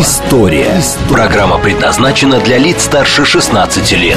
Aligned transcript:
История». 0.00 0.80
Программа 1.10 1.58
предназначена 1.58 2.40
для 2.40 2.56
лиц 2.56 2.84
старше 2.84 3.26
16 3.26 3.92
лет. 3.92 4.16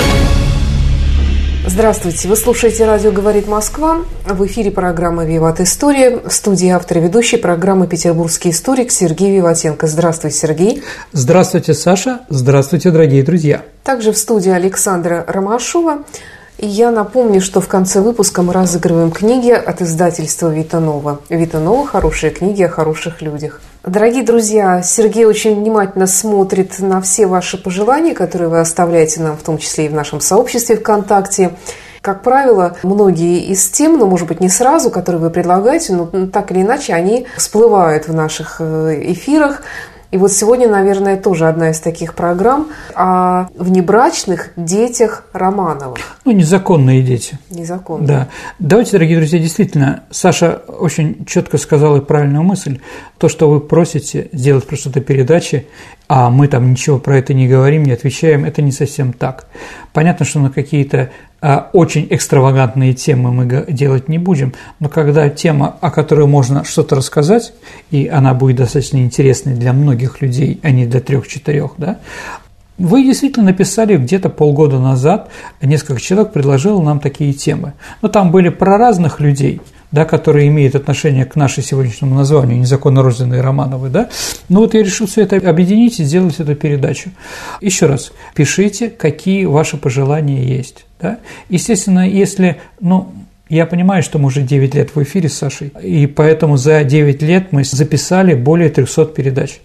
Здравствуйте. 1.67 2.29
Вы 2.29 2.37
слушаете 2.37 2.85
«Радио 2.85 3.11
говорит 3.11 3.49
Москва». 3.49 3.97
В 4.25 4.45
эфире 4.45 4.71
программа 4.71 5.25
«Виват 5.25 5.59
История». 5.59 6.21
В 6.25 6.31
студии 6.31 6.69
автор 6.69 6.99
и 6.99 7.01
ведущий 7.01 7.35
программы 7.35 7.87
«Петербургский 7.87 8.51
историк» 8.51 8.89
Сергей 8.89 9.35
Виватенко. 9.35 9.87
Здравствуй, 9.87 10.31
Сергей. 10.31 10.81
Здравствуйте, 11.11 11.73
Саша. 11.73 12.21
Здравствуйте, 12.29 12.91
дорогие 12.91 13.23
друзья. 13.23 13.63
Также 13.83 14.13
в 14.13 14.17
студии 14.17 14.51
Александра 14.51 15.25
Ромашова. 15.27 16.03
И 16.57 16.67
я 16.67 16.89
напомню, 16.89 17.41
что 17.41 17.59
в 17.59 17.67
конце 17.67 17.99
выпуска 17.99 18.41
мы 18.41 18.53
разыгрываем 18.53 19.11
книги 19.11 19.51
от 19.51 19.81
издательства 19.81 20.47
«Витанова». 20.53 21.19
«Витанова»– 21.29 21.85
хорошие 21.87 22.31
книги 22.31 22.63
о 22.63 22.69
хороших 22.69 23.21
людях. 23.21 23.59
Дорогие 23.83 24.23
друзья, 24.23 24.81
Сергей 24.81 25.25
очень 25.25 25.55
внимательно 25.55 26.07
смотрит 26.07 26.79
на 26.79 27.01
все 27.01 27.27
ваши 27.27 27.61
пожелания, 27.61 28.13
которые 28.13 28.47
вы 28.47 28.61
оставляете 28.61 29.21
нам, 29.21 29.35
в 29.37 29.43
том 29.43 29.57
числе 29.57 29.87
и 29.87 29.89
в 29.89 29.93
нашем 29.93 30.21
сообществе 30.21 30.77
ВКонтакте. 30.77 31.51
Как 32.01 32.23
правило, 32.23 32.77
многие 32.83 33.43
из 33.43 33.67
тем, 33.67 33.97
ну, 33.97 34.05
может 34.05 34.27
быть, 34.27 34.39
не 34.39 34.49
сразу, 34.49 34.89
которые 34.89 35.21
вы 35.21 35.31
предлагаете, 35.31 35.93
но 35.93 36.27
так 36.27 36.51
или 36.51 36.61
иначе 36.61 36.93
они 36.93 37.27
всплывают 37.35 38.07
в 38.07 38.13
наших 38.13 38.57
э, 38.59 39.01
эфирах. 39.11 39.61
И 40.11 40.17
вот 40.17 40.31
сегодня, 40.31 40.67
наверное, 40.67 41.17
тоже 41.17 41.47
одна 41.47 41.71
из 41.71 41.79
таких 41.79 42.13
программ 42.13 42.67
о 42.93 43.47
внебрачных 43.55 44.51
детях 44.55 45.25
Романовых. 45.33 45.97
Ну, 46.25 46.31
незаконные 46.31 47.01
дети. 47.01 47.37
Незаконные. 47.49 48.07
Да. 48.07 48.27
Давайте, 48.59 48.93
дорогие 48.93 49.17
друзья, 49.17 49.39
действительно, 49.39 50.03
Саша 50.11 50.61
очень 50.67 51.25
четко 51.25 51.57
сказала 51.57 51.99
правильную 52.01 52.43
мысль. 52.43 52.79
То, 53.17 53.29
что 53.29 53.49
вы 53.49 53.59
просите 53.59 54.29
сделать 54.31 54.65
просто 54.65 54.89
эту 54.89 55.01
передачи, 55.01 55.67
а 56.07 56.29
мы 56.29 56.47
там 56.47 56.71
ничего 56.71 56.99
про 56.99 57.17
это 57.17 57.33
не 57.33 57.47
говорим, 57.47 57.83
не 57.83 57.91
отвечаем, 57.91 58.45
это 58.45 58.61
не 58.61 58.71
совсем 58.71 59.11
так. 59.13 59.47
Понятно, 59.93 60.25
что 60.25 60.39
на 60.39 60.51
какие-то 60.51 61.09
очень 61.73 62.07
экстравагантные 62.09 62.93
темы 62.93 63.31
мы 63.31 63.65
делать 63.69 64.09
не 64.09 64.17
будем, 64.17 64.53
но 64.79 64.89
когда 64.89 65.29
тема, 65.29 65.75
о 65.79 65.91
которой 65.91 66.25
можно 66.25 66.63
что-то 66.63 66.95
рассказать, 66.95 67.53
и 67.91 68.07
она 68.07 68.33
будет 68.33 68.57
достаточно 68.57 68.97
интересной 68.97 69.53
для 69.53 69.71
многих 69.71 70.21
людей, 70.21 70.59
а 70.63 70.71
не 70.71 70.87
для 70.87 71.01
трех-четырех, 71.01 71.73
да, 71.77 71.99
вы 72.77 73.03
действительно 73.03 73.45
написали 73.45 73.95
где-то 73.95 74.29
полгода 74.29 74.79
назад, 74.79 75.29
несколько 75.61 76.01
человек 76.01 76.33
предложило 76.33 76.81
нам 76.81 76.99
такие 76.99 77.31
темы. 77.31 77.73
Но 78.01 78.09
там 78.09 78.31
были 78.31 78.49
про 78.49 78.77
разных 78.77 79.19
людей– 79.19 79.61
да, 79.95 80.03
которые 80.03 80.49
имеют 80.49 80.75
отношение 80.75 81.23
к 81.23 81.37
нашей 81.37 81.63
сегодняшнему 81.63 82.15
названию 82.15 82.59
«Незаконно 82.59 83.01
рожденные 83.01 83.39
Романовы», 83.39 83.87
да, 83.87 84.09
ну 84.49 84.59
вот 84.59 84.73
я 84.73 84.83
решил 84.83 85.07
все 85.07 85.21
это 85.21 85.37
объединить 85.37 86.01
и 86.01 86.03
сделать 86.03 86.37
эту 86.37 86.53
передачу. 86.53 87.11
Еще 87.61 87.85
раз, 87.85 88.11
пишите, 88.35 88.89
какие 88.89 89.45
ваши 89.45 89.77
пожелания 89.77 90.43
есть, 90.43 90.85
да. 90.99 91.19
Естественно, 91.47 92.07
если, 92.07 92.57
ну, 92.81 93.13
я 93.47 93.65
понимаю, 93.67 94.01
что 94.01 94.17
мы 94.17 94.27
уже 94.27 94.41
9 94.41 94.73
лет 94.73 94.95
в 94.95 95.03
эфире 95.03 95.29
с 95.29 95.37
Сашей, 95.37 95.71
и 95.81 96.07
поэтому 96.07 96.57
за 96.57 96.83
9 96.83 97.21
лет 97.21 97.51
мы 97.51 97.63
записали 97.63 98.33
более 98.33 98.69
300 98.69 99.05
передач. 99.05 99.59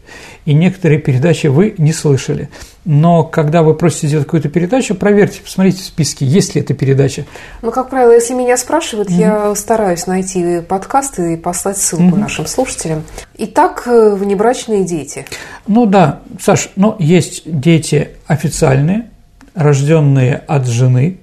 И 0.45 0.53
некоторые 0.53 0.99
передачи 0.99 1.47
вы 1.47 1.75
не 1.79 1.93
слышали. 1.93 2.51
Но 2.85 3.25
когда 3.25 3.63
вы 3.63 3.75
просите 3.75 4.09
сделать 4.09 4.27
какую-то 4.27 4.49
передачу, 4.49 4.95
проверьте, 4.95 5.41
посмотрите 5.43 5.83
в 5.83 5.85
списке, 5.85 6.27
есть 6.27 6.55
ли 6.55 6.63
эта 6.63 6.75
передача. 6.75 7.25
Ну, 7.63 7.71
как 7.71 7.91
правило, 7.91 8.13
если 8.13 8.35
меня 8.35 8.57
спрашивают, 8.57 9.11
mm-hmm. 9.11 9.21
я 9.21 9.55
стараюсь 9.55 10.07
найти 10.07 10.61
подкасты 10.61 11.35
и 11.35 11.37
послать 11.37 11.77
ссылку 11.77 12.17
mm-hmm. 12.17 12.19
нашим 12.19 12.47
слушателям. 12.47 13.05
Итак, 13.39 13.85
э, 13.87 14.15
внебрачные 14.15 14.85
дети. 14.85 15.27
Ну 15.67 15.87
да, 15.87 16.21
Саш, 16.41 16.71
но 16.77 16.97
есть 16.99 17.43
дети 17.47 18.11
официальные, 18.27 19.11
рожденные 19.55 20.43
от 20.47 20.67
жены, 20.67 21.20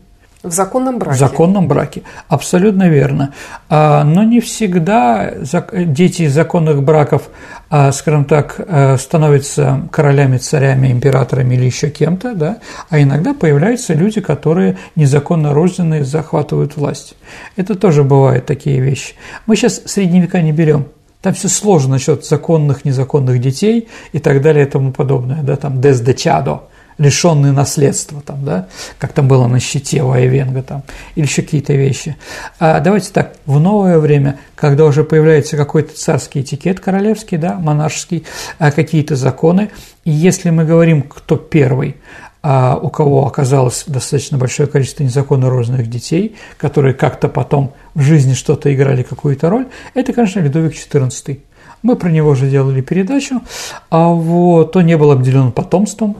в 0.47 0.53
законном 0.53 0.99
браке. 0.99 1.15
В 1.15 1.19
законном 1.19 1.67
браке, 1.67 2.03
абсолютно 2.27 2.89
верно. 2.89 3.33
А, 3.69 4.03
но 4.03 4.23
не 4.23 4.39
всегда 4.39 5.31
дети 5.71 6.23
из 6.23 6.33
законных 6.33 6.83
браков, 6.83 7.29
а, 7.69 7.91
скажем 7.91 8.25
так, 8.25 8.55
э, 8.59 8.97
становятся 8.97 9.81
королями, 9.91 10.37
царями, 10.37 10.91
императорами 10.91 11.55
или 11.55 11.65
еще 11.65 11.89
кем-то, 11.89 12.33
да? 12.33 12.57
а 12.89 13.01
иногда 13.01 13.33
появляются 13.33 13.93
люди, 13.93 14.21
которые 14.21 14.77
незаконно 14.95 15.53
рожденные 15.53 16.05
захватывают 16.05 16.77
власть. 16.77 17.15
Это 17.55 17.75
тоже 17.75 18.03
бывают 18.03 18.45
такие 18.45 18.79
вещи. 18.79 19.15
Мы 19.45 19.55
сейчас 19.55 19.81
средневека 19.85 20.41
не 20.41 20.53
берем, 20.53 20.85
там 21.21 21.33
все 21.33 21.49
сложно 21.49 21.93
насчет 21.93 22.25
законных, 22.25 22.85
незаконных 22.85 23.41
детей 23.41 23.89
и 24.13 24.19
так 24.19 24.41
далее 24.41 24.65
и 24.65 24.69
тому 24.69 24.91
подобное, 24.91 25.43
да, 25.43 25.55
там 25.55 25.79
«des 25.79 26.03
de 26.03 26.15
chado», 26.15 26.61
лишенные 26.97 27.51
наследства, 27.51 28.21
там, 28.21 28.43
да, 28.43 28.67
как 28.99 29.13
там 29.13 29.27
было 29.27 29.47
на 29.47 29.59
щите 29.59 30.01
у 30.01 30.11
Айвенга, 30.11 30.63
там, 30.63 30.83
или 31.15 31.25
еще 31.25 31.41
какие-то 31.41 31.73
вещи. 31.73 32.17
А 32.59 32.79
давайте 32.79 33.11
так, 33.11 33.35
в 33.45 33.59
новое 33.59 33.99
время, 33.99 34.39
когда 34.55 34.85
уже 34.85 35.03
появляется 35.03 35.57
какой-то 35.57 35.95
царский 35.95 36.41
этикет 36.41 36.79
королевский, 36.79 37.37
да, 37.37 37.55
монарший, 37.55 38.25
а 38.57 38.71
какие-то 38.71 39.15
законы, 39.15 39.69
и 40.05 40.11
если 40.11 40.49
мы 40.49 40.65
говорим, 40.65 41.03
кто 41.03 41.35
первый, 41.35 41.97
а 42.43 42.77
у 42.81 42.89
кого 42.89 43.25
оказалось 43.25 43.83
достаточно 43.87 44.37
большое 44.37 44.69
количество 44.69 45.03
незаконно 45.03 45.49
рожденных 45.49 45.89
детей, 45.89 46.35
которые 46.57 46.93
как-то 46.93 47.27
потом 47.27 47.73
в 47.93 48.01
жизни 48.01 48.33
что-то 48.33 48.73
играли 48.73 49.03
какую-то 49.03 49.49
роль, 49.49 49.67
это, 49.93 50.13
конечно, 50.13 50.39
Людовик 50.39 50.73
XIV. 50.73 51.41
Мы 51.83 51.95
про 51.95 52.09
него 52.09 52.31
уже 52.31 52.49
делали 52.49 52.81
передачу, 52.81 53.41
а 53.89 54.07
вот 54.07 54.75
он 54.75 54.85
не 54.85 54.97
был 54.97 55.11
обделен 55.11 55.51
потомством, 55.51 56.17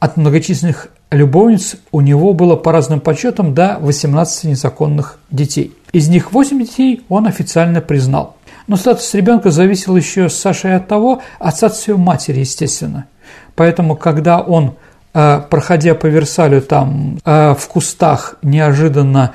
от 0.00 0.16
многочисленных 0.16 0.88
любовниц 1.10 1.76
у 1.92 2.00
него 2.00 2.34
было 2.34 2.56
по 2.56 2.72
разным 2.72 3.00
подсчетам 3.00 3.54
до 3.54 3.78
18 3.80 4.44
незаконных 4.44 5.18
детей. 5.30 5.72
Из 5.92 6.08
них 6.08 6.32
8 6.32 6.58
детей 6.60 7.04
он 7.08 7.26
официально 7.26 7.80
признал. 7.80 8.36
Но 8.66 8.76
статус 8.76 9.12
ребенка 9.14 9.50
зависел 9.50 9.96
еще 9.96 10.28
с 10.28 10.34
Сашей 10.34 10.74
от 10.74 10.88
того, 10.88 11.22
от 11.38 11.56
статуса 11.56 11.96
матери, 11.96 12.40
естественно. 12.40 13.06
Поэтому, 13.54 13.96
когда 13.96 14.40
он 14.40 14.74
проходя 15.14 15.94
по 15.94 16.06
Версалю 16.06 16.60
там 16.60 17.18
э, 17.24 17.54
в 17.56 17.68
кустах 17.68 18.34
неожиданно 18.42 19.32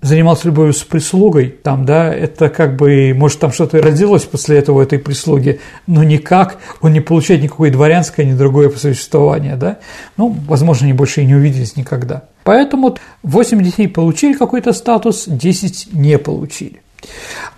занимался 0.00 0.48
любовью 0.48 0.72
с 0.72 0.82
прислугой, 0.82 1.50
там, 1.50 1.84
да, 1.84 2.12
это 2.12 2.48
как 2.48 2.76
бы, 2.76 3.12
может, 3.14 3.38
там 3.38 3.52
что-то 3.52 3.80
родилось 3.82 4.24
после 4.24 4.56
этого 4.56 4.82
этой 4.82 4.98
прислуги, 4.98 5.60
но 5.86 6.02
никак 6.02 6.56
он 6.80 6.94
не 6.94 7.00
получает 7.00 7.42
никакое 7.42 7.70
дворянское, 7.70 8.24
ни 8.24 8.32
другое 8.32 8.70
существование, 8.70 9.56
да, 9.56 9.78
ну, 10.16 10.34
возможно, 10.48 10.86
они 10.86 10.94
больше 10.94 11.20
и 11.20 11.26
не 11.26 11.34
увиделись 11.34 11.76
никогда. 11.76 12.22
Поэтому 12.44 12.96
8 13.22 13.62
детей 13.62 13.86
получили 13.86 14.32
какой-то 14.32 14.72
статус, 14.72 15.24
10 15.26 15.92
не 15.92 16.18
получили. 16.18 16.80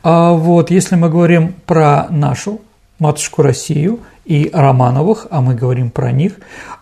А 0.02 0.32
вот 0.32 0.72
если 0.72 0.96
мы 0.96 1.08
говорим 1.08 1.54
про 1.66 2.08
нашу 2.10 2.60
матушку 2.98 3.42
Россию 3.42 4.00
и 4.24 4.50
Романовых, 4.52 5.26
а 5.30 5.40
мы 5.40 5.54
говорим 5.54 5.90
про 5.90 6.12
них, 6.12 6.34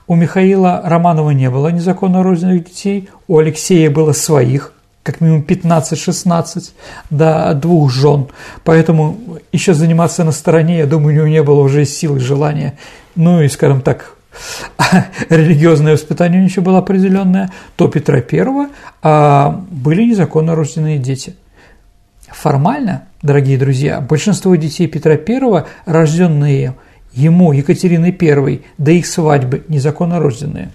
у 0.06 0.14
Михаила 0.14 0.82
Романова 0.84 1.30
не 1.30 1.50
было 1.50 1.68
незаконно 1.68 2.22
рожденных 2.22 2.64
детей, 2.64 3.08
у 3.26 3.38
Алексея 3.38 3.90
было 3.90 4.12
своих, 4.12 4.72
как 5.02 5.20
минимум 5.20 5.44
15-16, 5.46 6.70
до 7.10 7.54
двух 7.54 7.90
жен. 7.90 8.28
Поэтому 8.64 9.18
еще 9.52 9.74
заниматься 9.74 10.24
на 10.24 10.32
стороне, 10.32 10.78
я 10.78 10.86
думаю, 10.86 11.14
у 11.14 11.16
него 11.16 11.28
не 11.28 11.42
было 11.42 11.60
уже 11.60 11.84
силы, 11.84 12.20
желания. 12.20 12.78
Ну 13.16 13.42
и, 13.42 13.48
скажем 13.48 13.80
так, 13.82 14.14
религиозное 15.28 15.92
воспитание 15.92 16.38
у 16.38 16.42
него 16.42 16.50
еще 16.50 16.60
было 16.60 16.78
определенное, 16.78 17.50
то 17.76 17.88
Петра 17.88 18.18
I 18.18 18.68
а 19.02 19.64
были 19.70 20.04
незаконно 20.04 20.54
рожденные 20.54 20.98
дети. 20.98 21.36
Формально, 22.28 23.04
дорогие 23.22 23.58
друзья, 23.58 24.00
большинство 24.00 24.54
детей 24.56 24.86
Петра 24.86 25.14
I, 25.14 25.64
рожденные 25.86 26.74
ему, 27.12 27.52
Екатерины 27.52 28.16
I, 28.20 28.62
до 28.78 28.90
их 28.90 29.06
свадьбы 29.06 29.64
незаконно 29.68 30.20
рожденные, 30.20 30.70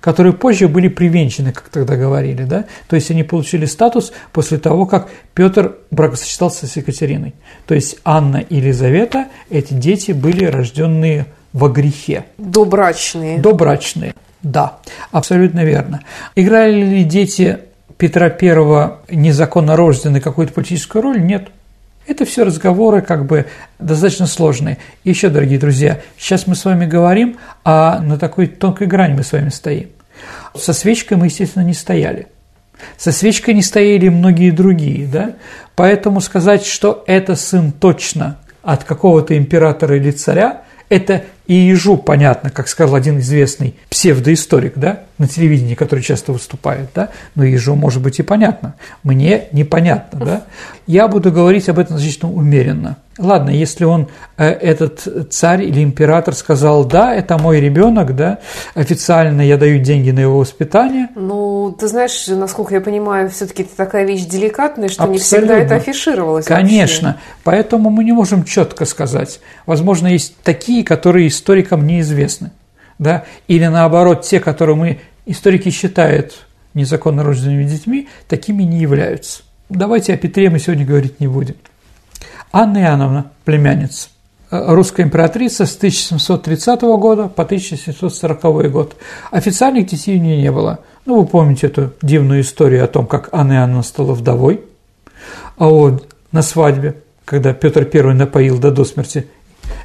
которые 0.00 0.32
позже 0.32 0.68
были 0.68 0.88
привенчаны, 0.88 1.52
как 1.52 1.68
тогда 1.68 1.96
говорили, 1.96 2.42
да? 2.44 2.64
То 2.88 2.96
есть 2.96 3.10
они 3.10 3.22
получили 3.22 3.66
статус 3.66 4.12
после 4.32 4.58
того, 4.58 4.86
как 4.86 5.08
Петр 5.34 5.76
бракосочетался 5.90 6.66
с 6.66 6.76
Екатериной. 6.76 7.34
То 7.66 7.74
есть 7.74 7.98
Анна 8.04 8.38
и 8.38 8.56
Елизавета, 8.56 9.26
эти 9.48 9.74
дети 9.74 10.12
были 10.12 10.44
рожденные 10.44 11.26
во 11.52 11.68
грехе. 11.68 12.24
Добрачные. 12.38 13.38
Добрачные. 13.38 14.14
Да, 14.42 14.78
абсолютно 15.12 15.64
верно. 15.64 16.02
Играли 16.34 16.82
ли 16.82 17.04
дети 17.04 17.58
Петра 17.96 18.26
I 18.26 19.14
незаконно 19.14 19.76
рожденные 19.76 20.20
какую-то 20.20 20.52
политическую 20.52 21.02
роль? 21.02 21.22
Нет. 21.22 21.48
Это 22.06 22.24
все 22.24 22.44
разговоры 22.44 23.00
как 23.00 23.26
бы 23.26 23.46
достаточно 23.78 24.26
сложные. 24.26 24.78
Еще, 25.04 25.28
дорогие 25.28 25.58
друзья, 25.58 26.00
сейчас 26.18 26.46
мы 26.46 26.56
с 26.56 26.64
вами 26.64 26.84
говорим, 26.86 27.38
а 27.64 28.00
на 28.00 28.18
такой 28.18 28.48
тонкой 28.48 28.88
грани 28.88 29.14
мы 29.14 29.22
с 29.22 29.32
вами 29.32 29.50
стоим. 29.50 29.90
Со 30.54 30.72
свечкой 30.72 31.16
мы, 31.16 31.26
естественно, 31.26 31.62
не 31.62 31.74
стояли. 31.74 32.26
Со 32.96 33.12
свечкой 33.12 33.54
не 33.54 33.62
стояли 33.62 34.08
многие 34.08 34.50
другие, 34.50 35.06
да? 35.06 35.36
Поэтому 35.76 36.20
сказать, 36.20 36.66
что 36.66 37.04
это 37.06 37.36
сын 37.36 37.70
точно 37.70 38.38
от 38.62 38.84
какого-то 38.84 39.36
императора 39.36 39.96
или 39.96 40.10
царя, 40.10 40.62
это 40.92 41.24
и 41.46 41.54
ежу 41.54 41.96
понятно, 41.96 42.50
как 42.50 42.68
сказал 42.68 42.94
один 42.94 43.18
известный 43.18 43.74
псевдоисторик, 43.88 44.74
да, 44.76 45.00
на 45.16 45.26
телевидении, 45.26 45.74
который 45.74 46.00
часто 46.00 46.32
выступает, 46.32 46.90
да, 46.94 47.08
но 47.34 47.44
ежу 47.44 47.74
может 47.74 48.02
быть 48.02 48.18
и 48.18 48.22
понятно. 48.22 48.74
Мне 49.02 49.44
непонятно, 49.52 50.24
да. 50.24 50.42
Я 50.86 51.08
буду 51.08 51.32
говорить 51.32 51.68
об 51.68 51.78
этом 51.78 51.98
значительно 51.98 52.30
умеренно. 52.30 52.98
Ладно, 53.22 53.50
если 53.50 53.84
он, 53.84 54.08
э, 54.36 54.48
этот 54.48 55.06
царь 55.30 55.62
или 55.62 55.82
император 55.82 56.34
сказал, 56.34 56.84
да, 56.84 57.14
это 57.14 57.38
мой 57.38 57.60
ребенок, 57.60 58.16
да, 58.16 58.40
официально 58.74 59.42
я 59.42 59.56
даю 59.56 59.78
деньги 59.78 60.10
на 60.10 60.20
его 60.20 60.38
воспитание. 60.40 61.08
Ну, 61.14 61.74
ты 61.78 61.86
знаешь, 61.86 62.26
насколько 62.26 62.74
я 62.74 62.80
понимаю, 62.80 63.30
все-таки 63.30 63.62
это 63.62 63.76
такая 63.76 64.04
вещь 64.04 64.24
деликатная, 64.24 64.88
что 64.88 65.04
Абсолютно. 65.04 65.12
не 65.12 65.18
всегда 65.18 65.56
это 65.56 65.76
афишировалось. 65.76 66.46
Конечно, 66.46 67.08
вообще. 67.08 67.22
поэтому 67.44 67.90
мы 67.90 68.02
не 68.02 68.12
можем 68.12 68.42
четко 68.42 68.84
сказать. 68.86 69.38
Возможно, 69.66 70.08
есть 70.08 70.36
такие, 70.42 70.82
которые 70.82 71.28
историкам 71.28 71.86
неизвестны, 71.86 72.50
да, 72.98 73.24
или 73.46 73.66
наоборот, 73.66 74.22
те, 74.22 74.40
которые 74.40 74.74
мы, 74.74 75.00
историки 75.26 75.70
считают 75.70 76.44
незаконно 76.74 77.22
рожденными 77.22 77.64
детьми, 77.64 78.08
такими 78.26 78.64
не 78.64 78.80
являются. 78.80 79.42
Давайте 79.68 80.12
о 80.12 80.16
Петре 80.16 80.50
мы 80.50 80.58
сегодня 80.58 80.84
говорить 80.84 81.20
не 81.20 81.28
будем. 81.28 81.54
Анна 82.52 82.82
Иоанновна, 82.82 83.30
племянница, 83.46 84.10
э, 84.50 84.74
русская 84.74 85.04
императрица 85.04 85.64
с 85.64 85.74
1730 85.74 86.82
года 86.98 87.28
по 87.28 87.44
1740 87.44 88.68
год. 88.68 88.94
Официальных 89.30 89.86
детей 89.86 90.18
у 90.18 90.22
нее 90.22 90.36
не 90.36 90.52
было. 90.52 90.80
Ну, 91.06 91.20
вы 91.20 91.26
помните 91.26 91.68
эту 91.68 91.94
дивную 92.02 92.42
историю 92.42 92.84
о 92.84 92.88
том, 92.88 93.06
как 93.06 93.30
Анна 93.32 93.54
Иоанновна 93.54 93.82
стала 93.82 94.12
вдовой. 94.12 94.60
А 95.56 95.66
вот 95.66 96.14
на 96.30 96.42
свадьбе, 96.42 96.96
когда 97.24 97.54
Петр 97.54 97.88
I 97.90 98.14
напоил 98.14 98.58
до, 98.58 98.70
до 98.70 98.84
смерти 98.84 99.28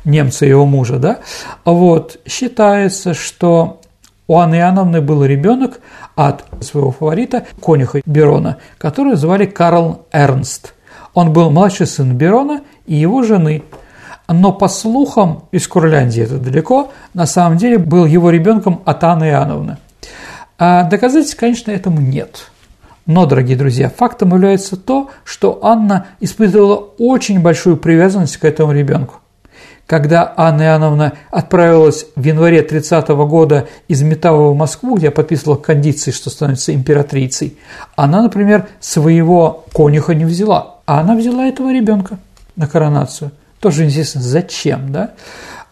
немца 0.04 0.46
его 0.46 0.66
мужа, 0.66 0.98
да, 0.98 1.20
а 1.64 1.72
вот 1.72 2.20
считается, 2.28 3.14
что 3.14 3.80
у 4.28 4.38
Анны 4.38 4.56
Иоанновны 4.56 5.00
был 5.00 5.24
ребенок 5.24 5.80
от 6.16 6.44
своего 6.60 6.92
фаворита, 6.92 7.46
конюха 7.62 8.02
Берона, 8.06 8.58
которого 8.78 9.16
звали 9.16 9.46
Карл 9.46 10.06
Эрнст– 10.12 10.74
он 11.18 11.34
был 11.34 11.50
младший 11.50 11.88
сын 11.88 12.16
Берона 12.16 12.62
и 12.86 12.94
его 12.94 13.24
жены. 13.24 13.64
Но 14.28 14.54
по 14.54 14.68
слухам, 14.68 15.46
из 15.52 15.68
Курляндии 15.68 16.22
это 16.22 16.38
далеко, 16.38 16.92
на 17.16 17.26
самом 17.26 17.58
деле 17.58 17.80
был 17.80 18.06
его 18.06 18.30
ребенком 18.30 18.84
от 18.86 19.04
Анны 19.04 19.24
Иоанновны. 19.24 19.78
А 20.60 20.84
доказательств, 20.84 21.36
конечно, 21.36 21.72
этому 21.72 22.02
нет. 22.02 22.52
Но, 23.08 23.26
дорогие 23.26 23.58
друзья, 23.58 23.90
фактом 23.90 24.30
является 24.30 24.78
то, 24.78 25.10
что 25.24 25.58
Анна 25.64 26.06
испытывала 26.20 26.76
очень 27.00 27.42
большую 27.42 27.78
привязанность 27.78 28.38
к 28.38 28.46
этому 28.46 28.72
ребенку. 28.72 29.16
Когда 29.88 30.32
Анна 30.38 30.64
Иоанновна 30.66 31.14
отправилась 31.32 32.06
в 32.16 32.24
январе 32.24 32.62
30 32.62 33.08
года 33.08 33.68
из 33.88 34.04
Метавы 34.04 34.52
в 34.52 34.56
Москву, 34.56 34.98
где 34.98 35.10
подписывала 35.10 35.56
кондиции, 35.56 36.12
что 36.12 36.30
становится 36.30 36.76
императрицей, 36.76 37.58
она, 37.96 38.22
например, 38.22 38.68
своего 38.80 39.66
конюха 39.74 40.14
не 40.14 40.24
взяла– 40.24 40.76
а 40.88 41.02
она 41.02 41.16
взяла 41.16 41.46
этого 41.46 41.72
ребенка 41.72 42.18
на 42.56 42.66
коронацию. 42.66 43.32
Тоже 43.60 43.86
интересно, 43.86 44.22
зачем, 44.22 44.92
да? 44.92 45.12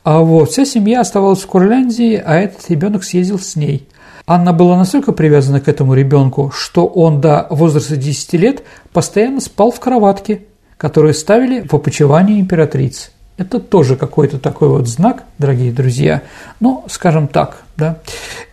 А 0.04 0.20
вот 0.20 0.52
вся 0.52 0.66
семья 0.66 1.02
оставалась 1.02 1.42
в 1.42 1.48
Курляндии, 1.48 2.22
а 2.24 2.36
этот 2.36 2.70
ребенок 2.70 3.04
съездил 3.04 3.40
с 3.40 3.56
ней. 3.56 3.88
Анна 4.28 4.54
была 4.54 4.78
настолько 4.78 5.14
привязана 5.14 5.62
к 5.62 5.68
этому 5.68 5.94
ребенку, 5.94 6.52
что 6.54 6.86
он 6.86 7.22
до 7.22 7.48
возраста 7.50 7.96
10 7.96 8.34
лет 8.34 8.64
постоянно 8.92 9.40
спал 9.40 9.72
в 9.72 9.80
кроватке, 9.80 10.42
которую 10.78 11.14
ставили 11.14 11.66
в 11.66 11.74
опочивании 11.74 12.42
императрицы. 12.42 13.12
Это 13.38 13.60
тоже 13.60 13.98
какой-то 13.98 14.40
такой 14.40 14.70
вот 14.70 14.88
знак, 14.88 15.24
дорогие 15.38 15.74
друзья, 15.74 16.22
ну, 16.62 16.86
скажем 16.88 17.28
так, 17.28 17.64
да, 17.76 17.98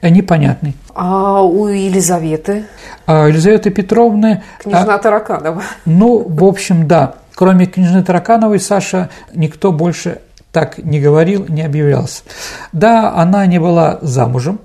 непонятный. 0.02 0.74
А 0.92 1.40
у 1.42 1.68
Елизаветы? 1.68 2.64
А 3.06 3.28
Елизаветы 3.28 3.70
Петровны... 3.70 4.42
Княжна 4.58 4.96
а, 4.96 4.98
Тараканова. 4.98 5.62
Ну, 5.84 6.26
в 6.28 6.42
общем, 6.42 6.88
да. 6.88 7.14
Кроме 7.34 7.66
княжны 7.66 8.02
Таракановой, 8.02 8.58
Саша, 8.58 9.08
никто 9.32 9.70
больше 9.70 10.18
так 10.50 10.78
не 10.78 11.00
говорил, 11.00 11.46
не 11.48 11.62
объявлялся. 11.62 12.24
Да, 12.72 13.14
она 13.14 13.46
не 13.46 13.60
была 13.60 13.98
замужем, 14.02 14.58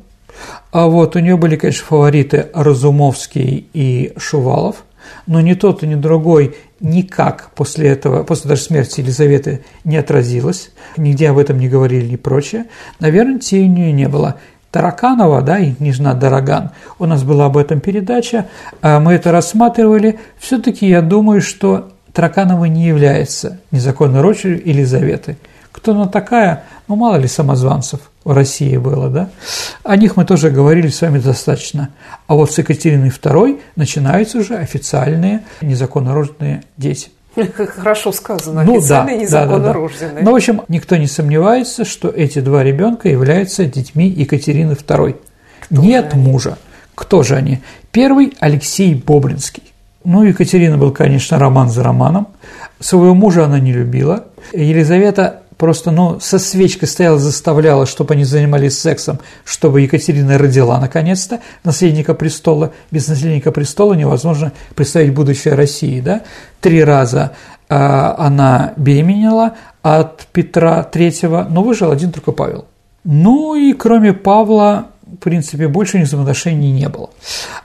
а 0.72 0.88
вот 0.88 1.16
у 1.16 1.20
нее 1.20 1.38
были, 1.38 1.58
конечно, 1.58 1.86
фавориты 1.86 2.50
Разумовский 2.56 3.70
и 3.74 4.13
Шувалов, 4.18 4.84
но 5.28 5.42
ни 5.42 5.54
тот, 5.54 5.84
ни 5.84 5.96
другой 5.96 6.56
никак 6.79 7.51
после 7.56 7.89
этого, 7.89 8.24
после 8.24 8.50
даже 8.50 8.62
смерти 8.62 9.01
Елизаветы 9.01 9.63
не 9.83 9.97
отразилось, 9.97 10.71
нигде 10.95 11.29
об 11.29 11.38
этом 11.38 11.59
не 11.59 11.68
говорили 11.68 12.13
и 12.13 12.18
прочее. 12.18 12.65
Наверное, 13.00 13.39
тени 13.39 13.69
у 13.69 13.74
нее 13.74 13.91
не 13.91 14.07
было. 14.07 14.35
Тараканова, 14.71 15.41
да, 15.41 15.59
и 15.59 15.74
княжна 15.74 16.13
Дороган, 16.13 16.71
у 17.00 17.06
нас 17.06 17.24
была 17.24 17.45
об 17.45 17.57
этом 17.57 17.79
передача, 17.79 18.47
а 18.81 19.00
мы 19.00 19.13
это 19.13 19.31
рассматривали. 19.31 20.19
Все-таки 20.38 20.88
я 20.88 21.01
думаю, 21.01 21.41
что 21.41 21.89
Тараканова 22.13 22.65
не 22.65 22.85
является 22.85 23.59
незаконной 23.71 24.21
дочерью 24.21 24.62
Елизаветы. 24.63 25.38
Кто 25.71 25.94
она 25.94 26.07
такая? 26.07 26.63
Ну, 26.88 26.95
мало 26.95 27.15
ли 27.15 27.27
самозванцев 27.27 28.01
в 28.27 28.33
России 28.33 28.75
было, 28.75 29.09
да? 29.09 29.29
О 29.83 29.95
них 29.95 30.18
мы 30.18 30.25
тоже 30.25 30.50
говорили 30.50 30.89
с 30.89 31.01
вами 31.01 31.18
достаточно. 31.18 31.91
А 32.27 32.35
вот 32.35 32.51
с 32.51 32.57
Екатериной 32.57 33.07
II 33.07 33.62
начинаются 33.77 34.39
уже 34.39 34.57
официальные 34.57 35.45
незаконнорожденные 35.62 36.63
дети. 36.75 37.09
Хорошо 37.77 38.12
сказано, 38.12 38.63
ну, 38.65 38.79
официально 38.79 39.12
да, 39.12 39.18
незаконно 39.18 39.59
да, 39.59 39.65
да, 39.68 39.74
рожденные. 39.74 40.24
Ну, 40.25 40.31
в 40.33 40.35
общем, 40.35 40.62
никто 40.68 40.97
не 40.97 41.07
сомневается, 41.07 41.85
что 41.85 42.09
эти 42.09 42.39
два 42.39 42.63
ребенка 42.63 43.07
являются 43.07 43.63
детьми 43.63 44.09
Екатерины 44.09 44.74
II. 44.74 45.15
Кто 45.62 45.81
Нет 45.81 46.12
же 46.12 46.18
мужа. 46.18 46.57
Кто 46.95 47.24
же 47.24 47.35
они? 47.35 47.62
Первый– 47.91 48.33
Алексей 48.41 48.93
Боблинский. 48.93 49.63
Ну, 50.03 50.24
Екатерина 50.24 50.77
был, 50.77 50.91
конечно, 50.91 51.39
роман 51.39 51.69
за 51.69 51.81
романом. 51.81 52.27
Своего 52.81 53.13
мужа 53.13 53.46
она 53.46 53.60
не 53.60 53.72
любила. 53.72 54.25
Елизавета 54.51 55.43
просто, 55.58 55.92
ну, 55.92 56.20
со 56.20 56.40
свечкой 56.40 56.88
стояла, 56.88 57.20
заставляла, 57.20 57.86
чтобы 57.86 58.14
они 58.14 58.24
занимались 58.24 58.80
сексом, 58.80 59.20
чтобы 59.44 59.82
Екатерина 59.82 60.38
родила, 60.38 60.80
наконец-то, 60.80 61.40
наследника 61.64 62.14
престола. 62.14 62.74
Без 62.92 63.08
наследника 63.08 63.52
престола 63.52 63.94
невозможно 63.94 64.52
представить 64.76 65.14
будущее 65.14 65.56
России, 65.56 66.00
да. 66.00 66.22
Три 66.62 66.84
раза 66.84 67.34
э, 67.70 67.76
она 67.76 68.74
беременела 68.78 69.56
от 69.82 70.28
Петра 70.32 70.84
Третьего, 70.84 71.48
но 71.50 71.64
выжил 71.64 71.92
один 71.92 72.12
только 72.12 72.32
Павел. 72.32 72.66
Ну 73.04 73.56
и 73.56 73.74
кроме 73.74 74.14
Павла 74.14 74.88
в 75.14 75.18
принципе, 75.18 75.68
больше 75.68 76.00
взаимоотношений 76.00 76.72
не 76.72 76.90
было. 76.90 77.10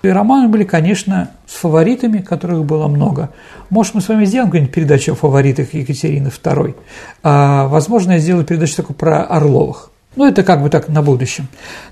И 0.02 0.08
романы 0.08 0.48
были, 0.48 0.64
конечно, 0.64 1.30
с 1.46 1.54
фаворитами, 1.54 2.18
которых 2.18 2.64
было 2.64 2.88
много. 2.88 3.30
Может, 3.70 3.94
мы 3.94 4.00
с 4.00 4.08
вами 4.08 4.24
сделаем 4.24 4.48
какую-нибудь 4.48 4.74
передачу 4.74 5.12
о 5.12 5.14
фаворитах 5.14 5.74
Екатерины 5.74 6.28
II. 6.28 6.74
А, 7.22 7.68
возможно, 7.68 8.12
я 8.12 8.18
сделаю 8.18 8.44
передачу 8.44 8.76
такую 8.76 8.96
про 8.96 9.24
Орловых. 9.24 9.90
Ну, 10.14 10.26
это 10.26 10.42
как 10.42 10.62
бы 10.62 10.68
так 10.68 10.88
на 10.88 11.02
будущем. 11.02 11.48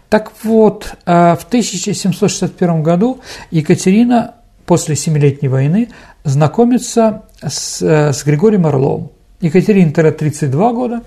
Так 0.08 0.32
вот, 0.42 0.94
а, 1.06 1.36
в 1.36 1.44
1761 1.44 2.82
году 2.82 3.20
Екатерина 3.50 4.34
после 4.66 4.94
Семилетней 4.94 5.48
войны 5.48 5.88
знакомится 6.22 7.22
с, 7.42 7.82
э, 7.82 8.12
с 8.12 8.24
Григорием 8.24 8.66
Орловым. 8.66 9.10
Екатерине 9.40 9.90
32 9.90 10.72
года, 10.72 11.02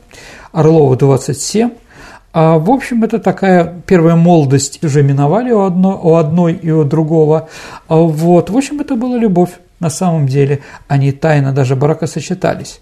Орлову 0.52 0.96
27, 0.96 1.72
а, 2.34 2.58
в 2.58 2.72
общем, 2.72 3.04
это 3.04 3.20
такая 3.20 3.82
первая 3.86 4.16
молодость 4.16 4.84
уже 4.84 5.04
миновали 5.04 5.52
у, 5.52 5.62
одно, 5.62 6.00
у 6.02 6.16
одной 6.16 6.54
и 6.54 6.72
у 6.72 6.84
другого. 6.84 7.48
А, 7.88 7.96
вот. 7.96 8.50
В 8.50 8.58
общем, 8.58 8.82
это 8.82 8.96
была 8.96 9.18
любовь. 9.18 9.52
На 9.80 9.92
самом 9.92 10.28
деле 10.28 10.62
они 10.88 11.12
тайно 11.12 11.52
даже 11.52 11.76
бракосочетались. 11.76 12.82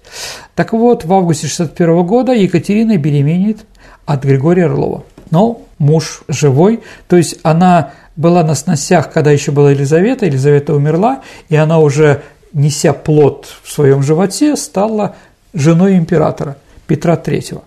Так 0.55 0.71
вот, 0.71 1.03
в 1.03 1.11
августе 1.13 1.47
61 1.47 2.05
года 2.05 2.31
Екатерина 2.31 2.95
беременеет 2.97 3.65
от 4.05 4.23
Григория 4.23 4.65
Орлова. 4.65 5.03
Но 5.31 5.61
муж 5.79 6.21
живой, 6.27 6.81
то 7.07 7.17
есть 7.17 7.39
она 7.43 7.91
была 8.15 8.43
на 8.43 8.55
сносях, 8.55 9.11
когда 9.11 9.31
еще 9.31 9.51
была 9.51 9.71
Елизавета, 9.71 10.27
Елизавета 10.27 10.73
умерла, 10.73 11.21
и 11.49 11.55
она 11.55 11.79
уже, 11.79 12.21
неся 12.53 12.93
плод 12.93 13.47
в 13.63 13.71
своем 13.71 14.03
животе, 14.03 14.55
стала 14.55 15.15
женой 15.53 15.97
императора– 15.97 16.55
Петра 16.91 17.15
III. 17.15 17.61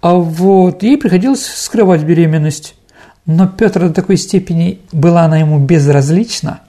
А 0.00 0.14
вот 0.14 0.82
ей 0.82 0.96
приходилось 0.96 1.44
скрывать 1.44 2.04
беременность. 2.04 2.74
но 3.26 3.46
Петр 3.46 3.80
до 3.80 3.90
такой 3.92 4.16
степени 4.16 4.80
была 4.92 5.24
она 5.24 5.36
ему 5.36 5.58
безразлична. 5.58 6.62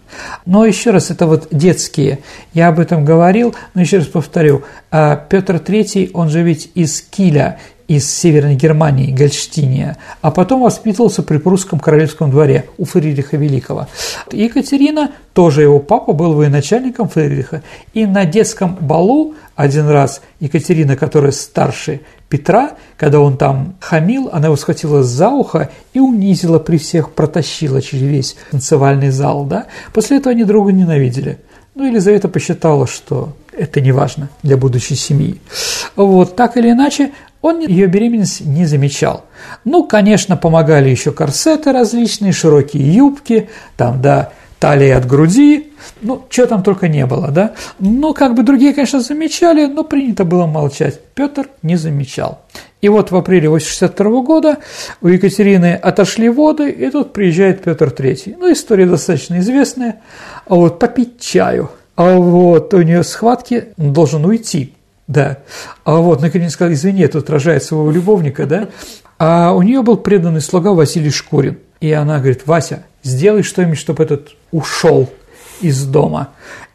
Но 0.46 0.66
еще 0.66 0.92
раз, 0.92 1.12
это 1.12 1.28
вот 1.28 1.48
детские. 1.52 2.20
Я 2.54 2.68
об 2.68 2.80
этом 2.80 3.06
говорил, 3.06 3.56
но 3.74 3.82
еще 3.82 4.00
раз 4.00 4.08
повторю. 4.08 4.64
А 4.92 5.16
Петр 5.16 5.56
III, 5.56 6.12
он 6.14 6.28
же 6.30 6.44
ведь 6.44 6.72
из 6.76 7.02
Киля, 7.02 7.60
из 7.88 8.10
Северной 8.10 8.56
Германии, 8.56 9.12
Гольштиния, 9.12 9.98
а 10.22 10.32
потом 10.32 10.62
воспитывался 10.62 11.24
при 11.24 11.38
прусском 11.38 11.80
королевском 11.80 12.32
дворе 12.32 12.66
у 12.78 12.86
Фридриха 12.86 13.38
Великого. 13.38 13.88
Екатерина, 14.32 15.12
тоже 15.34 15.64
его 15.64 15.80
папа, 15.80 16.14
был 16.14 16.34
военачальником 16.34 17.10
Фридриха, 17.10 17.64
и 17.94 18.06
на 18.06 18.26
детском 18.26 18.76
балу 18.80 19.36
один 19.56 19.88
раз 19.88 20.22
Екатерина, 20.40 20.96
которая 20.96 21.32
старше 21.32 22.02
Петра, 22.30 22.72
когда 22.98 23.20
он 23.20 23.38
там 23.38 23.76
хамил, 23.80 24.30
она 24.32 24.48
его 24.48 24.56
схватила 24.56 25.04
за 25.04 25.30
ухо 25.30 25.70
и 25.94 26.00
унизила 26.00 26.58
при 26.58 26.78
всех, 26.78 27.12
протащила 27.12 27.82
через 27.82 28.04
весь 28.04 28.36
танцевальный 28.50 29.12
зал. 29.12 29.46
Да? 29.46 29.68
После 29.94 30.18
этого 30.18 30.32
они 30.32 30.44
друга 30.44 30.72
ненавидели. 30.72 31.38
Ну, 31.76 31.86
Елизавета 31.86 32.30
посчитала, 32.30 32.88
что 32.88 33.34
это 33.58 33.82
не 33.82 33.92
важно 33.92 34.30
для 34.42 34.58
будущей 34.58 34.96
семьи. 34.96 35.40
Вот, 35.96 36.36
так 36.36 36.58
или 36.58 36.72
иначе, 36.72 37.12
он 37.42 37.60
ее 37.60 37.88
беременность 37.88 38.42
не 38.42 38.66
замечал. 38.66 39.26
Ну, 39.66 39.86
конечно, 39.86 40.38
помогали 40.38 40.90
еще 40.90 41.12
корсеты 41.12 41.72
различные, 41.72 42.32
широкие 42.32 42.94
юбки, 42.94 43.50
там, 43.76 44.02
да, 44.02 44.32
талия 44.60 44.98
от 44.98 45.06
груди, 45.06 45.74
ну, 46.02 46.26
что 46.30 46.48
там 46.48 46.64
только 46.64 46.88
не 46.88 47.06
было, 47.06 47.32
да. 47.32 47.54
Ну, 47.80 48.14
как 48.14 48.34
бы 48.34 48.44
другие, 48.44 48.74
конечно, 48.74 49.02
замечали, 49.02 49.66
но 49.66 49.84
принято 49.84 50.24
было 50.24 50.46
молчать. 50.46 51.02
Петр 51.16 51.50
не 51.62 51.76
замечал. 51.76 52.44
И 52.80 52.88
вот 52.88 53.12
в 53.12 53.16
апреле 53.18 53.50
1962 53.50 54.22
года 54.22 54.58
у 55.02 55.10
Екатерины 55.10 55.74
отошли 55.76 56.30
воды, 56.30 56.70
и 56.70 56.90
тут 56.90 57.12
приезжает 57.12 57.62
Петр 57.62 57.88
III. 57.90 58.38
Ну, 58.40 58.52
история 58.54 58.86
достаточно 58.86 59.40
известная. 59.40 60.02
А 60.48 60.56
вот 60.56 60.80
попить 60.80 61.20
чаю. 61.20 61.70
А 61.96 62.18
вот 62.18 62.74
у 62.74 62.82
нее 62.82 63.04
схватки, 63.04 63.70
он 63.78 63.94
должен 63.94 64.26
уйти. 64.26 64.74
Да. 65.08 65.40
А 65.84 65.98
вот, 65.98 66.22
наконец 66.22 66.54
сказал, 66.54 66.74
извини, 66.74 67.08
тут 67.08 67.30
рожает 67.30 67.64
своего 67.64 67.92
любовника, 67.92 68.46
да. 68.46 68.70
А 69.20 69.54
у 69.54 69.62
нее 69.62 69.82
был 69.82 69.98
преданный 69.98 70.42
слуга 70.42 70.72
Василий 70.72 71.12
Шкурин. 71.12 71.58
И 71.82 71.92
она 71.92 72.20
говорит, 72.20 72.48
Вася, 72.48 72.84
сделай 73.04 73.44
что-нибудь, 73.44 73.78
чтобы 73.78 74.04
этот 74.04 74.30
ушел 74.52 75.10
из 75.62 75.86
дома. 75.86 76.30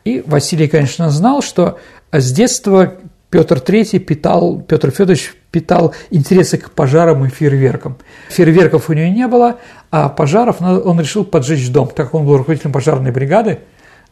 И 0.05 0.23
Василий, 0.27 0.69
конечно, 0.69 1.11
знал, 1.11 1.43
что 1.43 1.79
с 2.13 2.33
детства 2.33 2.95
Петр 3.31 3.59
III 3.59 3.99
питал, 3.99 4.61
Петр 4.61 4.91
Федорович 4.91 5.35
питал 5.51 5.95
интересы 6.11 6.59
к 6.59 6.71
пожарам 6.71 7.25
и 7.27 7.29
фейерверкам. 7.29 7.97
Фейерверков 8.31 8.89
у 8.89 8.93
него 8.93 9.09
не 9.13 9.27
было, 9.27 9.57
а 9.91 10.09
пожаров 10.09 10.61
он 10.61 11.01
решил 11.01 11.25
поджечь 11.25 11.71
дом. 11.71 11.89
Так 11.89 12.07
как 12.07 12.15
он 12.15 12.27
был 12.27 12.37
руководителем 12.37 12.73
пожарной 12.73 13.11
бригады, 13.11 13.61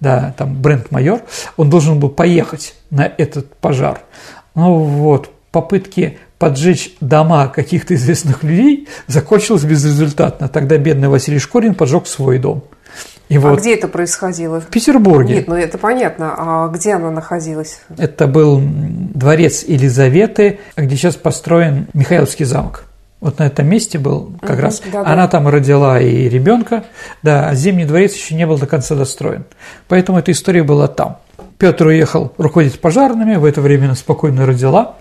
да, 0.01 0.35
там 0.37 0.61
бренд-майор, 0.61 1.23
он 1.57 1.71
должен 1.71 1.99
был 1.99 2.11
поехать 2.11 2.75
на 2.91 3.03
этот 3.07 3.55
пожар. 3.57 4.01
Ну 4.55 4.79
вот, 4.79 5.31
попытки 5.51 6.19
поджечь 6.39 6.95
дома 7.01 7.49
каких-то 7.49 7.95
известных 7.95 8.43
людей 8.43 8.89
закончилось 9.07 9.65
безрезультатно. 9.65 10.49
Тогда 10.49 10.77
бедный 10.79 11.09
Василий 11.09 11.39
Шкорин 11.39 11.75
поджег 11.75 12.07
свой 12.07 12.39
дом. 12.39 12.65
И 13.29 13.37
а 13.37 13.41
вот 13.41 13.61
где 13.61 13.75
это 13.75 13.89
происходило? 13.89 14.61
В 14.61 14.67
Петербурге. 14.67 15.37
Нет, 15.37 15.49
ну 15.49 15.55
это 15.55 15.79
понятно. 15.79 16.35
А 16.37 16.69
где 16.69 16.95
она 16.95 17.11
находилась? 17.11 17.81
Это 17.99 18.27
был 18.27 18.61
дворец 18.63 19.65
Елизаветы, 19.65 20.61
где 20.77 20.97
сейчас 20.97 21.17
построен 21.17 21.89
Михайловский 21.93 22.45
замок. 22.45 22.85
Вот 23.21 23.39
на 23.39 23.47
этом 23.47 23.67
месте 23.67 23.99
был 23.99 24.33
как 24.41 24.57
угу, 24.57 24.63
раз. 24.63 24.83
Да, 24.93 25.01
она 25.01 25.23
да. 25.23 25.29
там 25.29 25.49
родила 25.49 26.01
и 26.01 26.29
ребенка, 26.29 26.85
да, 27.23 27.49
а 27.49 27.55
Зимний 27.55 27.87
дворец 27.87 28.15
еще 28.15 28.35
не 28.35 28.47
был 28.47 28.59
до 28.59 28.67
конца 28.67 28.95
достроен. 28.95 29.45
Поэтому 29.89 30.19
эта 30.19 30.33
история 30.33 30.63
была 30.63 30.87
там. 30.87 31.19
Петр 31.59 31.87
уехал 31.87 32.33
руководить 32.37 32.79
пожарными, 32.81 33.37
в 33.37 33.45
это 33.45 33.61
время 33.63 33.87
она 33.87 33.95
спокойно 33.95 34.45
родила. 34.45 34.97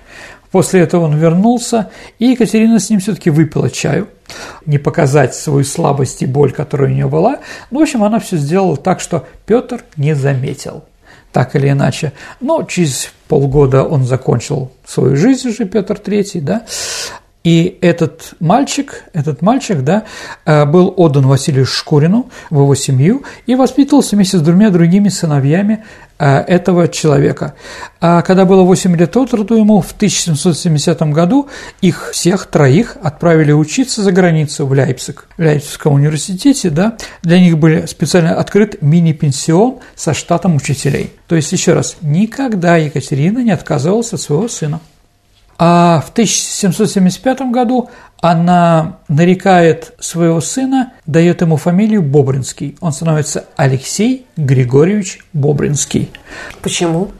После 0.51 0.79
этого 0.79 1.03
он 1.05 1.17
вернулся, 1.17 1.89
и 2.17 2.27
Екатерина 2.27 2.79
с 2.79 2.89
ним 2.89 3.01
все-таки 3.01 3.29
выпила 3.29 3.69
чаю, 3.69 4.07
не 4.65 4.77
показать 4.77 5.35
свою 5.35 5.65
слабость 5.65 6.21
и 6.21 6.25
боль, 6.25 6.53
которая 6.53 6.89
у 6.89 6.93
нее 6.93 7.09
была. 7.09 7.39
Ну, 7.71 7.79
в 7.79 7.81
общем, 7.81 8.05
она 8.05 8.19
все 8.19 8.37
сделала 8.37 8.77
так, 8.77 9.01
что 9.01 9.27
Петр 9.45 9.83
не 9.97 10.15
заметил 10.15 10.85
так 11.33 11.53
или 11.57 11.69
иначе. 11.69 12.13
Но 12.39 12.63
через 12.63 13.11
полгода 13.27 13.83
он 13.83 14.05
закончил 14.05 14.71
свою 14.85 15.17
жизнь 15.17 15.49
уже, 15.49 15.65
Петр 15.65 15.95
III, 15.95 16.39
да, 16.39 16.61
и 17.45 17.77
этот 17.81 18.33
мальчик, 18.39 19.03
этот 19.13 19.43
мальчик, 19.43 19.83
да, 19.83 20.05
э, 20.45 20.65
был 20.65 20.91
отдан 20.97 21.27
Василию 21.27 21.67
Шкурину 21.67 22.31
в 22.49 22.59
его 22.59 22.73
семью 22.73 23.23
и 23.45 23.53
воспитывался 23.53 24.15
вместе 24.15 24.39
с 24.39 24.41
двумя 24.41 24.71
другими 24.71 25.09
сыновьями 25.09 25.83
э, 26.17 26.39
этого 26.39 26.87
человека. 26.87 27.53
А 28.01 28.23
когда 28.23 28.45
было 28.45 28.63
8 28.63 28.97
лет 28.97 29.15
от 29.15 29.31
роду 29.35 29.57
ему, 29.57 29.81
в 29.81 29.91
1770 29.91 30.99
году 31.13 31.47
их 31.81 32.09
всех 32.13 32.47
троих 32.47 32.97
отправили 33.03 33.51
учиться 33.51 34.01
за 34.01 34.11
границу 34.11 34.65
в 34.65 34.71
Лейпциг. 34.71 35.27
В 35.37 35.41
Лейпцигском 35.41 35.93
университете, 35.93 36.71
да, 36.71 36.97
для 37.21 37.39
них 37.39 37.59
был 37.59 37.87
специально 37.87 38.39
открыт 38.39 38.81
мини-пенсион 38.81 39.81
со 39.95 40.15
штатом 40.15 40.55
учителей. 40.55 41.11
То 41.27 41.35
есть, 41.35 41.51
еще 41.51 41.73
раз, 41.73 41.97
никогда 42.01 42.77
Екатерина 42.77 43.43
не 43.43 43.51
отказывалась 43.51 44.13
от 44.13 44.21
своего 44.21 44.47
сына. 44.47 44.79
А 45.57 46.01
в 46.05 46.09
1775 46.09 47.51
году 47.51 47.89
она 48.21 48.97
нарекает 49.07 49.93
своего 49.99 50.41
сына, 50.41 50.93
дает 51.05 51.41
ему 51.41 51.57
фамилию 51.57 52.01
Бобринский. 52.01 52.75
Он 52.81 52.91
становится 52.91 53.45
Алексей 53.55 54.25
Григорьевич 54.35 55.19
Бобринский. 55.31 56.11
Почему? 56.61 57.11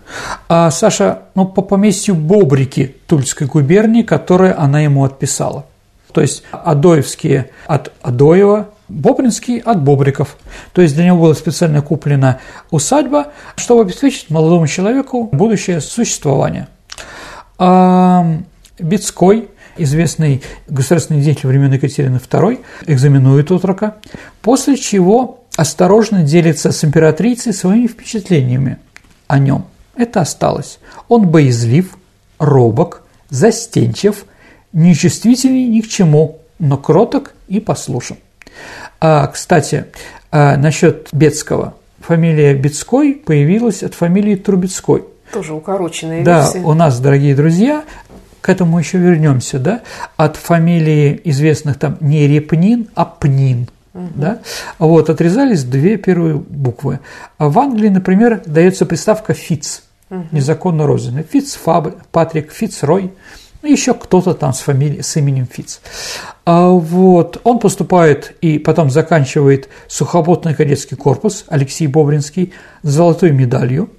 А 0.50 0.72
Саша, 0.72 1.24
ну, 1.36 1.46
по 1.46 1.62
поместью 1.62 2.16
Бобрики 2.16 2.96
Тульской 3.08 3.48
губернии, 3.48 4.02
которое 4.02 4.58
она 4.58 4.82
ему 4.82 5.04
отписала. 5.04 5.66
То 6.12 6.22
есть 6.22 6.44
Адоевские 6.52 7.52
от 7.68 7.92
Адоева, 8.02 8.70
Бобринский 8.88 9.60
от 9.60 9.82
Бобриков. 9.82 10.38
То 10.74 10.82
есть 10.82 10.96
для 10.96 11.06
него 11.06 11.22
была 11.22 11.36
специально 11.36 11.82
куплена 11.82 12.40
усадьба, 12.72 13.28
чтобы 13.56 13.82
обеспечить 13.82 14.30
молодому 14.30 14.68
человеку 14.68 15.30
будущее 15.32 15.82
существование. 15.82 16.68
А 17.58 18.42
Бецкой, 18.80 19.50
известный 19.78 20.42
государственный 20.68 21.22
деятель 21.22 21.48
времен 21.48 21.72
Екатерины 21.74 22.18
II, 22.18 22.64
экзаменует 22.88 23.52
утрока, 23.52 23.96
после 24.42 24.78
чего 24.78 25.44
осторожно 25.56 26.24
делится 26.24 26.72
с 26.72 26.84
императрицей 26.84 27.54
своими 27.54 27.88
впечатлениями 27.88 28.78
о 29.28 29.40
нем. 29.40 29.66
Это 29.96 30.22
осталось. 30.22 30.80
Он 31.08 31.28
боязлив, 31.28 31.98
робок, 32.38 33.04
застенчив, 33.30 34.26
нечувствительный 34.74 35.66
ни 35.68 35.80
к 35.80 35.88
чему, 35.88 36.40
но 36.60 36.78
кроток 36.78 37.34
и 37.48 37.62
послушен. 37.62 38.18
А, 39.00 39.28
кстати, 39.28 39.86
а, 40.32 40.58
насчет 40.58 41.08
Бецкого. 41.14 41.76
Фамилия 42.00 42.54
Бецкой 42.54 43.14
появилась 43.14 43.84
от 43.84 43.94
фамилии 43.94 44.36
Трубецкой– 44.36 45.06
тоже 45.32 45.54
укороченная 45.54 46.24
версия. 46.24 46.60
Да, 46.60 46.68
у 46.68 46.74
нас, 46.74 47.00
дорогие 47.00 47.36
друзья, 47.36 47.84
к 48.42 48.50
этому 48.50 48.78
еще 48.78 48.98
вернемся, 49.00 49.60
да, 49.60 49.82
от 50.18 50.36
фамилии 50.36 51.20
известных 51.24 51.80
там 51.80 51.98
не 52.00 52.28
Репнин, 52.28 52.90
а 52.94 53.06
Пнин. 53.06 53.68
Угу. 53.96 54.10
Да? 54.16 54.40
Вот, 54.78 55.10
отрезались 55.10 55.64
две 55.64 55.98
первые 55.98 56.36
буквы. 56.36 57.00
А 57.38 57.50
в 57.50 57.58
Англии, 57.58 57.90
например, 57.90 58.44
дается 58.46 58.86
приставка 58.86 59.34
Фиц, 59.34 59.84
угу. 60.10 60.26
незаконно 60.32 60.86
розданный. 60.86 61.24
Фиц 61.24 61.56
Фаб, 61.56 61.96
Патрик, 62.12 62.52
Фиц 62.52 62.84
Рой, 62.84 63.12
ну, 63.62 63.72
еще 63.72 63.96
кто-то 63.96 64.36
там 64.36 64.54
с, 64.54 64.60
фамилией, 64.60 65.02
с 65.02 65.16
именем 65.16 65.48
Фиц. 65.52 65.82
А 66.46 66.70
вот, 66.70 67.42
он 67.44 67.58
поступает 67.58 68.36
и 68.42 68.60
потом 68.60 68.92
заканчивает 68.92 69.70
сухопутный 69.88 70.54
кадетский 70.54 70.96
корпус 70.96 71.46
Алексей 71.48 71.88
Бобринский 71.88 72.54
с 72.84 72.90
золотой 72.90 73.32
медалью 73.32 73.90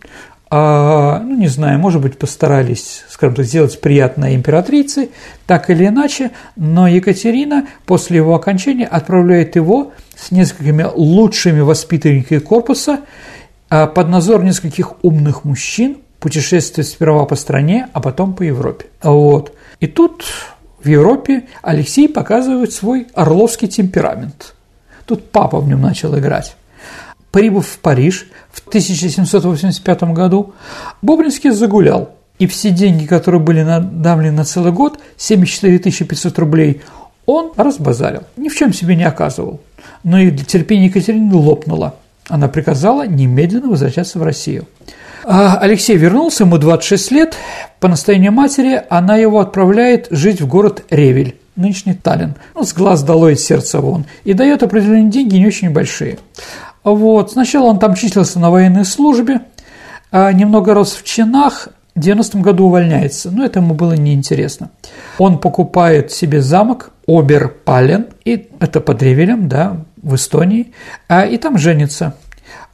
а, 0.49 1.21
ну, 1.21 1.37
не 1.37 1.49
знаю, 1.49 1.79
может 1.81 2.01
быть, 2.01 2.19
постарались, 2.19 3.05
скажем 3.09 3.35
так, 3.35 3.47
сделать 3.47 3.81
приятное 3.81 4.35
императрице, 4.37 5.09
так 5.47 5.71
или 5.71 5.87
иначе, 5.87 6.31
но 6.55 6.87
Екатерина 6.87 7.67
после 7.85 8.19
его 8.19 8.35
окончания 8.35 8.87
отправляет 8.87 9.57
его 9.57 9.93
с 10.15 10.31
несколькими 10.31 10.87
лучшими 10.95 11.61
воспитанниками 11.61 12.39
корпуса 12.39 13.01
а, 13.69 13.89
под 13.89 14.09
надзор 14.09 14.45
нескольких 14.45 15.03
умных 15.03 15.45
мужчин 15.45 15.99
путешествовать 16.21 16.89
сперва 16.89 17.25
по 17.25 17.35
стране, 17.35 17.89
а 17.93 18.01
потом 18.01 18.35
по 18.35 18.43
Европе. 18.43 18.87
Вот. 19.03 19.53
И 19.81 19.89
тут 19.89 20.25
в 20.83 20.89
Европе 20.89 21.49
Алексей 21.63 22.09
показывает 22.09 22.73
свой 22.73 23.09
орловский 23.15 23.67
темперамент. 23.67 24.55
Тут 25.07 25.31
папа 25.31 25.59
в 25.59 25.67
нем 25.69 25.81
начал 25.81 26.17
играть. 26.17 26.57
Прибыв 27.37 27.67
в 27.67 27.79
Париж 27.81 28.29
в 28.51 28.67
1785 28.67 30.05
году, 30.15 30.55
Бобринский 31.03 31.51
загулял, 31.51 32.13
и 32.39 32.47
все 32.47 32.71
деньги, 32.71 33.05
которые 33.05 33.43
были 33.43 33.61
надавлены 33.61 34.39
на 34.39 34.47
целый 34.47 34.73
год, 34.73 34.99
74 35.19 35.79
500 35.79 36.39
рублей, 36.39 36.81
он 37.27 37.53
разбазарил, 37.55 38.23
ни 38.39 38.49
в 38.49 38.57
чем 38.57 38.73
себе 38.73 38.97
не 38.97 39.05
оказывал. 39.05 39.61
Но 40.03 40.19
и 40.19 40.31
терпение 40.31 40.87
Екатерины 40.87 41.35
лопнуло. 41.35 41.97
Она 42.31 42.49
приказала 42.49 43.07
немедленно 43.07 43.69
возвращаться 43.69 44.19
в 44.19 44.23
Россию. 44.23 44.67
А 45.23 45.59
Алексей 45.59 45.99
вернулся, 45.99 46.45
ему 46.45 46.57
26 46.57 47.11
лет. 47.11 47.35
По 47.81 47.89
настоянию 47.89 48.33
матери 48.33 48.83
она 48.89 49.17
его 49.17 49.41
отправляет 49.41 50.07
жить 50.11 50.41
в 50.41 50.47
город 50.47 50.85
Ревель, 50.89 51.37
нынешний 51.55 51.93
Таллин. 51.93 52.35
Ну, 52.55 52.65
с 52.65 52.73
глаз 52.73 53.03
долой, 53.03 53.35
из 53.35 53.45
сердца 53.45 53.81
вон. 53.81 54.07
И 54.25 54.33
дает 54.33 54.63
определенные 54.63 55.11
деньги, 55.11 55.37
не 55.37 55.47
очень 55.47 55.69
большие. 55.71 56.19
Вот. 56.87 57.33
Сначала 57.33 57.67
он 57.67 57.81
там 57.81 57.95
числился 57.97 58.39
на 58.39 58.51
военной 58.51 58.85
службе, 58.85 59.41
а 60.13 60.33
немного 60.33 60.73
рос 60.73 60.93
в 60.95 61.03
чинах, 61.03 61.69
в 61.97 62.01
90 62.01 62.39
году 62.39 62.67
увольняется, 62.67 63.31
но 63.33 63.45
это 63.45 63.59
ему 63.59 63.75
было 63.75 63.95
неинтересно. 63.95 64.71
Он 65.19 65.41
покупает 65.41 66.13
себе 66.13 66.41
замок 66.41 66.93
Оберпален, 67.09 68.07
и 68.25 68.49
это 68.61 68.81
под 68.81 69.03
Ревелем, 69.03 69.49
да, 69.49 69.79
в 70.01 70.15
Эстонии, 70.15 70.75
а, 71.09 71.27
и 71.27 71.39
там 71.39 71.59
женится. 71.59 72.15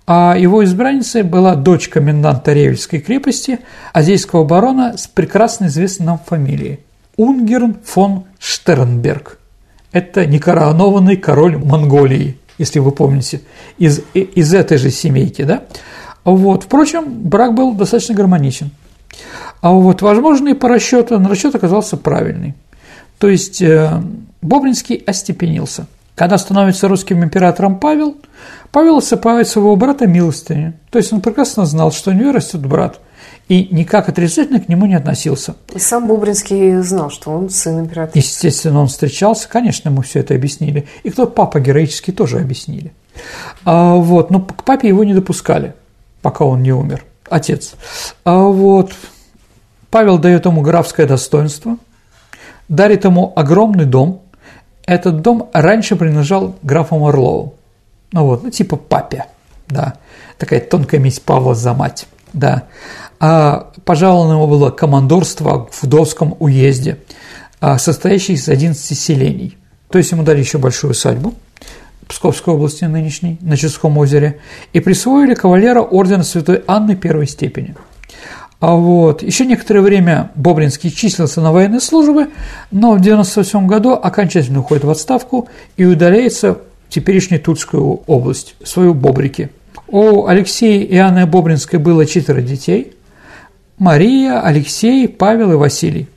А 0.06 0.36
его 0.36 0.62
избранницей 0.62 1.22
была 1.22 1.54
дочь 1.54 1.88
коменданта 1.88 2.52
Ревельской 2.52 3.00
крепости, 3.00 3.60
азийского 3.94 4.44
барона 4.44 4.98
с 4.98 5.06
прекрасно 5.06 5.66
известной 5.66 6.06
нам 6.06 6.18
фамилией– 6.18 6.80
Унгерн 7.16 7.78
фон 7.82 8.24
Штернберг. 8.38 9.38
Это 9.92 10.26
некоронованный 10.26 11.16
король 11.16 11.56
Монголии, 11.56 12.38
если 12.62 12.78
вы 12.78 12.92
помните, 12.92 13.40
из, 13.76 14.02
из 14.14 14.54
этой 14.54 14.78
же 14.78 14.90
семейки, 14.90 15.42
да? 15.42 15.64
Вот. 16.24 16.64
Впрочем, 16.64 17.04
брак 17.06 17.54
был 17.54 17.72
достаточно 17.74 18.14
гармоничен. 18.14 18.70
А 19.60 19.72
вот 19.72 20.00
возможный 20.00 20.54
по 20.54 20.68
расчету, 20.68 21.18
на 21.18 21.28
расчет 21.28 21.54
оказался 21.54 21.96
правильный. 21.96 22.54
То 23.18 23.28
есть 23.28 23.60
э, 23.60 24.00
Бобринский 24.40 24.96
остепенился. 24.96 25.86
Когда 26.14 26.38
становится 26.38 26.88
русским 26.88 27.24
императором 27.24 27.80
Павел, 27.80 28.16
Павел 28.70 28.98
осыпает 28.98 29.48
своего 29.48 29.74
брата 29.74 30.06
милостыню. 30.06 30.74
То 30.90 30.98
есть 30.98 31.12
он 31.12 31.20
прекрасно 31.20 31.66
знал, 31.66 31.90
что 31.90 32.10
у 32.10 32.14
него 32.14 32.32
растет 32.32 32.64
брат, 32.64 33.00
и 33.48 33.68
никак 33.70 34.08
отрицательно 34.08 34.60
к 34.60 34.68
нему 34.68 34.86
не 34.86 34.94
относился. 34.94 35.56
И 35.74 35.78
сам 35.78 36.06
Бобринский 36.06 36.80
знал, 36.80 37.10
что 37.10 37.30
он 37.30 37.50
сын 37.50 37.80
императора. 37.80 38.18
Естественно, 38.18 38.80
он 38.80 38.88
встречался, 38.88 39.48
конечно, 39.48 39.88
ему 39.88 40.02
все 40.02 40.20
это 40.20 40.34
объяснили. 40.34 40.86
И 41.02 41.10
кто 41.10 41.26
папа 41.26 41.60
героический 41.60 42.12
тоже 42.12 42.38
объяснили. 42.38 42.92
А, 43.64 43.94
вот, 43.96 44.30
но 44.30 44.40
к 44.40 44.64
папе 44.64 44.88
его 44.88 45.04
не 45.04 45.14
допускали, 45.14 45.74
пока 46.22 46.44
он 46.44 46.62
не 46.62 46.72
умер, 46.72 47.04
отец. 47.28 47.74
А, 48.24 48.38
вот, 48.38 48.92
Павел 49.90 50.18
дает 50.18 50.46
ему 50.46 50.62
графское 50.62 51.06
достоинство, 51.06 51.76
дарит 52.68 53.04
ему 53.04 53.32
огромный 53.36 53.84
дом. 53.84 54.22
Этот 54.86 55.20
дом 55.20 55.50
раньше 55.52 55.96
принадлежал 55.96 56.56
графу 56.62 57.06
Орлову. 57.06 57.54
Ну 58.12 58.24
вот, 58.24 58.42
ну 58.42 58.50
типа 58.50 58.76
папе, 58.76 59.26
да. 59.68 59.94
Такая 60.38 60.60
тонкая 60.60 61.00
месть 61.00 61.22
Павла 61.22 61.54
за 61.54 61.74
мать, 61.74 62.06
да. 62.32 62.64
А 63.20 63.72
пожаловано 63.84 64.46
было 64.46 64.70
командорство 64.70 65.68
в 65.70 65.82
Вдовском 65.82 66.36
уезде, 66.38 66.98
а, 67.60 67.78
состоящее 67.78 68.36
из 68.36 68.48
11 68.48 68.98
селений. 68.98 69.56
То 69.90 69.98
есть 69.98 70.10
ему 70.12 70.22
дали 70.22 70.40
еще 70.40 70.58
большую 70.58 70.92
усадьбу, 70.92 71.34
Псковской 72.08 72.54
области 72.54 72.84
нынешней, 72.84 73.38
на 73.40 73.56
Ческом 73.56 73.96
озере, 73.98 74.40
и 74.72 74.80
присвоили 74.80 75.34
кавалера 75.34 75.80
ордена 75.80 76.24
Святой 76.24 76.62
Анны 76.66 76.96
первой 76.96 77.26
степени– 77.26 77.74
а 78.62 78.76
вот. 78.76 79.24
Еще 79.24 79.44
некоторое 79.44 79.80
время 79.80 80.30
Бобринский 80.36 80.92
числился 80.92 81.40
на 81.40 81.50
военной 81.50 81.80
службе, 81.80 82.28
но 82.70 82.92
в 82.92 83.00
1998 83.00 83.66
году 83.66 83.90
окончательно 83.94 84.60
уходит 84.60 84.84
в 84.84 84.90
отставку 84.90 85.48
и 85.76 85.84
удаляется 85.84 86.54
в 86.54 86.58
теперешнюю 86.88 87.42
Тульскую 87.42 88.02
область, 88.06 88.54
свою 88.62 88.94
Бобрики. 88.94 89.50
У 89.88 90.26
Алексея 90.26 90.84
и 90.84 90.96
Анны 90.96 91.26
Бобринской 91.26 91.78
было 91.78 92.06
четверо 92.06 92.40
детей– 92.40 92.96
Мария, 93.82 94.40
Алексей, 94.40 95.08
Павел 95.08 95.52
и 95.52 95.56
Василий. 95.56 96.08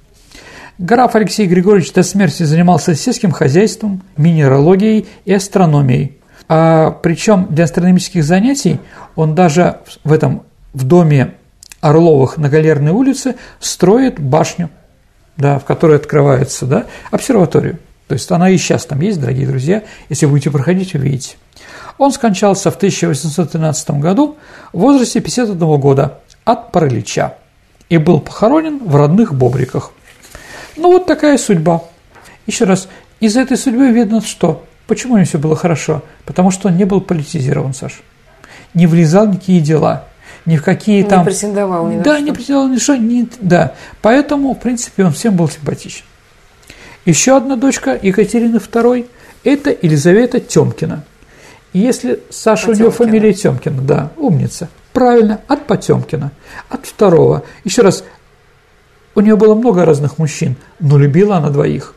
Граф 0.78 1.16
Алексей 1.16 1.48
Григорьевич 1.48 1.92
до 1.94 2.04
смерти 2.04 2.44
занимался 2.44 2.94
сельским 2.94 3.32
хозяйством, 3.32 4.04
минералогией 4.18 5.08
и 5.26 5.34
астрономией. 5.34 6.18
А, 6.48 6.92
причем 6.92 7.48
для 7.50 7.64
астрономических 7.64 8.24
занятий 8.24 8.80
он 9.16 9.34
даже 9.34 9.80
в 10.04 10.12
этом 10.12 10.44
в 10.74 10.84
доме 10.84 11.34
Орловых 11.82 12.38
на 12.38 12.50
Галерной 12.50 12.92
улице 12.92 13.36
строит 13.60 14.20
башню, 14.20 14.70
да, 15.36 15.58
в 15.58 15.66
которой 15.66 15.98
открывается 15.98 16.68
да, 16.68 16.86
обсерваторию. 17.10 17.80
То 18.08 18.14
есть 18.14 18.30
она 18.32 18.50
и 18.52 18.58
сейчас 18.58 18.86
там 18.86 19.02
есть, 19.02 19.20
дорогие 19.20 19.48
друзья, 19.48 19.82
если 20.10 20.28
будете 20.28 20.52
проходить, 20.52 20.94
увидите. 20.94 21.38
Он 21.98 22.12
скончался 22.12 22.72
в 22.72 22.76
1813 22.76 23.92
году 23.92 24.38
в 24.74 24.80
возрасте 24.80 25.20
51 25.22 25.80
года 25.80 26.20
от 26.44 26.72
паралича 26.72 27.36
и 27.90 27.98
был 27.98 28.20
похоронен 28.20 28.80
в 28.80 28.96
родных 28.96 29.34
Бобриках. 29.34 29.92
Ну 30.76 30.92
вот 30.92 31.06
такая 31.06 31.38
судьба. 31.38 31.84
Еще 32.48 32.66
раз, 32.66 32.88
из 33.20 33.38
этой 33.38 33.58
судьбы 33.58 33.92
видно 33.92 34.22
что? 34.22 34.66
Почему 34.88 35.14
у 35.14 35.18
него 35.18 35.26
все 35.26 35.40
было 35.40 35.56
хорошо? 35.56 36.04
Потому 36.26 36.52
что 36.52 36.68
он 36.68 36.78
не 36.78 36.84
был 36.84 37.02
политизирован, 37.02 37.74
Саш. 37.74 38.02
Не 38.74 38.88
влезал 38.88 39.26
в 39.26 39.30
никакие 39.30 39.62
дела 39.62 40.06
ни 40.46 40.58
в 40.58 40.64
какие 40.64 41.02
не 41.02 41.10
там... 41.10 41.20
Не 41.20 41.26
претендовал 41.26 41.88
ни 41.88 41.98
на 41.98 42.04
Да, 42.04 42.16
что. 42.16 42.24
не 42.24 42.32
претендовал 42.32 42.68
ни 42.68 42.78
что, 42.78 42.98
ни... 42.98 43.28
да. 43.40 43.74
Поэтому, 44.02 44.54
в 44.54 44.60
принципе, 44.60 45.06
он 45.06 45.12
всем 45.12 45.36
был 45.36 45.50
симпатичен. 45.50 46.04
Еще 47.06 47.36
одна 47.36 47.56
дочка 47.56 47.98
Екатерины 48.00 48.58
II– 48.58 49.08
это 49.44 49.76
Елизавета 49.82 50.40
Тёмкина. 50.40 51.04
Если 51.76 52.22
Саша, 52.30 52.68
Потемкина. 52.68 52.86
у 52.86 52.88
него 52.88 52.92
фамилия 52.92 53.34
Тёмкина, 53.34 53.82
да, 53.82 54.12
умница. 54.16 54.70
Правильно, 54.94 55.42
от 55.48 55.68
Потемкина. 55.68 56.32
От 56.70 56.86
второго. 56.86 57.44
Еще 57.66 57.82
раз, 57.82 58.06
у 59.14 59.20
нее 59.20 59.36
было 59.36 59.56
много 59.56 59.84
разных 59.84 60.18
мужчин, 60.18 60.56
но 60.80 60.98
любила 60.98 61.36
она 61.36 61.50
двоих. 61.50 61.94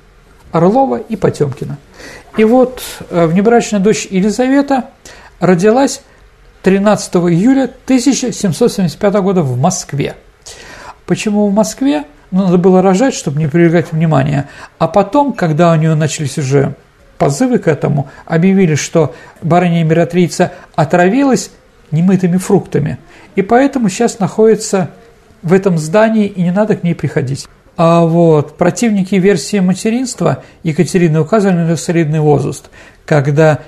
Орлова 0.51 0.97
и 0.97 1.15
Потемкина. 1.15 1.79
И 2.37 2.43
вот 2.43 2.83
э, 3.11 3.27
внебрачная 3.27 3.79
дочь 3.79 4.09
Елизавета 4.11 4.87
родилась 5.39 6.03
13 6.63 7.15
июля 7.15 7.71
1775 7.85 9.15
года 9.15 9.43
в 9.43 9.57
Москве. 9.57 10.17
Почему 11.07 11.47
в 11.47 11.55
Москве? 11.55 12.03
Ну, 12.33 12.47
надо 12.47 12.59
было 12.59 12.83
рожать, 12.83 13.15
чтобы 13.15 13.39
не 13.39 13.47
привлекать 13.47 13.93
внимания. 13.93 14.49
А 14.81 14.89
потом, 14.89 15.35
когда 15.35 15.71
у 15.71 15.77
нее 15.77 15.95
начались 15.95 16.37
уже 16.37 16.75
позывы 17.19 17.59
к 17.59 17.69
этому, 17.69 18.09
объявили, 18.25 18.75
что 18.75 19.15
барыня-императрица 19.43 20.53
отравилась 20.75 21.51
немытыми 21.91 22.37
фруктами. 22.37 22.99
И 23.35 23.43
поэтому 23.43 23.89
сейчас 23.89 24.19
находится 24.19 24.91
в 25.43 25.53
этом 25.53 25.79
здании, 25.79 26.27
и 26.27 26.43
не 26.43 26.51
надо 26.51 26.77
к 26.77 26.83
ней 26.83 26.95
приходить. 26.95 27.47
А 27.77 28.05
вот 28.05 28.57
противники 28.57 29.15
версии 29.15 29.61
материнства 29.61 30.43
Екатерины 30.65 31.21
указывали 31.21 31.59
на 31.59 31.77
солидный 31.77 32.21
возраст, 32.21 32.71
когда 33.07 33.61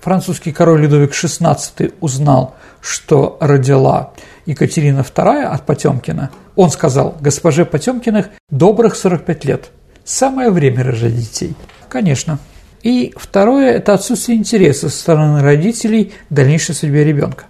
французский 0.00 0.52
король 0.52 0.82
Людовик 0.82 1.12
XVI 1.12 1.94
узнал, 2.00 2.54
что 2.82 3.38
родила 3.40 4.12
Екатерина 4.44 5.00
II 5.00 5.42
от 5.44 5.64
Потемкина, 5.64 6.30
он 6.54 6.70
сказал, 6.70 7.16
госпоже 7.20 7.64
Потемкиных 7.64 8.28
добрых 8.50 8.94
45 8.94 9.44
лет, 9.46 9.70
самое 10.04 10.50
время 10.50 10.84
рожать 10.84 11.16
детей. 11.16 11.54
Конечно. 11.88 12.38
И 12.82 13.12
второе– 13.16 13.72
это 13.76 13.94
отсутствие 13.94 14.38
интереса 14.38 14.88
со 14.88 14.98
стороны 14.98 15.42
родителей 15.42 16.12
к 16.28 16.32
дальнейшей 16.32 16.74
судьбе 16.74 17.04
ребенка. 17.04 17.44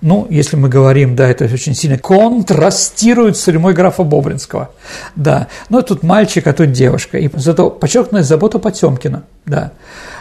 Ну, 0.00 0.26
если 0.30 0.56
мы 0.56 0.68
говорим, 0.68 1.16
да, 1.16 1.28
это 1.28 1.46
очень 1.46 1.74
сильно 1.74 1.98
контрастирует 1.98 3.36
с 3.36 3.44
тюрьмой 3.44 3.74
графа 3.74 4.04
Бобринского. 4.04 4.70
Да, 5.16 5.48
но 5.70 5.82
тут 5.82 6.02
мальчик, 6.02 6.46
а 6.46 6.52
тут 6.52 6.72
девушка. 6.72 7.18
И 7.18 7.28
зато 7.34 7.70
подчеркнутая 7.70 8.22
забота 8.22 8.58
Потемкина. 8.58 9.24
Да. 9.44 9.72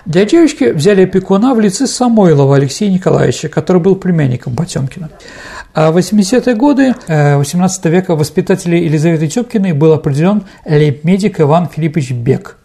Для 0.05 0.25
девочки 0.25 0.71
взяли 0.71 1.03
опекуна 1.03 1.53
в 1.53 1.59
лице 1.59 1.85
Самойлова 1.85 2.55
Алексея 2.55 2.89
Николаевича, 2.89 3.49
который 3.49 3.81
был 3.81 3.95
племянником 3.95 4.55
Потемкина. 4.55 5.09
А 5.73 5.91
в 5.91 5.97
80-е 5.97 6.55
годы 6.55 6.95
18 7.07 7.85
века 7.85 8.15
воспитателем 8.15 8.81
Елизаветы 8.81 9.27
Тёпкиной 9.27 9.73
был 9.73 9.93
определен 9.93 10.43
лейб-медик 10.65 11.41
Иван 11.41 11.67
Филиппович 11.67 12.11
Бек. 12.11 12.57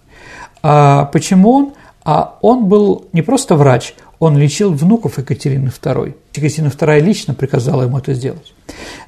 А 0.62 1.06
почему 1.06 1.50
он? 1.50 1.72
А 2.04 2.38
он 2.40 2.66
был 2.66 3.06
не 3.12 3.22
просто 3.22 3.56
врач, 3.56 3.94
он 4.18 4.36
лечил 4.36 4.72
внуков 4.72 5.18
Екатерины 5.18 5.68
II. 5.68 6.14
Екатерина 6.34 6.68
II 6.68 7.00
лично 7.00 7.34
приказала 7.34 7.82
ему 7.82 7.98
это 7.98 8.14
сделать. 8.14 8.52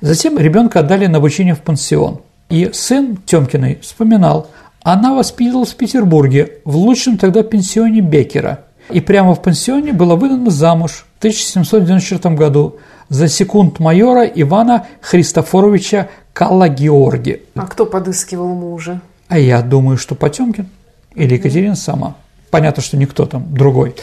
Затем 0.00 0.38
ребенка 0.38 0.80
отдали 0.80 1.06
на 1.06 1.18
обучение 1.18 1.54
в 1.54 1.60
пансион. 1.60 2.20
И 2.48 2.70
сын 2.72 3.18
Тёмкиной 3.24 3.78
вспоминал, 3.82 4.48
она 4.82 5.14
воспитывалась 5.14 5.70
в 5.70 5.76
Петербурге, 5.76 6.58
в 6.64 6.76
лучшем 6.76 7.16
тогда 7.16 7.42
пенсионе 7.42 8.00
Бекера. 8.00 8.64
И 8.90 9.00
прямо 9.00 9.34
в 9.34 9.42
пансионе 9.42 9.92
была 9.92 10.16
выдана 10.16 10.50
замуж 10.50 11.06
в 11.14 11.18
1794 11.18 12.34
году 12.34 12.76
за 13.08 13.28
секунд 13.28 13.78
майора 13.78 14.24
Ивана 14.24 14.86
Христофоровича 15.00 16.08
Калла-Георги. 16.32 17.42
А 17.54 17.66
кто 17.66 17.86
подыскивал 17.86 18.48
мужа? 18.48 19.00
А 19.28 19.38
я 19.38 19.62
думаю, 19.62 19.96
что 19.98 20.14
Потемкин. 20.14 20.66
или 21.14 21.34
Екатерина 21.34 21.76
сама. 21.76 22.16
Понятно, 22.52 22.82
что 22.82 22.98
никто 22.98 23.24
там 23.24 23.46
другой. 23.54 23.94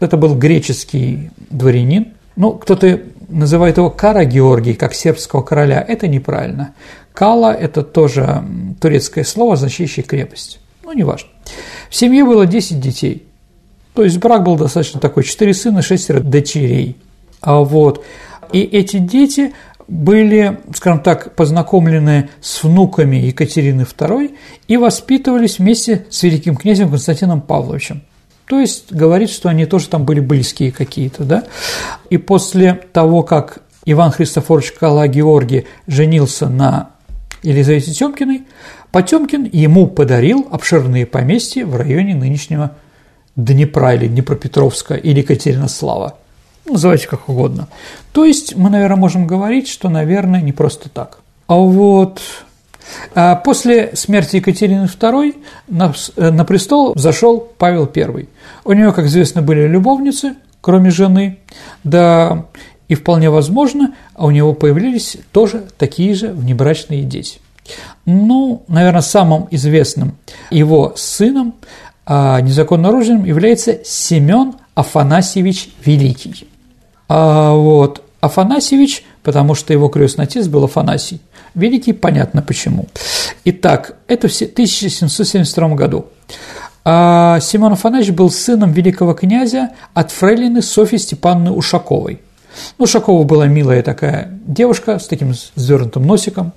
Это 0.00 0.16
был 0.16 0.34
греческий 0.34 1.30
дворянин. 1.50 2.14
Ну, 2.36 2.52
кто-то 2.52 3.02
называет 3.28 3.76
его 3.76 3.90
Кара 3.90 4.24
Георгий, 4.24 4.72
как 4.72 4.94
сербского 4.94 5.42
короля. 5.42 5.84
Это 5.86 6.08
неправильно. 6.08 6.72
Кала– 7.12 7.52
это 7.60 7.82
тоже 7.82 8.42
турецкое 8.80 9.24
слово, 9.24 9.52
означающее 9.52 10.02
крепость. 10.02 10.58
Ну, 10.84 10.94
неважно. 10.94 11.28
В 11.90 11.94
семье 11.94 12.24
было 12.24 12.46
10 12.46 12.80
детей. 12.80 13.26
То 13.92 14.04
есть 14.04 14.16
брак 14.16 14.42
был 14.42 14.56
достаточно 14.56 15.00
такой, 15.00 15.22
4 15.22 15.52
сына, 15.52 15.82
6 15.82 16.20
дочерей. 16.22 16.96
А 17.42 17.58
вот. 17.58 18.06
И 18.52 18.62
эти 18.62 18.96
дети 18.96 19.52
были, 19.88 20.60
скажем 20.74 21.00
так, 21.00 21.34
познакомлены 21.34 22.28
с 22.42 22.62
внуками 22.62 23.16
Екатерины 23.16 23.82
II 23.82 24.36
и 24.68 24.76
воспитывались 24.76 25.58
вместе 25.58 26.06
с 26.10 26.22
великим 26.22 26.56
князем 26.56 26.90
Константином 26.90 27.40
Павловичем. 27.40 28.02
То 28.44 28.60
есть 28.60 28.92
говорит, 28.92 29.30
что 29.30 29.48
они 29.48 29.66
тоже 29.66 29.88
там 29.88 30.04
были 30.04 30.20
близкие 30.20 30.72
какие-то, 30.72 31.24
да. 31.24 31.44
И 32.10 32.18
после 32.18 32.74
того, 32.92 33.22
как 33.22 33.60
Иван 33.86 34.10
Христофорович 34.10 34.72
Кала-Георгий 34.72 35.66
женился 35.86 36.48
на 36.48 36.90
Елизавете 37.42 37.92
Тёмкиной, 37.92 38.42
Потемкин 38.92 39.48
ему 39.52 39.86
подарил 39.86 40.46
обширные 40.50 41.06
поместья 41.06 41.66
в 41.66 41.76
районе 41.76 42.14
нынешнего 42.14 42.76
Днепра 43.36 43.94
или 43.94 44.06
Днепропетровска 44.06 44.94
или 44.94 45.20
Екатеринослава– 45.20 46.18
называйте 46.72 47.08
как 47.08 47.28
угодно. 47.28 47.68
То 48.12 48.24
есть 48.24 48.56
мы, 48.56 48.70
наверное, 48.70 48.96
можем 48.96 49.26
говорить, 49.26 49.68
что, 49.68 49.88
наверное, 49.88 50.40
не 50.40 50.52
просто 50.52 50.88
так. 50.88 51.18
А 51.46 51.54
вот 51.54 52.20
а 53.14 53.36
после 53.36 53.94
смерти 53.94 54.36
Екатерины 54.36 54.84
II 54.84 55.36
на, 55.68 55.94
на 56.16 56.44
престол 56.44 56.92
зашел 56.96 57.40
Павел 57.58 57.90
I. 57.94 58.28
У 58.64 58.72
него, 58.72 58.92
как 58.92 59.06
известно, 59.06 59.42
были 59.42 59.66
любовницы, 59.66 60.34
кроме 60.60 60.90
жены, 60.90 61.38
да 61.84 62.46
и 62.88 62.94
вполне 62.94 63.30
возможно, 63.30 63.94
у 64.16 64.30
него 64.30 64.54
появились 64.54 65.18
тоже 65.32 65.66
такие 65.76 66.14
же 66.14 66.28
внебрачные 66.28 67.02
дети. 67.02 67.40
Ну, 68.06 68.64
наверное, 68.68 69.02
самым 69.02 69.46
известным 69.50 70.16
его 70.50 70.94
сыном, 70.96 71.54
а 72.06 72.40
незаконно 72.40 72.90
рожденным, 72.90 73.26
является 73.26 73.84
Семен 73.84 74.54
Афанасьевич 74.74 75.70
Великий. 75.84 76.48
А 77.08 77.54
вот 77.54 78.02
Афанасьевич, 78.20 79.04
потому 79.22 79.54
что 79.54 79.72
его 79.72 79.88
крестный 79.88 80.24
отец 80.24 80.46
был 80.46 80.64
Афанасий. 80.64 81.20
Великий, 81.54 81.92
понятно 81.92 82.42
почему. 82.42 82.86
Итак, 83.44 83.96
это 84.06 84.28
в 84.28 84.32
1772 84.34 85.68
году. 85.70 86.06
А 86.84 87.40
Семен 87.40 87.72
Афанасьевич 87.72 88.16
был 88.16 88.30
сыном 88.30 88.72
великого 88.72 89.14
князя 89.14 89.70
от 89.94 90.10
фрейлины 90.10 90.62
Софьи 90.62 90.98
Степановны 90.98 91.50
Ушаковой. 91.50 92.20
Ну, 92.78 92.84
Ушакова 92.84 93.24
была 93.24 93.46
милая 93.46 93.82
такая 93.82 94.30
девушка 94.46 94.98
с 94.98 95.06
таким 95.06 95.34
свернутым 95.34 96.06
носиком, 96.06 96.52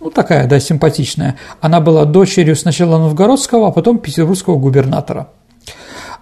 ну, 0.00 0.10
такая, 0.10 0.46
да, 0.48 0.58
симпатичная. 0.58 1.36
Она 1.60 1.80
была 1.80 2.04
дочерью 2.04 2.56
сначала 2.56 2.98
новгородского, 2.98 3.68
а 3.68 3.70
потом 3.70 3.98
петербургского 3.98 4.58
губернатора. 4.58 5.28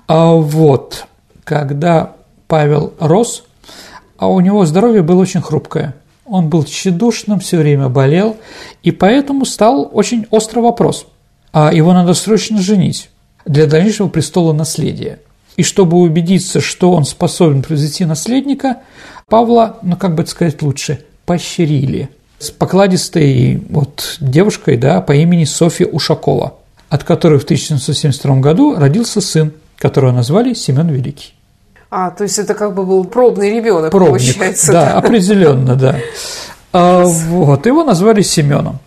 А 0.06 0.32
вот, 0.32 1.06
когда 1.44 2.12
Павел 2.48 2.92
рос, 2.98 3.44
а 4.22 4.28
у 4.28 4.38
него 4.38 4.64
здоровье 4.64 5.02
было 5.02 5.20
очень 5.22 5.40
хрупкое. 5.40 5.96
Он 6.26 6.48
был 6.48 6.62
тщедушным, 6.62 7.40
все 7.40 7.58
время 7.58 7.88
болел, 7.88 8.36
и 8.84 8.92
поэтому 8.92 9.44
стал 9.44 9.90
очень 9.92 10.26
острый 10.30 10.60
вопрос. 10.60 11.06
А 11.52 11.74
его 11.74 11.92
надо 11.92 12.14
срочно 12.14 12.62
женить 12.62 13.10
для 13.44 13.66
дальнейшего 13.66 14.06
престола 14.06 14.52
наследия. 14.52 15.18
И 15.56 15.64
чтобы 15.64 15.96
убедиться, 15.96 16.60
что 16.60 16.92
он 16.92 17.04
способен 17.04 17.62
произвести 17.62 18.04
наследника, 18.04 18.82
Павла, 19.26 19.78
ну 19.82 19.96
как 19.96 20.14
бы 20.14 20.24
сказать 20.24 20.62
лучше, 20.62 21.04
поощрили 21.26 22.08
с 22.38 22.52
покладистой 22.52 23.60
вот 23.70 24.18
девушкой 24.20 24.76
да, 24.76 25.00
по 25.00 25.10
имени 25.10 25.42
Софья 25.42 25.86
Ушакова, 25.86 26.54
от 26.88 27.02
которой 27.02 27.40
в 27.40 27.44
1772 27.44 28.36
году 28.36 28.76
родился 28.76 29.20
сын, 29.20 29.52
которого 29.78 30.12
назвали 30.12 30.54
Семен 30.54 30.90
Великий. 30.90 31.32
А, 31.94 32.10
то 32.10 32.22
есть 32.22 32.38
это 32.38 32.54
как 32.54 32.72
бы 32.72 32.86
был 32.86 33.04
пробный 33.04 33.54
ребенок, 33.54 33.90
Пробник, 33.90 34.34
получается. 34.34 34.72
Да, 34.72 34.96
определенно, 34.96 35.76
да. 35.76 35.96
А, 36.72 37.04
вот, 37.04 37.66
его 37.66 37.84
назвали 37.84 38.22
Семеном. 38.22 38.78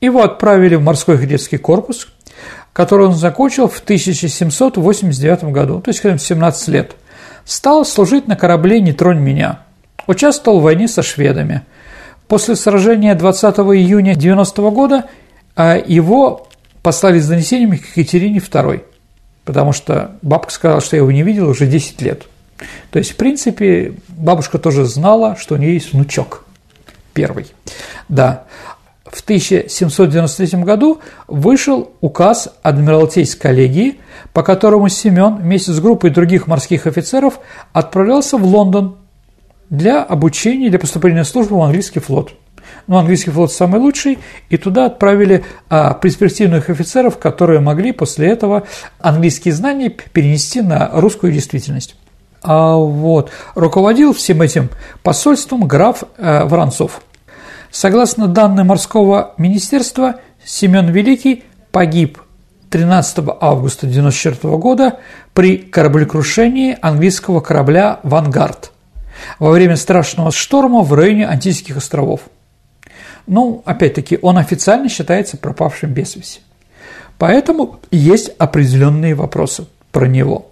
Его 0.00 0.24
отправили 0.24 0.74
в 0.74 0.82
морской 0.82 1.16
кадетский 1.16 1.58
корпус, 1.58 2.08
который 2.72 3.06
он 3.06 3.14
закончил 3.14 3.68
в 3.68 3.78
1789 3.78 5.44
году, 5.44 5.80
то 5.80 5.90
есть 5.90 6.00
когда 6.00 6.18
17 6.18 6.68
лет. 6.68 6.96
Стал 7.44 7.84
служить 7.84 8.26
на 8.26 8.34
корабле 8.34 8.80
«Не 8.80 8.94
тронь 8.94 9.20
меня». 9.20 9.60
Участвовал 10.08 10.58
в 10.58 10.64
войне 10.64 10.88
со 10.88 11.04
шведами. 11.04 11.62
После 12.26 12.56
сражения 12.56 13.14
20 13.14 13.58
июня 13.58 14.16
90 14.16 14.70
года 14.70 15.04
а, 15.54 15.76
его 15.76 16.48
послали 16.82 17.20
с 17.20 17.28
донесениями 17.28 17.76
к 17.76 17.96
Екатерине 17.96 18.38
II, 18.38 18.82
потому 19.44 19.72
что 19.72 20.16
бабка 20.20 20.50
сказала, 20.50 20.80
что 20.80 20.96
я 20.96 21.02
его 21.02 21.12
не 21.12 21.22
видел 21.22 21.48
уже 21.48 21.68
10 21.68 22.02
лет. 22.02 22.26
То 22.90 22.98
есть, 22.98 23.12
в 23.12 23.16
принципе, 23.16 23.94
бабушка 24.08 24.58
тоже 24.58 24.84
знала, 24.84 25.36
что 25.36 25.54
у 25.54 25.58
нее 25.58 25.74
есть 25.74 25.92
внучок 25.92 26.44
первый. 27.14 27.46
Да. 28.08 28.44
В 29.04 29.22
1793 29.22 30.62
году 30.62 31.00
вышел 31.26 31.90
указ 32.00 32.48
Адмиралтейской 32.62 33.40
коллегии, 33.40 34.00
по 34.32 34.42
которому 34.42 34.88
Семен 34.88 35.36
вместе 35.36 35.72
с 35.72 35.80
группой 35.80 36.10
других 36.10 36.46
морских 36.46 36.86
офицеров 36.86 37.40
отправлялся 37.72 38.36
в 38.36 38.44
Лондон 38.44 38.96
для 39.68 40.02
обучения, 40.02 40.70
для 40.70 40.78
поступления 40.78 41.18
на 41.18 41.24
службу 41.24 41.58
в 41.58 41.62
английский 41.62 42.00
флот. 42.00 42.32
Ну, 42.86 42.98
английский 42.98 43.30
флот 43.30 43.52
самый 43.52 43.80
лучший, 43.80 44.18
и 44.48 44.56
туда 44.56 44.86
отправили 44.86 45.44
а, 45.68 45.94
перспективных 45.94 46.70
офицеров, 46.70 47.18
которые 47.18 47.60
могли 47.60 47.92
после 47.92 48.28
этого 48.28 48.66
английские 49.00 49.54
знания 49.54 49.90
перенести 49.90 50.60
на 50.60 50.88
русскую 50.92 51.32
действительность. 51.32 51.96
А 52.42 52.76
вот, 52.76 53.30
руководил 53.54 54.14
всем 54.14 54.40
этим 54.42 54.70
посольством 55.02 55.66
граф 55.66 56.04
э, 56.16 56.44
Воронцов. 56.44 57.02
Согласно 57.70 58.26
данным 58.26 58.68
морского 58.68 59.34
министерства, 59.36 60.16
Семен 60.44 60.90
Великий 60.90 61.44
погиб 61.70 62.18
13 62.70 63.18
августа 63.40 63.86
1994 63.86 64.56
года 64.56 65.00
при 65.34 65.58
кораблекрушении 65.58 66.76
английского 66.80 67.40
корабля 67.40 68.00
«Вангард» 68.02 68.72
во 69.38 69.50
время 69.50 69.76
страшного 69.76 70.32
шторма 70.32 70.82
в 70.82 70.92
районе 70.94 71.26
Антильских 71.26 71.76
островов. 71.76 72.20
Ну, 73.26 73.62
опять-таки, 73.66 74.18
он 74.22 74.38
официально 74.38 74.88
считается 74.88 75.36
пропавшим 75.36 75.92
без 75.92 76.12
связи. 76.12 76.40
Поэтому 77.18 77.80
есть 77.90 78.30
определенные 78.38 79.14
вопросы 79.14 79.66
про 79.92 80.06
него. 80.06 80.50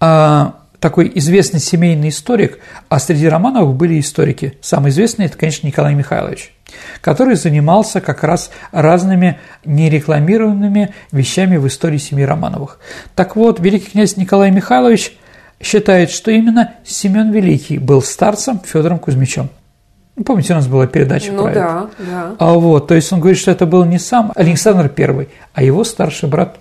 А 0.00 0.63
такой 0.84 1.10
известный 1.14 1.60
семейный 1.60 2.10
историк, 2.10 2.58
а 2.90 2.98
среди 2.98 3.26
Романовых 3.26 3.74
были 3.74 3.98
историки. 3.98 4.58
Самый 4.60 4.90
известный– 4.90 5.24
это, 5.26 5.38
конечно, 5.38 5.66
Николай 5.66 5.94
Михайлович, 5.94 6.52
который 7.00 7.36
занимался 7.36 8.02
как 8.02 8.22
раз 8.22 8.50
разными 8.70 9.38
нерекламированными 9.64 10.92
вещами 11.10 11.56
в 11.56 11.66
истории 11.68 11.96
семьи 11.96 12.22
Романовых. 12.22 12.80
Так 13.14 13.34
вот, 13.34 13.60
великий 13.60 13.92
князь 13.92 14.18
Николай 14.18 14.50
Михайлович 14.50 15.16
считает, 15.58 16.10
что 16.10 16.30
именно 16.30 16.74
Семен 16.84 17.32
Великий 17.32 17.78
был 17.78 18.02
старцем 18.02 18.60
Федором 18.62 18.98
Кузьмичем. 18.98 19.48
Ну, 20.16 20.24
помните, 20.24 20.52
у 20.52 20.56
нас 20.56 20.66
была 20.66 20.86
передача 20.86 21.32
ну, 21.32 21.44
про 21.44 21.54
да, 21.54 21.88
это? 21.96 22.10
да. 22.10 22.34
А 22.38 22.52
вот, 22.52 22.88
то 22.88 22.94
есть 22.94 23.10
он 23.10 23.20
говорит, 23.20 23.38
что 23.38 23.50
это 23.50 23.64
был 23.64 23.86
не 23.86 23.98
сам 23.98 24.32
Александр 24.34 24.92
I, 24.94 25.28
а 25.54 25.62
его 25.62 25.82
старший 25.82 26.28
брат. 26.28 26.58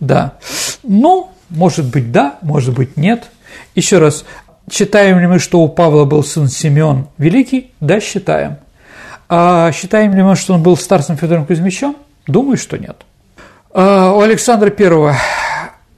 Да. 0.00 0.34
Ну, 0.82 1.30
может 1.48 1.86
быть, 1.86 2.12
да, 2.12 2.38
может 2.42 2.74
быть, 2.74 2.98
нет. 2.98 3.30
Еще 3.74 3.98
раз, 3.98 4.24
считаем 4.70 5.18
ли 5.18 5.26
мы, 5.26 5.38
что 5.38 5.60
у 5.60 5.68
Павла 5.68 6.04
был 6.04 6.22
сын 6.22 6.48
Семен 6.48 7.06
Великий? 7.18 7.72
Да, 7.80 8.00
считаем. 8.00 8.56
А 9.28 9.72
считаем 9.72 10.14
ли 10.14 10.22
мы, 10.22 10.36
что 10.36 10.54
он 10.54 10.62
был 10.62 10.76
старцем 10.76 11.16
Федором 11.16 11.46
Кузьмичем? 11.46 11.96
Думаю, 12.26 12.56
что 12.56 12.78
нет. 12.78 13.02
А 13.72 14.12
у 14.12 14.20
Александра 14.20 14.72
I 14.76 15.14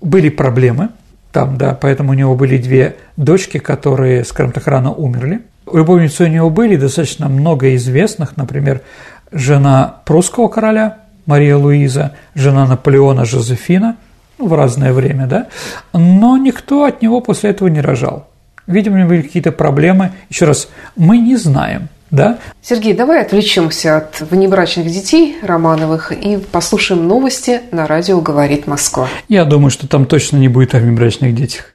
были 0.00 0.28
проблемы, 0.28 0.90
там, 1.32 1.58
да, 1.58 1.76
поэтому 1.78 2.12
у 2.12 2.14
него 2.14 2.34
были 2.34 2.56
две 2.58 2.96
дочки, 3.16 3.58
которые, 3.58 4.24
скажем 4.24 4.52
так, 4.52 4.66
рано 4.66 4.92
умерли. 4.92 5.42
Любовницы 5.70 6.24
у 6.24 6.28
него 6.28 6.48
были 6.48 6.76
достаточно 6.76 7.28
много 7.28 7.74
известных, 7.74 8.36
например, 8.36 8.80
жена 9.32 9.96
прусского 10.04 10.48
короля 10.48 10.98
Мария 11.26 11.56
Луиза, 11.56 12.12
жена 12.34 12.66
Наполеона 12.66 13.24
Жозефина– 13.24 13.96
в 14.38 14.52
разное 14.52 14.92
время, 14.92 15.26
да, 15.26 15.46
но 15.92 16.36
никто 16.36 16.84
от 16.84 17.02
него 17.02 17.20
после 17.20 17.50
этого 17.50 17.68
не 17.68 17.80
рожал. 17.80 18.28
Видимо, 18.66 18.96
у 18.96 18.98
него 18.98 19.08
были 19.10 19.22
какие-то 19.22 19.52
проблемы. 19.52 20.12
Еще 20.28 20.44
раз, 20.44 20.68
мы 20.96 21.18
не 21.18 21.36
знаем, 21.36 21.88
да? 22.10 22.38
Сергей, 22.62 22.94
давай 22.94 23.22
отвлечемся 23.22 23.98
от 23.98 24.20
внебрачных 24.20 24.88
детей 24.88 25.36
Романовых 25.42 26.12
и 26.12 26.38
послушаем 26.38 27.06
новости 27.06 27.60
на 27.70 27.86
радио 27.86 28.20
«Говорит 28.20 28.66
Москва». 28.66 29.08
Я 29.28 29.44
думаю, 29.44 29.70
что 29.70 29.86
там 29.88 30.04
точно 30.04 30.38
не 30.38 30.48
будет 30.48 30.74
о 30.74 30.78
внебрачных 30.78 31.34
детях. 31.34 31.74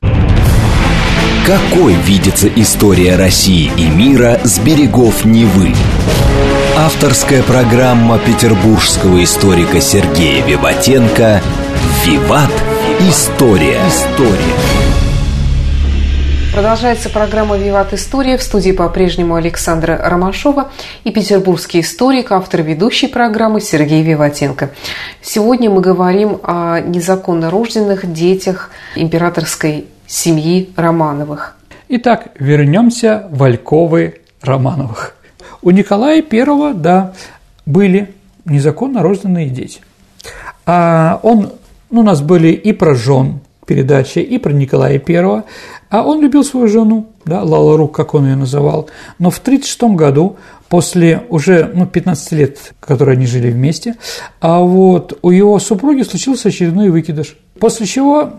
Какой 1.45 1.95
видится 1.95 2.47
история 2.47 3.15
России 3.15 3.71
и 3.78 3.89
мира 3.89 4.39
с 4.43 4.60
берегов 4.60 5.26
Невы? 5.26 5.74
Авторская 6.78 7.41
программа 7.43 8.19
петербургского 8.19 9.24
историка 9.24 9.82
Сергея 9.82 10.45
Виватенко 10.45 11.41
«Виват. 12.03 12.49
История». 13.01 13.79
История. 13.87 14.55
Продолжается 16.51 17.09
программа 17.09 17.57
«Виват 17.57 17.93
История». 17.93 18.37
В 18.37 18.41
студии 18.41 18.71
по-прежнему 18.71 19.35
Александра 19.35 19.99
Ромашова 20.03 20.71
и 21.03 21.11
петербургский 21.11 21.81
историк, 21.81 22.31
автор 22.31 22.63
ведущей 22.63 23.05
программы 23.07 23.61
Сергей 23.61 24.01
Виватенко. 24.01 24.71
Сегодня 25.21 25.69
мы 25.69 25.81
говорим 25.81 26.39
о 26.41 26.79
незаконно 26.79 27.51
рожденных 27.51 28.11
детях 28.11 28.71
императорской 28.95 29.85
семьи 30.07 30.71
Романовых. 30.75 31.55
Итак, 31.87 32.29
вернемся 32.39 33.27
в 33.29 33.43
Альковы 33.43 34.21
Романовых. 34.41 35.15
У 35.61 35.69
Николая 35.69 36.23
I, 36.23 36.73
да, 36.73 37.13
были 37.67 38.15
незаконно 38.45 39.03
рожденные 39.03 39.49
дети. 39.49 39.81
А 40.65 41.19
он, 41.23 41.51
ну, 41.91 42.01
у 42.01 42.04
нас 42.04 42.21
были 42.21 42.49
и 42.49 42.73
про 42.73 42.95
жен 42.95 43.41
передачи, 43.65 44.19
и 44.19 44.38
про 44.38 44.51
Николая 44.51 45.01
I. 45.06 45.43
А 45.89 46.04
он 46.04 46.21
любил 46.21 46.43
свою 46.43 46.67
жену, 46.67 47.08
да, 47.25 47.43
Лала 47.43 47.77
Рук, 47.77 47.95
как 47.95 48.13
он 48.13 48.25
ее 48.25 48.36
называл. 48.36 48.89
Но 49.19 49.30
в 49.30 49.39
1936 49.39 49.95
году, 49.95 50.38
после 50.69 51.23
уже 51.30 51.69
ну, 51.73 51.86
15 51.86 52.32
лет, 52.32 52.73
которые 52.80 53.15
они 53.15 53.25
жили 53.25 53.51
вместе, 53.51 53.95
а 54.39 54.60
вот 54.60 55.19
у 55.21 55.32
его 55.32 55.60
супруги 55.60 56.01
случился 56.04 56.49
очередной 56.49 56.89
выкидыш. 56.89 57.38
После 57.60 57.86
чего 57.86 58.34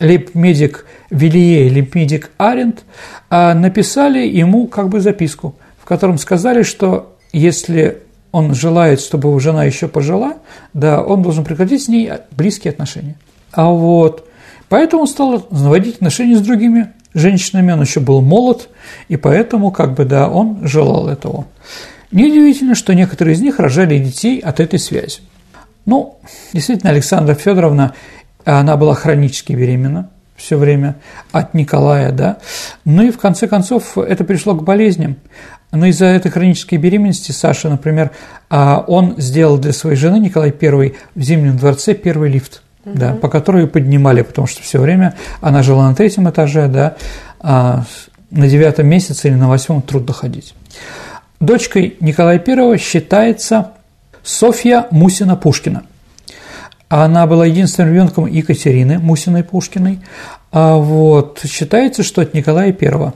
лейб-медик 0.00 0.84
Вилье 1.10 1.66
и 1.66 1.70
лейб-медик 1.70 2.30
Аренд 2.38 2.84
а, 3.28 3.54
написали 3.54 4.26
ему 4.26 4.66
как 4.66 4.88
бы 4.88 5.00
записку, 5.00 5.54
в 5.80 5.84
котором 5.84 6.18
сказали, 6.18 6.62
что 6.62 7.16
если 7.32 8.02
он 8.32 8.54
желает, 8.54 9.00
чтобы 9.00 9.28
его 9.28 9.38
жена 9.38 9.64
еще 9.64 9.88
пожила, 9.88 10.34
да, 10.74 11.02
он 11.02 11.22
должен 11.22 11.44
прекратить 11.44 11.84
с 11.84 11.88
ней 11.88 12.10
близкие 12.30 12.72
отношения. 12.72 13.16
А 13.52 13.66
вот 13.70 14.26
Поэтому 14.70 15.02
он 15.02 15.08
стал 15.08 15.48
заводить 15.50 15.96
отношения 15.96 16.36
с 16.36 16.40
другими 16.40 16.92
женщинами, 17.12 17.72
он 17.72 17.82
еще 17.82 17.98
был 17.98 18.22
молод, 18.22 18.68
и 19.08 19.16
поэтому, 19.16 19.72
как 19.72 19.94
бы, 19.94 20.04
да, 20.04 20.28
он 20.28 20.60
желал 20.62 21.08
этого. 21.08 21.46
Неудивительно, 22.12 22.76
что 22.76 22.94
некоторые 22.94 23.34
из 23.34 23.40
них 23.40 23.58
рожали 23.58 23.98
детей 23.98 24.38
от 24.38 24.60
этой 24.60 24.78
связи. 24.78 25.22
Ну, 25.86 26.18
действительно, 26.52 26.92
Александра 26.92 27.34
Федоровна, 27.34 27.94
она 28.44 28.76
была 28.76 28.94
хронически 28.94 29.52
беременна 29.52 30.08
все 30.36 30.56
время 30.56 30.96
от 31.32 31.52
Николая, 31.52 32.12
да. 32.12 32.38
Ну 32.84 33.02
и 33.02 33.10
в 33.10 33.18
конце 33.18 33.48
концов 33.48 33.98
это 33.98 34.22
пришло 34.24 34.54
к 34.54 34.62
болезням. 34.62 35.16
Но 35.72 35.86
из-за 35.86 36.06
этой 36.06 36.30
хронической 36.30 36.78
беременности 36.78 37.32
Саша, 37.32 37.68
например, 37.68 38.10
а, 38.48 38.84
он 38.86 39.14
сделал 39.18 39.58
для 39.58 39.72
своей 39.72 39.96
жены 39.96 40.18
Николай 40.18 40.52
I 40.60 40.94
в 41.14 41.20
Зимнем 41.22 41.56
дворце 41.56 41.94
первый 41.94 42.30
лифт– 42.30 42.62
угу. 42.84 42.98
да, 42.98 43.14
по 43.14 43.28
которой 43.28 43.62
ее 43.62 43.68
поднимали, 43.68 44.22
потому 44.22 44.46
что 44.46 44.62
все 44.62 44.78
время 44.78 45.14
она 45.40 45.62
жила 45.62 45.88
на 45.88 45.94
третьем 45.94 46.28
этаже, 46.28 46.68
да, 46.68 46.96
а 47.40 47.84
на 48.30 48.48
девятом 48.48 48.86
месяце 48.86 49.28
или 49.28 49.34
на 49.34 49.48
восьмом 49.48 49.82
трудно 49.82 50.12
ходить. 50.12 50.54
Дочкой 51.40 51.96
Николая 52.00 52.42
I 52.46 52.78
считается 52.78 53.72
Софья 54.22 54.86
Мусина-Пушкина. 54.90 55.84
Она 56.88 57.26
была 57.26 57.46
единственным 57.46 57.92
ребенком 57.92 58.26
Екатерины 58.26 58.98
Мусиной-Пушкиной. 58.98 60.00
А 60.52 60.76
вот 60.76 61.40
считается, 61.46 62.02
что 62.02 62.20
от 62.20 62.34
Николая 62.34 62.76
I. 62.78 63.12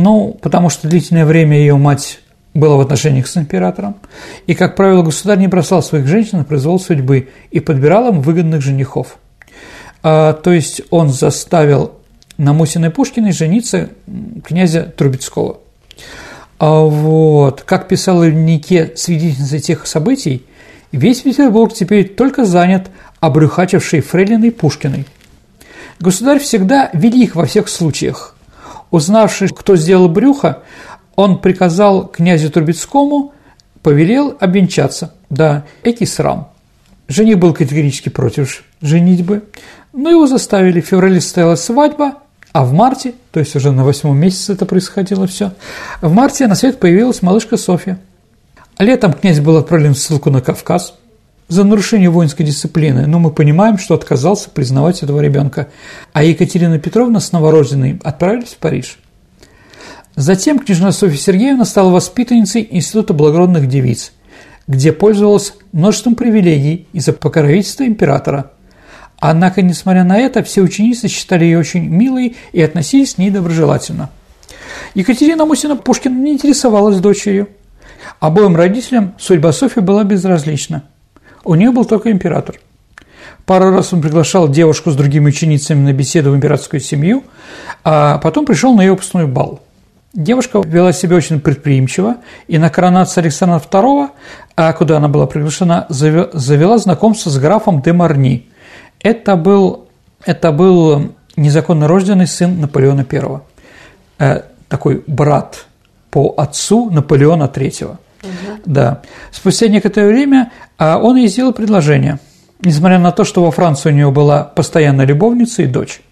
Ну, 0.00 0.38
потому 0.40 0.70
что 0.70 0.86
длительное 0.86 1.26
время 1.26 1.58
ее 1.58 1.76
мать 1.76 2.20
было 2.54 2.76
в 2.76 2.80
отношениях 2.80 3.26
с 3.26 3.36
императором, 3.36 3.96
и, 4.46 4.54
как 4.54 4.76
правило, 4.76 5.02
государь 5.02 5.38
не 5.38 5.48
бросал 5.48 5.82
своих 5.82 6.06
женщин 6.06 6.38
на 6.38 6.44
произвол 6.44 6.78
судьбы 6.78 7.30
и 7.50 7.58
подбирал 7.58 8.10
им 8.10 8.20
выгодных 8.20 8.60
женихов. 8.62 9.18
А, 10.04 10.34
то 10.34 10.52
есть 10.52 10.82
он 10.90 11.08
заставил 11.08 11.94
на 12.36 12.52
Мусиной 12.52 12.90
Пушкиной 12.90 13.32
жениться 13.32 13.90
князя 14.44 14.84
Трубецкого. 14.84 15.58
А 16.60 16.82
вот, 16.82 17.62
как 17.62 17.88
писала 17.88 18.22
в 18.22 18.96
свидетельница 18.96 19.58
тех 19.58 19.84
событий, 19.84 20.46
весь 20.92 21.22
Петербург 21.22 21.74
теперь 21.74 22.08
только 22.08 22.44
занят 22.44 22.86
обрюхачившей 23.18 24.00
фрейлиной 24.02 24.52
Пушкиной. 24.52 25.06
Государь 25.98 26.38
всегда 26.38 26.88
велик 26.92 27.34
во 27.34 27.46
всех 27.46 27.68
случаях. 27.68 28.36
Узнавший, 28.90 29.48
кто 29.48 29.76
сделал 29.76 30.08
брюхо, 30.08 30.62
он 31.14 31.38
приказал 31.38 32.06
князю 32.06 32.50
Трубецкому, 32.50 33.32
повелел 33.82 34.36
обвенчаться. 34.40 35.14
Да, 35.30 35.64
эти 35.82 36.04
срам. 36.04 36.48
Жених 37.08 37.38
был 37.38 37.54
категорически 37.54 38.08
против 38.08 38.64
женитьбы, 38.80 39.44
но 39.92 40.10
его 40.10 40.26
заставили. 40.26 40.80
В 40.80 40.86
феврале 40.86 41.20
состоялась 41.20 41.62
свадьба, 41.62 42.14
а 42.52 42.64
в 42.64 42.72
марте, 42.72 43.14
то 43.32 43.40
есть 43.40 43.56
уже 43.56 43.72
на 43.72 43.84
восьмом 43.84 44.18
месяце 44.18 44.52
это 44.52 44.66
происходило 44.66 45.26
все, 45.26 45.52
в 46.00 46.12
марте 46.12 46.46
на 46.46 46.54
свет 46.54 46.80
появилась 46.80 47.22
малышка 47.22 47.56
Софья. 47.56 47.98
Летом 48.78 49.12
князь 49.12 49.40
был 49.40 49.56
отправлен 49.56 49.94
в 49.94 49.98
ссылку 49.98 50.30
на 50.30 50.40
Кавказ 50.40 50.94
за 51.48 51.64
нарушение 51.64 52.10
воинской 52.10 52.44
дисциплины, 52.44 53.06
но 53.06 53.18
мы 53.18 53.30
понимаем, 53.30 53.78
что 53.78 53.94
отказался 53.94 54.50
признавать 54.50 55.02
этого 55.02 55.20
ребенка. 55.20 55.68
А 56.12 56.22
Екатерина 56.22 56.78
Петровна 56.78 57.20
с 57.20 57.32
новорожденной 57.32 58.00
отправились 58.04 58.54
в 58.54 58.58
Париж– 58.58 58.98
Затем 60.18 60.58
княжна 60.58 60.90
Софья 60.90 61.16
Сергеевна 61.16 61.64
стала 61.64 61.92
воспитанницей 61.92 62.66
Института 62.72 63.14
благородных 63.14 63.68
девиц, 63.68 64.10
где 64.66 64.92
пользовалась 64.92 65.54
множеством 65.70 66.16
привилегий 66.16 66.88
из-за 66.92 67.12
покровительства 67.12 67.86
императора. 67.86 68.50
Однако, 69.20 69.62
несмотря 69.62 70.02
на 70.02 70.18
это, 70.18 70.42
все 70.42 70.62
ученицы 70.62 71.06
считали 71.06 71.44
ее 71.44 71.60
очень 71.60 71.86
милой 71.86 72.36
и 72.50 72.60
относились 72.60 73.14
к 73.14 73.18
ней 73.18 73.30
доброжелательно. 73.30 74.10
Екатерина 74.96 75.44
Мусина 75.44 75.76
Пушкина 75.76 76.18
не 76.18 76.32
интересовалась 76.32 76.98
дочерью. 76.98 77.48
Обоим 78.18 78.56
родителям 78.56 79.14
судьба 79.20 79.52
Софьи 79.52 79.80
была 79.80 80.02
безразлична. 80.02 80.82
У 81.48 81.54
нее 81.54 81.70
был 81.70 81.84
только 81.84 82.10
император. 82.10 82.56
Пару 83.46 83.70
раз 83.70 83.92
он 83.92 84.02
приглашал 84.02 84.48
девушку 84.48 84.90
с 84.90 84.96
другими 84.96 85.28
ученицами 85.28 85.80
на 85.80 85.92
беседу 85.92 86.30
в 86.30 86.36
императорскую 86.36 86.80
семью, 86.80 87.24
а 87.84 88.18
потом 88.18 88.44
пришел 88.44 88.74
на 88.74 88.82
ее 88.82 88.92
выпускной 88.92 89.26
бал– 89.26 89.60
Девушка 90.14 90.60
вела 90.64 90.92
себя 90.92 91.16
очень 91.16 91.38
предприимчиво, 91.38 92.16
и 92.46 92.56
на 92.56 92.70
коронацию 92.70 93.22
Александра 93.22 93.60
II, 93.60 94.08
а 94.56 94.72
куда 94.72 94.96
она 94.96 95.08
была 95.08 95.26
приглашена, 95.26 95.86
завела 95.90 96.78
знакомство 96.78 97.28
с 97.28 97.38
графом 97.38 97.82
де 97.82 97.92
Марни. 97.92 98.48
Это 99.00 99.36
был, 99.36 99.86
это 100.24 100.50
был 100.50 101.12
незаконно 101.36 101.86
рожденный 101.86 102.26
сын 102.26 102.58
Наполеона 102.58 103.06
I, 103.10 103.40
э, 104.18 104.42
такой 104.68 105.04
брат 105.06 105.66
по 106.10 106.34
отцу 106.38 106.90
Наполеона 106.90 107.44
III. 107.44 107.98
Да. 108.68 109.00
Спустя 109.32 109.68
некоторое 109.68 110.08
время 110.08 110.52
а, 110.76 110.98
он 110.98 111.16
ей 111.16 111.28
сделал 111.28 111.54
предложение, 111.54 112.18
несмотря 112.60 112.98
на 112.98 113.12
то, 113.12 113.24
что 113.24 113.42
во 113.42 113.50
Франции 113.50 113.88
у 113.88 113.94
нее 113.94 114.10
была 114.10 114.44
постоянная 114.44 115.06
любовница 115.06 115.62
и 115.62 115.66
дочь. 115.66 116.02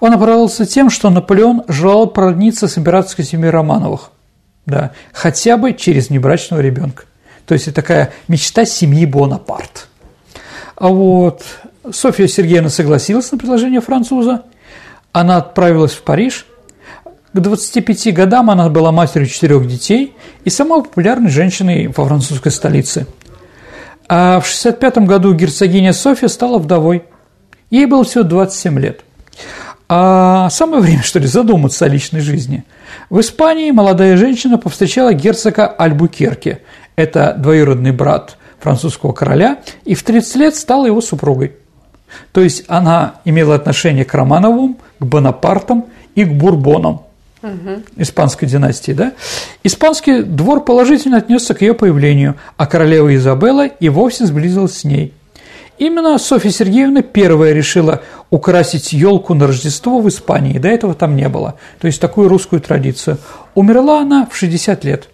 Он 0.00 0.12
оправдывался 0.12 0.66
тем, 0.66 0.90
что 0.90 1.08
Наполеон 1.08 1.62
желал 1.68 2.08
породниться 2.08 2.66
с 2.66 2.76
императорской 2.76 3.24
семьей 3.24 3.50
Романовых, 3.50 4.10
да, 4.66 4.90
хотя 5.12 5.56
бы 5.56 5.72
через 5.72 6.10
небрачного 6.10 6.60
ребенка. 6.60 7.04
То 7.46 7.54
есть 7.54 7.68
это 7.68 7.76
такая 7.76 8.12
мечта 8.26 8.64
семьи 8.64 9.06
Бонапарт. 9.06 9.86
А 10.74 10.88
вот 10.88 11.44
Софья 11.92 12.26
Сергеевна 12.26 12.70
согласилась 12.70 13.30
на 13.30 13.38
предложение 13.38 13.80
француза, 13.80 14.42
она 15.12 15.36
отправилась 15.36 15.92
в 15.92 16.02
Париж. 16.02 16.44
К 17.38 17.40
25 17.40 18.12
годам 18.14 18.50
она 18.50 18.68
была 18.68 18.90
матерью 18.90 19.28
четырех 19.28 19.68
детей 19.68 20.12
и 20.42 20.50
самой 20.50 20.82
популярной 20.82 21.30
женщиной 21.30 21.86
во 21.86 22.04
французской 22.04 22.50
столице. 22.50 23.06
А 24.08 24.40
в 24.40 24.46
65 24.48 24.98
году 25.06 25.32
герцогиня 25.34 25.92
Софья 25.92 26.26
стала 26.26 26.58
вдовой. 26.58 27.04
Ей 27.70 27.86
было 27.86 28.02
всего 28.02 28.24
27 28.24 28.80
лет. 28.80 29.04
А 29.88 30.50
самое 30.50 30.82
время, 30.82 31.04
что 31.04 31.20
ли, 31.20 31.28
задуматься 31.28 31.84
о 31.84 31.88
личной 31.88 32.22
жизни. 32.22 32.64
В 33.08 33.20
Испании 33.20 33.70
молодая 33.70 34.16
женщина 34.16 34.58
повстречала 34.58 35.12
герцога 35.12 35.68
Альбукерки. 35.68 36.58
Это 36.96 37.36
двоюродный 37.38 37.92
брат 37.92 38.36
французского 38.58 39.12
короля, 39.12 39.58
и 39.84 39.94
в 39.94 40.02
30 40.02 40.34
лет 40.34 40.56
стала 40.56 40.86
его 40.86 41.00
супругой. 41.00 41.52
То 42.32 42.40
есть 42.40 42.64
она 42.66 43.20
имела 43.24 43.54
отношение 43.54 44.04
к 44.04 44.12
Романовым, 44.12 44.78
к 44.98 45.04
Бонапартам 45.04 45.84
и 46.16 46.24
к 46.24 46.32
Бурбонам. 46.32 47.02
Угу. 47.42 47.82
испанской 47.96 48.48
династии, 48.48 48.92
да? 48.92 49.12
Испанский 49.62 50.22
двор 50.22 50.64
положительно 50.64 51.18
отнесся 51.18 51.54
к 51.54 51.62
ее 51.62 51.74
появлению, 51.74 52.36
а 52.56 52.66
королева 52.66 53.14
Изабелла 53.14 53.66
и 53.66 53.88
вовсе 53.88 54.26
сблизилась 54.26 54.78
с 54.78 54.84
ней. 54.84 55.12
Именно 55.78 56.18
Софья 56.18 56.50
Сергеевна 56.50 57.02
первая 57.02 57.52
решила 57.52 58.02
украсить 58.30 58.92
елку 58.92 59.34
на 59.34 59.46
Рождество 59.46 60.00
в 60.00 60.08
Испании. 60.08 60.58
До 60.58 60.68
этого 60.68 60.94
там 60.94 61.14
не 61.14 61.28
было. 61.28 61.54
То 61.80 61.86
есть 61.86 62.00
такую 62.00 62.28
русскую 62.28 62.60
традицию. 62.60 63.18
Умерла 63.54 64.00
она 64.00 64.26
в 64.26 64.36
60 64.36 64.84
лет. 64.84 65.08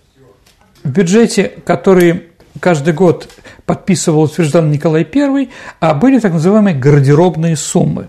В 0.82 0.90
бюджете, 0.90 1.52
который 1.66 2.24
каждый 2.60 2.94
год 2.94 3.28
подписывал, 3.66 4.22
утверждал 4.22 4.62
Николай 4.64 5.06
I, 5.14 5.50
а 5.80 5.94
были 5.94 6.18
так 6.18 6.32
называемые 6.32 6.76
гардеробные 6.76 7.56
суммы, 7.56 8.08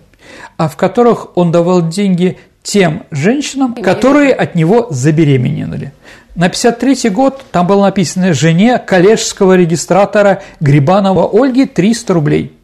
а 0.56 0.70
в 0.70 0.78
которых 0.78 1.38
он 1.38 1.52
давал 1.52 1.90
деньги 1.90 2.38
тем 2.66 3.04
женщинам, 3.12 3.76
которые 3.76 4.34
от 4.34 4.56
него 4.56 4.88
забеременели. 4.90 5.94
На 6.34 6.50
53 6.50 7.10
год 7.12 7.46
там 7.52 7.68
было 7.68 7.84
написано 7.84 8.34
«Жене 8.34 8.80
коллежского 8.80 9.56
регистратора 9.56 10.42
Грибанова 10.60 11.30
Ольги 11.32 11.66
300 11.66 12.14
рублей». 12.14 12.58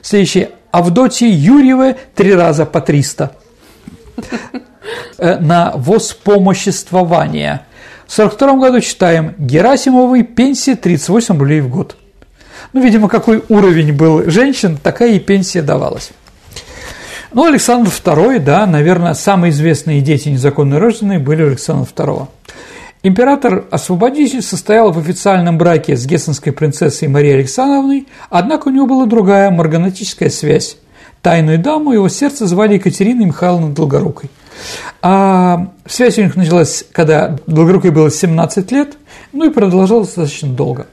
Следующее 0.00 0.50
Авдотья 0.72 1.28
Юрьева 1.28 1.96
три 2.14 2.34
раза 2.34 2.64
по 2.64 2.80
300 2.80 3.32
э, 5.18 5.38
на 5.38 5.72
воспомоществование. 5.76 7.60
В 8.06 8.12
42 8.12 8.54
году 8.54 8.80
читаем 8.80 9.34
Герасимовой 9.38 10.22
пенсия 10.22 10.76
38 10.76 11.38
рублей 11.38 11.60
в 11.60 11.68
год. 11.68 11.96
Ну, 12.72 12.80
видимо, 12.80 13.08
какой 13.08 13.44
уровень 13.48 13.92
был 13.92 14.30
женщин, 14.30 14.78
такая 14.82 15.10
и 15.10 15.18
пенсия 15.18 15.62
давалась. 15.62 16.10
Ну, 17.32 17.44
Александр 17.44 17.90
II, 17.90 18.38
да, 18.38 18.66
наверное, 18.66 19.14
самые 19.14 19.50
известные 19.50 20.00
дети 20.00 20.28
незаконно 20.28 20.78
рожденные 20.78 21.18
были 21.18 21.42
Александра 21.42 21.88
II. 21.96 22.28
Император-освободитель 23.02 24.42
состоял 24.42 24.90
в 24.90 24.98
официальном 24.98 25.58
браке 25.58 25.96
с 25.96 26.06
гессенской 26.06 26.52
принцессой 26.52 27.08
Марией 27.08 27.34
Александровной, 27.34 28.06
однако 28.30 28.68
у 28.68 28.70
него 28.70 28.86
была 28.86 29.06
другая 29.06 29.50
марганатическая 29.50 30.30
связь. 30.30 30.78
Тайную 31.22 31.58
даму 31.58 31.92
его 31.92 32.08
сердце 32.08 32.46
звали 32.46 32.74
Екатериной 32.74 33.26
Михайловной 33.26 33.72
Долгорукой. 33.72 34.30
А 35.02 35.68
связь 35.86 36.18
у 36.18 36.22
них 36.22 36.36
началась, 36.36 36.84
когда 36.92 37.36
Долгорукой 37.46 37.90
было 37.90 38.10
17 38.10 38.72
лет, 38.72 38.96
ну 39.32 39.48
и 39.48 39.52
продолжалась 39.52 40.08
достаточно 40.08 40.48
долго. 40.48 40.86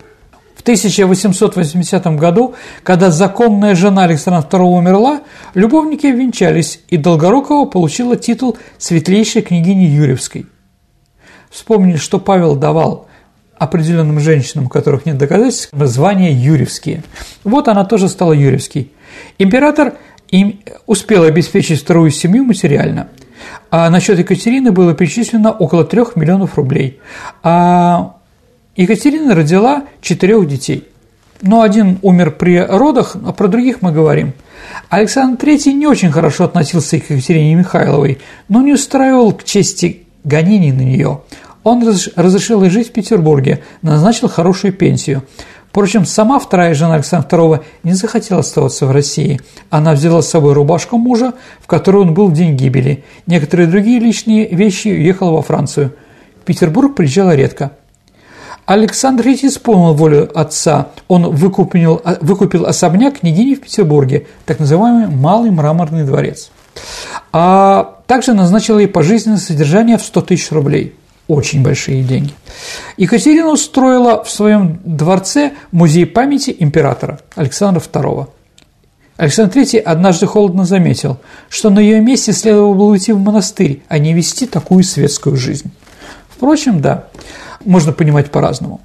В 0.64 0.66
1880 0.66 2.06
году, 2.16 2.56
когда 2.84 3.12
законная 3.12 3.76
жена 3.76 4.06
Александра 4.06 4.48
II 4.50 4.78
умерла, 4.78 5.20
любовники 5.56 6.08
венчались, 6.08 6.80
и 6.88 6.96
Долгорукова 6.96 7.66
получила 7.66 8.16
титул 8.16 8.58
светлейшей 8.78 9.42
княгини 9.42 9.84
Юрьевской. 9.84 10.46
Вспомнили, 11.50 11.98
что 11.98 12.18
Павел 12.18 12.56
давал 12.56 13.08
определенным 13.60 14.22
женщинам, 14.22 14.68
у 14.68 14.70
которых 14.70 15.06
нет 15.06 15.18
доказательств, 15.18 15.70
звания 15.74 16.32
Юрьевские. 16.32 17.04
Вот 17.44 17.68
она 17.68 17.84
тоже 17.84 18.08
стала 18.08 18.32
Юрьевской. 18.32 18.90
Император 19.40 19.96
им 20.30 20.62
успел 20.86 21.24
обеспечить 21.24 21.82
вторую 21.82 22.10
семью 22.10 22.46
материально, 22.46 23.10
а 23.70 23.90
на 23.90 24.00
счет 24.00 24.18
Екатерины 24.18 24.72
было 24.72 24.94
перечислено 24.94 25.52
около 25.52 25.84
трех 25.84 26.16
миллионов 26.16 26.56
рублей. 26.56 27.02
А 27.44 28.16
Екатерина 28.76 29.36
родила 29.36 29.84
четырех 30.02 30.48
детей. 30.48 30.88
Но 31.42 31.62
один 31.62 32.00
умер 32.02 32.32
при 32.32 32.58
родах, 32.58 33.16
а 33.26 33.34
про 33.34 33.48
других 33.48 33.82
мы 33.82 33.92
говорим. 33.92 34.34
Александр 34.90 35.46
III 35.46 35.74
не 35.74 35.88
очень 35.88 36.12
хорошо 36.12 36.46
относился 36.46 37.00
к 37.00 37.10
Екатерине 37.10 37.56
Михайловой, 37.56 38.20
но 38.48 38.62
не 38.62 38.74
устраивал 38.74 39.34
к 39.34 39.44
чести 39.44 40.04
гонений 40.24 40.72
на 40.72 40.82
нее. 40.82 41.22
Он 41.64 41.86
разрешил 42.16 42.64
ей 42.64 42.70
жить 42.70 42.90
в 42.90 42.94
Петербурге, 42.94 43.62
назначил 43.82 44.28
хорошую 44.28 44.74
пенсию. 44.74 45.24
Впрочем, 45.70 46.06
сама 46.06 46.40
вторая 46.40 46.74
жена 46.74 46.96
Александра 46.96 47.38
II 47.38 47.64
не 47.84 47.94
захотела 47.94 48.42
оставаться 48.42 48.86
в 48.86 48.92
России. 48.92 49.40
Она 49.70 49.94
взяла 49.94 50.22
с 50.22 50.30
собой 50.30 50.54
рубашку 50.54 50.98
мужа, 50.98 51.34
в 51.62 51.68
которой 51.68 52.04
он 52.04 52.14
был 52.14 52.28
в 52.28 52.34
день 52.34 52.56
гибели. 52.56 53.04
Некоторые 53.28 53.68
другие 53.68 54.00
личные 54.00 54.48
вещи 54.48 54.90
уехала 54.90 55.32
во 55.32 55.42
Францию. 55.42 55.94
В 56.42 56.46
Петербург 56.46 56.96
приезжала 56.96 57.36
редко. 57.36 57.72
Александр 58.66 59.28
III 59.28 59.48
исполнил 59.48 59.94
волю 59.94 60.32
отца. 60.34 60.88
Он 61.08 61.30
выкупил, 61.30 62.02
выкупил 62.22 62.66
особняк 62.66 63.20
княгини 63.20 63.56
в 63.56 63.62
Петербурге, 63.62 64.28
так 64.46 64.60
называемый 64.60 65.08
Малый 65.08 65.52
мраморный 65.52 66.04
дворец. 66.04 66.50
А 67.32 68.00
также 68.08 68.34
назначил 68.34 68.80
ей 68.80 68.88
пожизненное 68.88 69.38
содержание 69.38 69.98
в 69.98 70.04
100 70.04 70.22
тысяч 70.22 70.52
рублей– 70.52 70.96
очень 71.28 71.64
большие 71.64 72.04
деньги. 72.04 72.34
Екатерина 72.98 73.50
устроила 73.50 74.24
в 74.24 74.30
своем 74.30 74.80
дворце 74.84 75.54
музей 75.72 76.06
памяти 76.06 76.56
императора 76.60 77.20
Александра 77.36 77.82
II. 77.82 78.28
Александр 79.16 79.58
III 79.58 79.80
однажды 79.80 80.26
холодно 80.26 80.66
заметил, 80.66 81.18
что 81.50 81.70
на 81.70 81.80
ее 81.80 82.02
месте 82.02 82.34
следовало 82.34 82.74
было 82.74 82.92
уйти 82.92 83.14
в 83.14 83.20
монастырь, 83.20 83.84
а 83.88 84.00
не 84.00 84.14
вести 84.14 84.48
такую 84.48 84.84
светскую 84.84 85.38
жизнь. 85.38 85.72
Впрочем, 86.30 86.82
да, 86.82 87.06
можно 87.66 87.92
понимать 87.92 88.32
по-разному. 88.32 88.82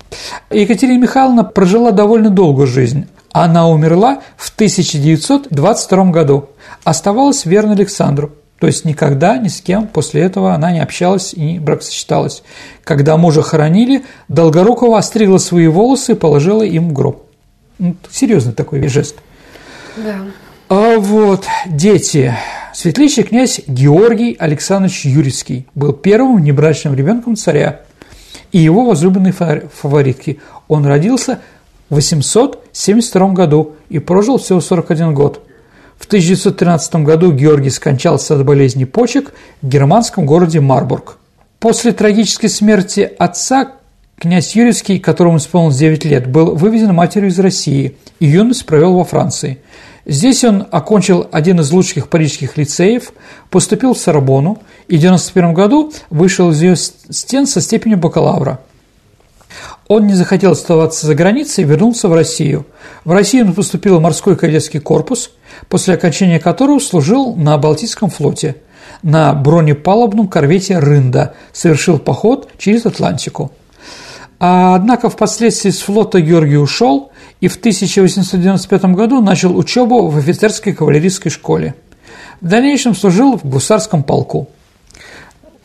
Екатерина 0.51 1.01
Михайловна 1.01 1.45
прожила 1.45 1.91
довольно 1.91 2.31
долгую 2.31 2.67
жизнь. 2.67 3.07
Она 3.33 3.69
умерла 3.69 4.21
в 4.37 4.53
1922 4.55 6.05
году, 6.07 6.49
оставалась 6.85 7.45
верна 7.45 7.73
Александру, 7.73 8.33
то 8.59 8.67
есть 8.67 8.85
никогда 8.85 9.38
ни 9.38 9.49
с 9.49 9.61
кем 9.61 9.87
после 9.87 10.23
этого 10.23 10.55
она 10.55 10.73
не 10.73 10.81
общалась 10.81 11.33
и 11.33 11.41
не 11.41 11.59
бракосочеталась. 11.61 12.43
Когда 12.83 13.17
мужа 13.17 13.43
хоронили, 13.43 14.05
Долгорукова 14.29 14.99
остригла 14.99 15.38
свои 15.38 15.69
волосы 15.69 16.12
и 16.12 16.17
положила 16.17 16.62
им 16.62 16.88
в 16.88 16.93
гроб. 16.93 17.27
Ну, 17.79 17.95
серьезный 18.11 18.53
такой 18.53 18.87
жест. 18.88 19.17
Да. 19.97 20.17
А 20.69 20.99
вот 20.99 21.47
дети. 21.67 22.35
Светлейший 22.75 23.25
князь 23.25 23.61
Георгий 23.67 24.37
Александрович 24.38 25.05
Юрьевский 25.05 25.67
был 25.75 25.93
первым 25.93 26.43
небрачным 26.43 26.95
ребенком 26.95 27.37
царя 27.37 27.81
и 28.53 28.59
его 28.59 28.85
возлюбленной 28.85 29.33
фаворитки. 29.33 30.41
Он 30.69 30.87
родился 30.87 31.41
в 31.91 31.95
872 31.97 33.29
году 33.33 33.77
и 33.89 33.99
прожил 33.99 34.39
всего 34.39 34.61
41 34.61 35.15
год. 35.15 35.43
В 35.99 36.07
1913 36.07 36.97
году 36.97 37.33
Георгий 37.33 37.71
скончался 37.71 38.35
от 38.35 38.45
болезни 38.45 38.85
почек 38.85 39.33
в 39.63 39.69
германском 39.69 40.27
городе 40.27 40.61
Марбург. 40.61 41.19
После 41.59 41.93
трагической 41.93 42.49
смерти 42.49 43.11
отца 43.19 43.73
князь 44.17 44.55
Юрьевский, 44.55 45.01
которому 45.01 45.39
исполнилось 45.39 45.77
9 45.77 46.05
лет, 46.05 46.29
был 46.29 46.55
вывезен 46.55 46.95
матерью 46.95 47.31
из 47.31 47.39
России 47.41 47.97
и 48.21 48.27
юность 48.27 48.65
провел 48.65 48.95
во 48.95 49.05
Франции. 49.05 49.59
Здесь 50.07 50.45
он 50.45 50.67
окончил 50.71 51.29
один 51.33 51.61
из 51.61 51.71
лучших 51.71 52.09
парижских 52.09 52.57
лицеев, 52.57 53.13
поступил 53.51 53.93
в 53.95 53.99
Сорбону 53.99 54.59
и 54.88 54.96
в 54.96 55.01
1991 55.01 55.55
году 55.55 55.92
вышел 56.11 56.51
из 56.51 56.62
ее 56.62 56.77
стен 56.77 57.46
со 57.46 57.61
степенью 57.61 57.98
бакалавра. 57.98 58.61
Он 59.87 60.07
не 60.07 60.14
захотел 60.14 60.53
оставаться 60.53 61.07
за 61.07 61.14
границей 61.14 61.64
и 61.64 61.66
вернулся 61.66 62.09
в 62.09 62.14
Россию. 62.14 62.66
В 63.05 63.12
Россию 63.12 63.46
он 63.46 63.55
поступил 63.55 63.98
в 63.98 64.03
морской 64.03 64.37
кадетский 64.37 64.81
корпус, 64.81 65.31
после 65.68 65.94
окончания 65.94 66.38
которого 66.38 66.79
служил 66.79 67.35
на 67.35 67.57
Балтийском 67.59 68.11
флоте. 68.11 68.57
На 69.03 69.33
бронепалубном 69.33 70.29
корвете 70.29 70.79
«Рында» 70.79 71.35
совершил 71.53 71.98
поход 71.98 72.51
через 72.59 72.85
Атлантику. 72.85 73.53
А, 74.40 74.74
однако 74.74 75.09
впоследствии 75.09 75.70
с 75.70 75.81
флота 75.81 76.20
Георгий 76.20 76.57
ушел 76.57 77.11
и 77.40 77.48
в 77.48 77.57
1895 77.57 78.85
году 78.94 79.20
начал 79.20 79.57
учебу 79.57 80.09
в 80.09 80.18
офицерской 80.18 80.72
кавалерийской 80.72 81.31
школе. 81.31 81.74
В 82.40 82.46
дальнейшем 82.46 82.94
служил 82.94 83.37
в 83.37 83.44
гусарском 83.44 84.03
полку 84.03 84.48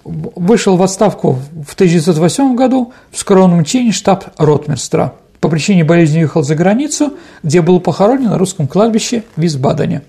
вышел 0.03 0.75
в 0.75 0.83
отставку 0.83 1.39
в 1.65 1.73
1908 1.73 2.55
году 2.55 2.93
в 3.11 3.17
скромном 3.17 3.63
чине 3.63 3.91
штаб 3.91 4.25
ротмистра. 4.37 5.13
По 5.39 5.49
причине 5.49 5.83
болезни 5.83 6.19
уехал 6.19 6.43
за 6.43 6.55
границу, 6.55 7.13
где 7.43 7.61
был 7.61 7.79
похоронен 7.79 8.29
на 8.29 8.37
русском 8.37 8.67
кладбище 8.67 9.23
в 9.35 9.41
Висбадене. 9.41 10.03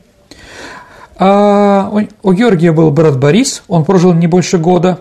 А 1.16 1.90
у 2.22 2.32
Георгия 2.32 2.72
был 2.72 2.90
брат 2.90 3.18
Борис, 3.18 3.62
он 3.68 3.84
прожил 3.84 4.12
не 4.12 4.26
больше 4.26 4.58
года. 4.58 5.00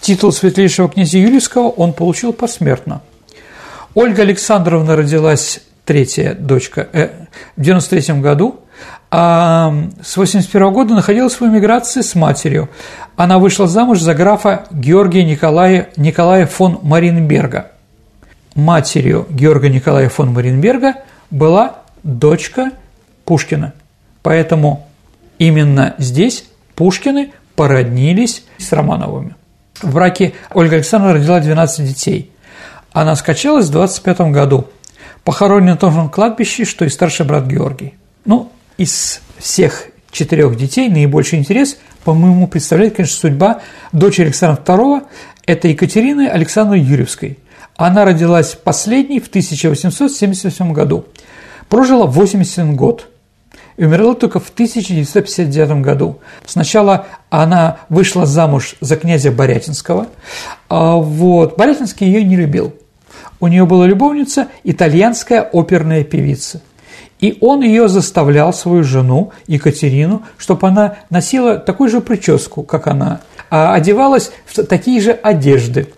Титул 0.00 0.32
светлейшего 0.32 0.88
князя 0.88 1.18
Юрьевского 1.18 1.68
он 1.68 1.92
получил 1.92 2.32
посмертно. 2.32 3.02
Ольга 3.94 4.22
Александровна 4.22 4.96
родилась 4.96 5.60
третья 5.84 6.34
дочка 6.34 6.88
э, 6.92 7.08
в 7.56 7.60
93 7.60 8.20
году, 8.20 8.60
а 9.10 9.74
с 10.02 10.16
81 10.16 10.72
года 10.72 10.94
находилась 10.94 11.40
в 11.40 11.42
эмиграции 11.42 12.00
с 12.00 12.14
матерью. 12.14 12.68
Она 13.16 13.38
вышла 13.38 13.66
замуж 13.66 14.00
за 14.00 14.14
графа 14.14 14.66
Георгия 14.70 15.24
Николая, 15.24 15.88
Николая 15.96 16.46
фон 16.46 16.78
Маринберга. 16.82 17.72
Матерью 18.54 19.26
Георгия 19.30 19.70
Николая 19.70 20.08
фон 20.08 20.32
Маринберга 20.32 20.94
была 21.30 21.76
дочка 22.02 22.70
Пушкина. 23.24 23.72
Поэтому 24.22 24.86
именно 25.38 25.94
здесь 25.98 26.44
Пушкины 26.76 27.32
породнились 27.56 28.44
с 28.58 28.72
Романовыми. 28.72 29.34
В 29.82 29.94
браке 29.94 30.34
Ольга 30.54 30.76
Александровна 30.76 31.18
родила 31.18 31.40
12 31.40 31.86
детей. 31.86 32.32
Она 32.92 33.16
скачалась 33.16 33.66
в 33.66 33.72
25 33.72 34.20
году. 34.32 34.68
Похоронен 35.24 35.66
на 35.66 35.76
том 35.76 35.92
же 35.92 36.08
кладбище, 36.08 36.64
что 36.64 36.84
и 36.84 36.88
старший 36.88 37.26
брат 37.26 37.46
Георгий. 37.46 37.94
Ну, 38.24 38.49
из 38.80 39.20
всех 39.36 39.88
четырех 40.10 40.56
детей 40.56 40.88
наибольший 40.88 41.38
интерес, 41.38 41.76
по-моему, 42.02 42.48
представляет, 42.48 42.96
конечно, 42.96 43.18
судьба 43.18 43.60
дочери 43.92 44.26
Александра 44.26 44.62
II, 44.64 45.02
это 45.44 45.68
Екатерины 45.68 46.26
Александровны 46.26 46.80
Юрьевской. 46.82 47.38
Она 47.76 48.06
родилась 48.06 48.54
последней 48.54 49.20
в 49.20 49.28
1877 49.28 50.72
году. 50.72 51.04
Прожила 51.68 52.06
81 52.06 52.74
год 52.74 53.08
и 53.76 53.84
умерла 53.84 54.14
только 54.14 54.40
в 54.40 54.48
1959 54.48 55.82
году. 55.82 56.18
Сначала 56.46 57.06
она 57.28 57.80
вышла 57.90 58.24
замуж 58.24 58.76
за 58.80 58.96
князя 58.96 59.30
Борятинского. 59.30 60.06
А 60.70 60.96
вот. 60.96 61.58
Борятинский 61.58 62.06
ее 62.06 62.24
не 62.24 62.36
любил. 62.36 62.74
У 63.40 63.46
нее 63.46 63.66
была 63.66 63.86
любовница 63.86 64.48
итальянская 64.64 65.42
оперная 65.42 66.02
певица. 66.02 66.62
И 67.20 67.36
он 67.40 67.60
ее 67.60 67.88
заставлял, 67.88 68.52
свою 68.52 68.82
жену 68.82 69.32
Екатерину, 69.46 70.22
чтобы 70.38 70.68
она 70.68 70.96
носила 71.10 71.58
такую 71.58 71.90
же 71.90 72.00
прическу, 72.00 72.62
как 72.62 72.86
она, 72.86 73.20
а 73.50 73.74
одевалась 73.74 74.32
в 74.46 74.62
такие 74.64 75.00
же 75.00 75.12
одежды. 75.12 75.88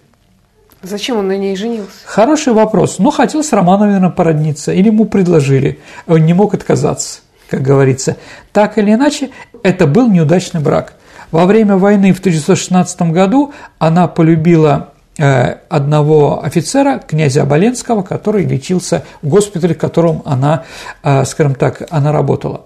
Зачем 0.82 1.18
он 1.18 1.28
на 1.28 1.36
ней 1.36 1.54
женился? 1.54 1.92
Хороший 2.04 2.52
вопрос. 2.52 2.98
Ну, 2.98 3.12
хотел 3.12 3.44
с 3.44 3.52
Романовым, 3.52 3.92
наверное, 3.92 4.10
породниться, 4.10 4.72
или 4.72 4.88
ему 4.88 5.04
предложили. 5.04 5.78
Он 6.08 6.26
не 6.26 6.34
мог 6.34 6.54
отказаться, 6.54 7.20
как 7.48 7.62
говорится. 7.62 8.16
Так 8.52 8.78
или 8.78 8.92
иначе, 8.92 9.30
это 9.62 9.86
был 9.86 10.10
неудачный 10.10 10.60
брак. 10.60 10.94
Во 11.30 11.46
время 11.46 11.76
войны 11.76 12.12
в 12.12 12.18
1916 12.18 13.02
году 13.12 13.52
она 13.78 14.08
полюбила 14.08 14.91
одного 15.18 16.42
офицера, 16.42 16.98
князя 16.98 17.42
Оболенского, 17.42 18.02
который 18.02 18.44
лечился 18.44 19.04
в 19.20 19.28
госпитале, 19.28 19.74
в 19.74 19.78
котором 19.78 20.22
она, 20.24 20.64
э, 21.02 21.24
скажем 21.24 21.54
так, 21.54 21.82
она 21.90 22.12
работала. 22.12 22.62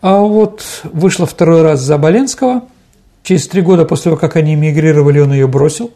А 0.00 0.18
вот 0.18 0.64
вышла 0.84 1.26
второй 1.26 1.62
раз 1.62 1.80
за 1.80 1.94
Оболенского, 1.94 2.62
через 3.22 3.46
три 3.46 3.62
года 3.62 3.84
после 3.84 4.04
того, 4.04 4.16
как 4.16 4.36
они 4.36 4.54
эмигрировали, 4.54 5.20
он 5.20 5.32
ее 5.32 5.46
бросил. 5.46 5.92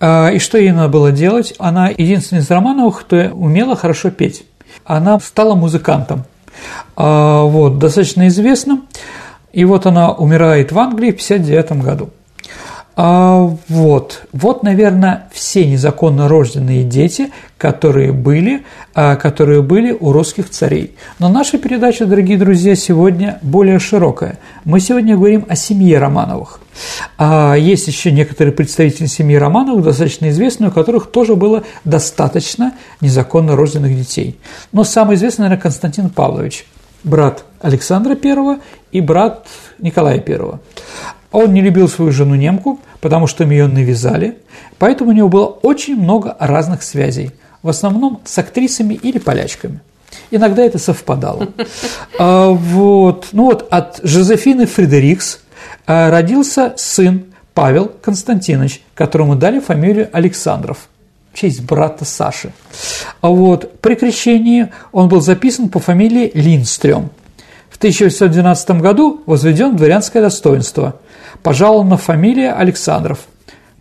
А, 0.00 0.30
и 0.30 0.38
что 0.38 0.56
ей 0.56 0.72
надо 0.72 0.88
было 0.88 1.12
делать? 1.12 1.54
Она 1.58 1.88
единственная 1.88 2.42
из 2.42 2.50
Романовых, 2.50 3.00
кто 3.00 3.16
умела 3.16 3.76
хорошо 3.76 4.10
петь. 4.10 4.44
Она 4.84 5.18
стала 5.20 5.54
музыкантом, 5.54 6.24
вот, 6.96 7.78
достаточно 7.78 8.28
известным. 8.28 8.86
И 9.52 9.64
вот 9.64 9.86
она 9.86 10.12
умирает 10.12 10.72
в 10.72 10.78
Англии 10.78 11.10
в 11.10 11.22
1959 11.22 11.84
году. 11.84 12.10
А, 13.00 13.56
вот, 13.68 14.22
вот, 14.32 14.64
наверное, 14.64 15.28
все 15.32 15.64
незаконно 15.64 16.26
рожденные 16.26 16.82
дети, 16.82 17.30
которые 17.56 18.10
были, 18.10 18.64
а, 18.92 19.14
которые 19.14 19.62
были 19.62 19.92
у 19.92 20.10
русских 20.10 20.50
царей. 20.50 20.96
Но 21.20 21.28
наша 21.28 21.58
передача, 21.58 22.06
дорогие 22.06 22.36
друзья, 22.36 22.74
сегодня 22.74 23.38
более 23.40 23.78
широкая. 23.78 24.40
Мы 24.64 24.80
сегодня 24.80 25.16
говорим 25.16 25.46
о 25.48 25.54
семье 25.54 25.98
Романовых. 25.98 26.58
А 27.18 27.54
есть 27.54 27.86
еще 27.86 28.10
некоторые 28.10 28.52
представители 28.52 29.06
семьи 29.06 29.36
Романовых, 29.36 29.84
достаточно 29.84 30.28
известные, 30.30 30.70
у 30.70 30.72
которых 30.72 31.12
тоже 31.12 31.36
было 31.36 31.62
достаточно 31.84 32.74
незаконно 33.00 33.54
рожденных 33.54 33.96
детей. 33.96 34.40
Но 34.72 34.82
самый 34.82 35.14
известный, 35.14 35.42
наверное, 35.42 35.62
Константин 35.62 36.10
Павлович, 36.10 36.66
брат 37.04 37.44
Александра 37.60 38.18
I 38.20 38.58
и 38.90 39.00
брат 39.00 39.46
Николая 39.78 40.16
I. 40.16 40.58
Он 41.30 41.52
не 41.52 41.60
любил 41.60 41.88
свою 41.88 42.10
жену 42.10 42.34
немку, 42.34 42.80
потому 43.00 43.26
что 43.26 43.44
ее 43.44 43.66
навязали, 43.66 44.38
поэтому 44.78 45.10
у 45.10 45.12
него 45.12 45.28
было 45.28 45.46
очень 45.46 45.96
много 45.96 46.36
разных 46.38 46.82
связей, 46.82 47.32
в 47.62 47.68
основном 47.68 48.20
с 48.24 48.38
актрисами 48.38 48.94
или 48.94 49.18
полячками. 49.18 49.80
Иногда 50.30 50.62
это 50.62 50.78
совпадало. 50.78 51.48
А, 52.20 52.48
вот. 52.48 53.28
Ну 53.32 53.44
вот 53.44 53.68
от 53.70 54.00
Жозефины 54.02 54.66
Фредерикс 54.66 55.40
а, 55.86 56.10
родился 56.10 56.74
сын 56.76 57.26
Павел 57.54 57.92
Константинович, 58.02 58.82
которому 58.94 59.36
дали 59.36 59.60
фамилию 59.60 60.08
Александров 60.12 60.88
в 61.32 61.38
честь 61.38 61.62
брата 61.62 62.04
Саши. 62.04 62.52
А 63.20 63.28
вот 63.28 63.80
при 63.80 63.94
крещении 63.94 64.72
он 64.90 65.08
был 65.08 65.20
записан 65.20 65.68
по 65.68 65.78
фамилии 65.78 66.32
Линстрём. 66.34 67.10
В 67.70 67.76
1912 67.76 68.70
году 68.80 69.22
возведен 69.26 69.74
в 69.74 69.76
дворянское 69.76 70.22
достоинство– 70.22 70.96
пожалована 71.42 71.96
фамилия 71.96 72.52
Александров. 72.52 73.20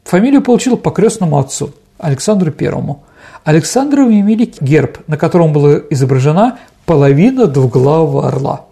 Фамилию 0.03 0.41
получил 0.41 0.77
по 0.77 0.91
крестному 0.91 1.37
отцу, 1.39 1.71
Александру 1.99 2.51
Первому. 2.51 3.03
Александровы 3.43 4.19
имели 4.19 4.51
герб, 4.59 4.99
на 5.07 5.17
котором 5.17 5.53
была 5.53 5.79
изображена 5.89 6.59
половина 6.85 7.47
двуглавого 7.47 8.27
орла. 8.27 8.65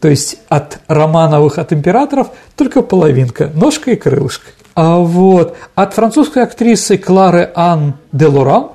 То 0.00 0.08
есть 0.08 0.38
от 0.48 0.80
Романовых, 0.86 1.58
от 1.58 1.72
императоров 1.72 2.28
только 2.56 2.82
половинка, 2.82 3.50
ножка 3.54 3.92
и 3.92 3.96
крылышко. 3.96 4.46
А 4.74 4.98
вот 4.98 5.56
от 5.74 5.94
французской 5.94 6.44
актрисы 6.44 6.98
Клары 6.98 7.50
Ан 7.54 7.94
де 8.12 8.26
Лоран 8.26 8.68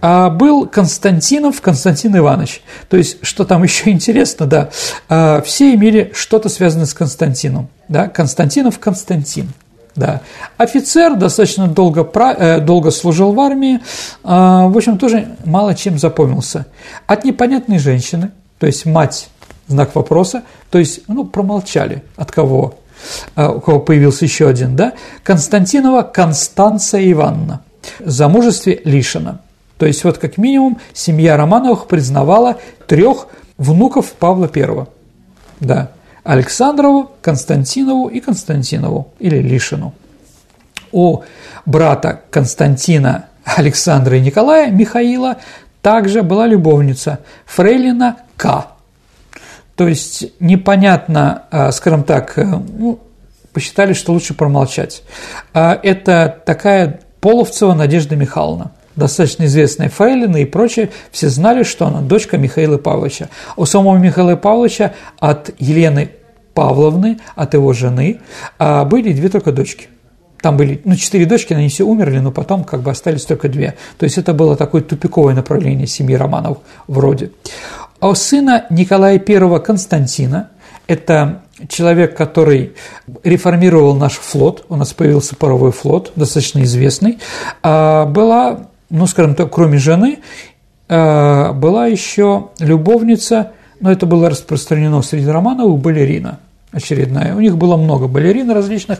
а 0.00 0.30
был 0.30 0.66
Константинов 0.66 1.60
Константин 1.60 2.16
Иванович. 2.16 2.62
То 2.88 2.96
есть, 2.96 3.18
что 3.22 3.44
там 3.44 3.62
еще 3.62 3.90
интересно, 3.90 4.46
да, 4.46 4.70
а, 5.08 5.40
все 5.42 5.74
имели 5.74 6.10
что-то 6.14 6.48
связанное 6.48 6.86
с 6.86 6.94
Константином. 6.94 7.68
Да, 7.88 8.08
Константинов 8.08 8.78
Константин. 8.78 9.48
Да. 9.96 10.20
Офицер 10.58 11.16
достаточно 11.16 11.66
долго, 11.66 12.08
э, 12.38 12.60
долго 12.60 12.90
служил 12.90 13.32
в 13.32 13.40
армии, 13.40 13.80
а, 14.22 14.68
в 14.68 14.76
общем, 14.76 14.98
тоже 14.98 15.36
мало 15.44 15.74
чем 15.74 15.98
запомнился. 15.98 16.66
От 17.06 17.24
непонятной 17.24 17.78
женщины, 17.78 18.30
то 18.58 18.66
есть 18.66 18.84
мать, 18.84 19.28
знак 19.68 19.94
вопроса, 19.94 20.42
то 20.70 20.78
есть, 20.78 21.00
ну, 21.08 21.24
промолчали, 21.24 22.04
от 22.16 22.30
кого, 22.30 22.74
а, 23.34 23.52
у 23.52 23.60
кого 23.60 23.80
появился 23.80 24.26
еще 24.26 24.48
один, 24.48 24.76
да, 24.76 24.92
Константинова 25.24 26.02
Констанция 26.02 27.10
Ивановна, 27.10 27.62
замужестве 28.00 28.82
Лишина. 28.84 29.40
То 29.78 29.86
есть 29.86 30.04
вот 30.04 30.18
как 30.18 30.38
минимум 30.38 30.78
семья 30.92 31.36
Романовых 31.36 31.86
признавала 31.86 32.58
трех 32.86 33.28
внуков 33.58 34.12
Павла 34.12 34.50
I. 34.54 34.86
Да, 35.60 35.90
Александрову, 36.24 37.10
Константинову 37.22 38.08
и 38.08 38.20
Константинову, 38.20 39.12
или 39.18 39.36
Лишину. 39.38 39.92
У 40.92 41.22
брата 41.64 42.22
Константина 42.30 43.26
Александра 43.44 44.16
и 44.16 44.20
Николая 44.20 44.70
Михаила 44.70 45.36
также 45.82 46.22
была 46.22 46.46
любовница 46.46 47.20
Фрейлина 47.44 48.16
К. 48.36 48.68
То 49.76 49.86
есть 49.86 50.32
непонятно, 50.40 51.44
а, 51.50 51.70
скажем 51.70 52.02
так, 52.02 52.38
э, 52.38 52.44
ну, 52.44 52.98
посчитали, 53.52 53.92
что 53.92 54.12
лучше 54.12 54.32
промолчать. 54.34 55.02
А, 55.52 55.78
это 55.80 56.42
такая 56.44 57.00
Половцева 57.20 57.74
Надежда 57.74 58.16
Михайловна 58.16 58.72
достаточно 58.96 59.44
известная 59.44 59.88
Фрейлина 59.88 60.38
и 60.38 60.44
прочее, 60.44 60.90
все 61.10 61.28
знали, 61.28 61.62
что 61.62 61.86
она 61.86 62.00
дочка 62.00 62.38
Михаила 62.38 62.78
Павловича. 62.78 63.28
У 63.56 63.66
самого 63.66 63.96
Михаила 63.96 64.36
Павловича 64.36 64.94
от 65.20 65.50
Елены 65.58 66.10
Павловны, 66.54 67.18
от 67.34 67.54
его 67.54 67.72
жены, 67.74 68.20
а, 68.58 68.84
были 68.84 69.12
две 69.12 69.28
только 69.28 69.52
дочки. 69.52 69.88
Там 70.40 70.56
были, 70.56 70.80
ну, 70.84 70.96
четыре 70.96 71.26
дочки, 71.26 71.52
они 71.52 71.68
все 71.68 71.84
умерли, 71.84 72.18
но 72.18 72.30
потом 72.30 72.64
как 72.64 72.80
бы 72.80 72.90
остались 72.90 73.24
только 73.24 73.48
две. 73.48 73.74
То 73.98 74.04
есть 74.04 74.16
это 74.16 74.32
было 74.32 74.56
такое 74.56 74.80
тупиковое 74.82 75.34
направление 75.34 75.86
семьи 75.86 76.14
Романов 76.14 76.58
вроде. 76.86 77.30
А 78.00 78.08
у 78.08 78.14
сына 78.14 78.66
Николая 78.70 79.20
I 79.26 79.60
Константина, 79.60 80.50
это 80.86 81.42
человек, 81.68 82.16
который 82.16 82.74
реформировал 83.24 83.94
наш 83.96 84.12
флот, 84.14 84.64
у 84.68 84.76
нас 84.76 84.92
появился 84.92 85.34
паровой 85.36 85.72
флот, 85.72 86.12
достаточно 86.16 86.62
известный, 86.62 87.18
а, 87.62 88.06
была 88.06 88.68
ну, 88.90 89.06
скажем 89.06 89.34
так, 89.34 89.52
кроме 89.52 89.78
жены, 89.78 90.20
э, 90.88 91.52
была 91.52 91.86
еще 91.86 92.50
любовница, 92.60 93.52
но 93.80 93.90
это 93.90 94.06
было 94.06 94.30
распространено 94.30 95.02
среди 95.02 95.28
романовых, 95.28 95.80
балерина 95.80 96.38
очередная. 96.72 97.34
У 97.34 97.40
них 97.40 97.56
было 97.56 97.76
много 97.76 98.06
балерин 98.06 98.50
различных. 98.50 98.98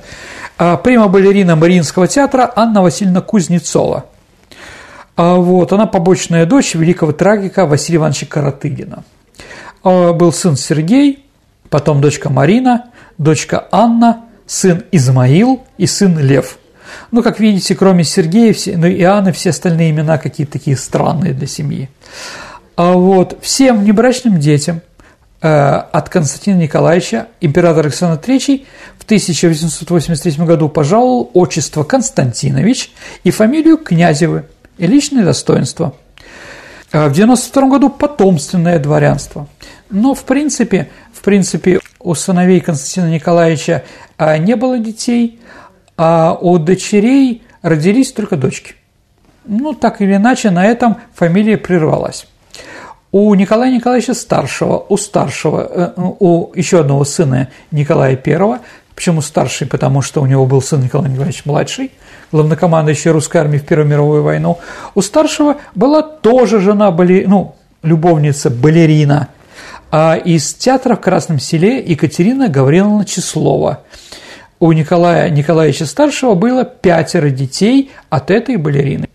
А 0.59 0.77
Прима-балерина 0.77 1.57
Мариинского 1.57 2.09
театра 2.09 2.51
Анна 2.57 2.83
Васильевна 2.83 3.21
Кузнецова. 3.21 4.07
А 5.17 5.35
вот, 5.35 5.73
она 5.73 5.87
побочная 5.87 6.47
дочь 6.47 6.75
великого 6.75 7.13
трагика 7.13 7.67
Василия 7.67 7.99
Ивановича 7.99 8.27
Каратыгина. 8.27 9.05
А 9.83 10.13
был 10.13 10.33
сын 10.33 10.57
Сергей, 10.57 11.27
потом 11.71 12.01
дочка 12.01 12.31
Марина, 12.31 12.87
дочка 13.19 13.67
Анна, 13.71 14.25
сын 14.47 14.85
Измаил 14.91 15.63
и 15.79 15.87
сын 15.87 16.19
Лев– 16.19 16.59
ну, 17.11 17.23
как 17.23 17.41
видите, 17.41 17.75
кроме 17.75 18.05
Сергея 18.05 18.53
все, 18.53 18.77
ну, 18.77 18.87
и 18.87 19.03
Анны, 19.03 19.33
все 19.33 19.51
остальные 19.51 19.91
имена 19.91 20.19
какие-то 20.19 20.53
такие 20.55 20.77
странные 20.77 21.33
для 21.33 21.47
семьи. 21.47 21.89
А 22.77 22.93
вот 22.93 23.39
всем 23.41 23.85
небрачным 23.85 24.39
детям 24.39 24.83
от 25.41 26.09
Константина 26.09 26.59
Николаевича 26.59 27.29
император 27.41 27.87
Александр 27.87 28.21
III 28.21 28.67
в 28.99 29.05
1883 29.05 30.45
году 30.45 30.69
пожаловал 30.69 31.31
отчество 31.35 31.85
Константинович 31.85 32.93
и 33.23 33.31
фамилию 33.31 33.79
Князевы 33.79 34.45
и 34.79 34.87
личное 34.87 35.25
достоинство. 35.25 35.95
В 36.93 37.13
92 37.13 37.69
году 37.69 37.91
потомственное 37.91 38.79
дворянство. 38.79 39.49
Но, 39.91 40.15
в 40.15 40.25
принципе, 40.25 40.89
в 41.13 41.21
принципе, 41.21 41.81
у 42.01 42.15
сыновей 42.15 42.61
Константина 42.61 43.13
Николаевича 43.13 43.85
не 44.19 44.57
было 44.57 44.79
детей, 44.79 45.39
а 45.97 46.37
у 46.41 46.59
дочерей 46.59 47.43
родились 47.63 48.13
только 48.13 48.37
дочки. 48.37 48.75
Ну, 49.45 49.75
так 49.75 50.01
или 50.01 50.17
иначе, 50.17 50.51
на 50.51 50.65
этом 50.65 50.97
фамилия 51.15 51.57
прервалась. 51.57 52.27
У 53.13 53.33
Николая 53.35 53.71
Николаевича 53.73 54.15
Старшего, 54.15 54.85
у 54.89 54.97
старшего, 54.97 55.61
э, 55.61 55.93
у 55.97 56.53
еще 56.55 56.81
одного 56.81 57.05
сына 57.05 57.49
Николая 57.71 58.21
I, 58.25 58.59
почему 58.95 59.23
старший, 59.23 59.67
потому 59.67 60.03
что 60.03 60.21
у 60.21 60.27
него 60.27 60.47
был 60.47 60.61
сын 60.61 60.83
Николай 60.83 61.11
Николаевич 61.11 61.45
младший, 61.45 61.93
главнокомандующий 62.33 63.11
русской 63.11 63.37
армии 63.39 63.59
в 63.59 63.65
Первую 63.65 63.89
мировую 63.89 64.23
войну, 64.23 64.59
у 64.95 65.03
старшего 65.03 65.59
была 65.75 66.03
тоже 66.03 66.61
жена, 66.61 66.91
ну, 66.91 67.55
любовница, 67.83 68.51
балерина, 68.51 69.29
а 69.93 70.17
из 70.17 70.53
театра 70.55 70.97
в 70.97 71.01
Красном 71.01 71.39
селе 71.39 71.79
Екатерина 71.79 72.49
Гавриловна 72.49 73.05
Числова. 73.05 73.83
У 74.59 74.73
Николая 74.73 75.29
Николаевича 75.29 75.85
Старшего 75.87 76.35
было 76.35 76.65
пятеро 76.65 77.29
детей 77.31 77.91
от 78.09 78.31
этой 78.31 78.57
балерины. 78.57 79.09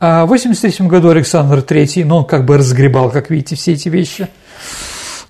А 0.00 0.22
в 0.22 0.32
1983 0.32 0.86
году 0.88 1.10
Александр 1.10 1.58
III, 1.58 2.04
ну, 2.04 2.16
он 2.16 2.24
как 2.24 2.44
бы 2.44 2.58
разгребал, 2.58 3.10
как 3.10 3.30
видите, 3.30 3.56
все 3.56 3.72
эти 3.72 3.88
вещи. 3.88 4.28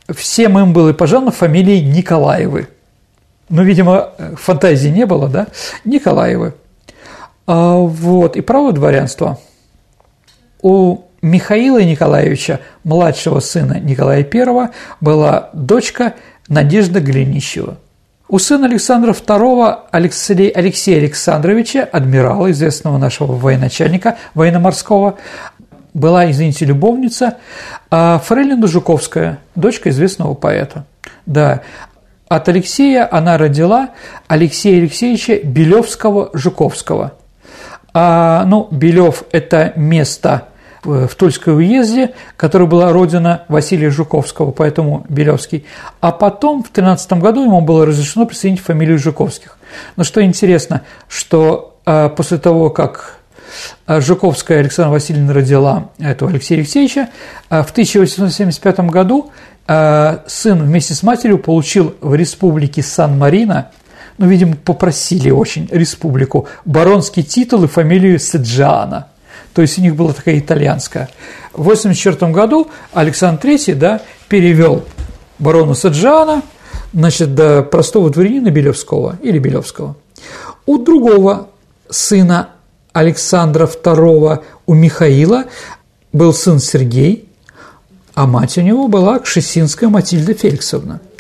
Всем 0.09 0.59
им 0.59 0.73
было 0.73 0.93
пожаловано 0.93 1.31
фамилии 1.31 1.79
Николаевы. 1.81 2.69
Ну, 3.49 3.63
видимо, 3.63 4.11
фантазии 4.37 4.89
не 4.89 5.07
было, 5.07 5.29
да? 5.29 5.49
Николаевы. 5.85 6.55
А, 7.47 7.77
вот, 7.77 8.37
и 8.37 8.41
право 8.41 8.73
дворянства. 8.73 9.39
У 10.63 11.03
Михаила 11.21 11.83
Николаевича, 11.83 12.61
младшего 12.83 13.41
сына 13.41 13.79
Николая 13.79 14.27
I, 14.29 14.71
была 15.01 15.51
дочка 15.53 16.15
Надежда 16.49 17.01
Глинищева. 17.01 17.79
У 18.29 18.39
сына 18.39 18.67
Александра 18.67 19.13
II 19.13 19.79
Алексея, 19.91 20.51
Алексея 20.55 20.99
Александровича, 20.99 21.83
адмирала, 21.85 22.51
известного 22.51 22.97
нашего 22.97 23.33
военачальника 23.33 24.17
военно-морского, 24.35 25.19
была, 25.93 26.31
извините, 26.31 26.65
любовница 26.65 27.37
а 27.91 28.19
Фрейлина 28.25 28.67
Жуковская, 28.67 29.39
дочка 29.55 29.91
известного 29.91 30.35
поэта. 30.35 30.87
Да, 31.27 31.61
от 32.29 32.49
Алексея 32.49 33.07
она 33.11 33.37
родила 33.37 33.91
Алексея 34.29 34.79
Алексеевича 34.79 35.41
Белевского-Жуковского. 35.43 37.13
А, 37.93 38.45
ну, 38.47 38.69
Белев– 38.71 39.25
это 39.33 39.75
место 39.77 40.49
в 40.85 41.15
Тульской 41.15 41.55
уезде, 41.55 42.15
которая 42.37 42.69
была 42.69 42.93
родина 42.93 43.45
Василия 43.49 43.91
Жуковского, 43.91 44.51
поэтому 44.51 45.05
Белевский. 45.09 45.65
А 46.01 46.11
потом, 46.11 46.63
в 46.65 46.71
13 46.71 47.13
году, 47.15 47.45
ему 47.45 47.61
было 47.61 47.87
разрешено 47.87 48.27
присоединить 48.27 48.63
фамилию 48.63 48.99
Жуковских. 48.99 49.59
Но 49.97 50.05
что 50.05 50.23
интересно, 50.25 50.83
что 51.09 51.77
а, 51.85 52.09
после 52.09 52.39
того, 52.39 52.71
как 52.71 53.19
а, 53.87 54.01
Жуковская 54.01 54.59
Александра 54.59 54.93
Васильевна 54.93 55.33
родила 55.33 55.91
этого 55.99 56.31
Алексея 56.31 56.59
Алексеевича, 56.59 57.09
в 57.49 57.71
1875 57.71 58.81
году 58.81 59.31
сын 60.27 60.61
вместе 60.61 60.93
с 60.93 61.05
матерью 61.05 61.39
получил 61.39 61.95
в 62.01 62.17
республике 62.17 62.83
Сан-Марино, 62.83 63.71
ну, 64.19 64.27
видимо, 64.27 64.57
попросили 64.57 65.31
очень 65.31 65.69
республику, 65.71 66.49
баронский 66.65 67.23
титул 67.23 67.63
и 67.65 67.69
фамилию 67.69 68.19
Седжана– 68.19 69.07
то 69.55 69.63
есть 69.63 69.79
у 69.79 69.83
них 69.83 69.95
была 69.95 70.13
такая 70.13 70.39
итальянская. 70.39 71.09
В 71.53 71.63
1984 71.63 72.33
году 72.33 72.69
Александр 72.93 73.49
III 73.49 73.75
да, 73.75 74.03
перевел 74.29 74.85
барона 75.39 75.75
Саджана 75.75 76.43
значит, 76.93 77.35
до 77.35 77.63
простого 77.63 78.11
дворянина 78.11 78.51
Белевского 78.51 79.19
или 79.23 79.39
Белевского. 79.39 79.97
У 80.67 80.79
другого 80.79 81.49
сына 81.91 82.51
Александра 82.93 83.67
II, 83.67 84.43
у 84.67 84.75
Михаила, 84.75 85.45
был 86.13 86.33
сын 86.33 86.59
Сергей, 86.59 87.29
а 88.15 88.27
мать 88.27 88.59
у 88.59 88.61
него 88.61 88.89
была 88.89 89.19
Кшесинская 89.19 89.89
Матильда 89.89 90.35
Феликсовна– 90.35 91.01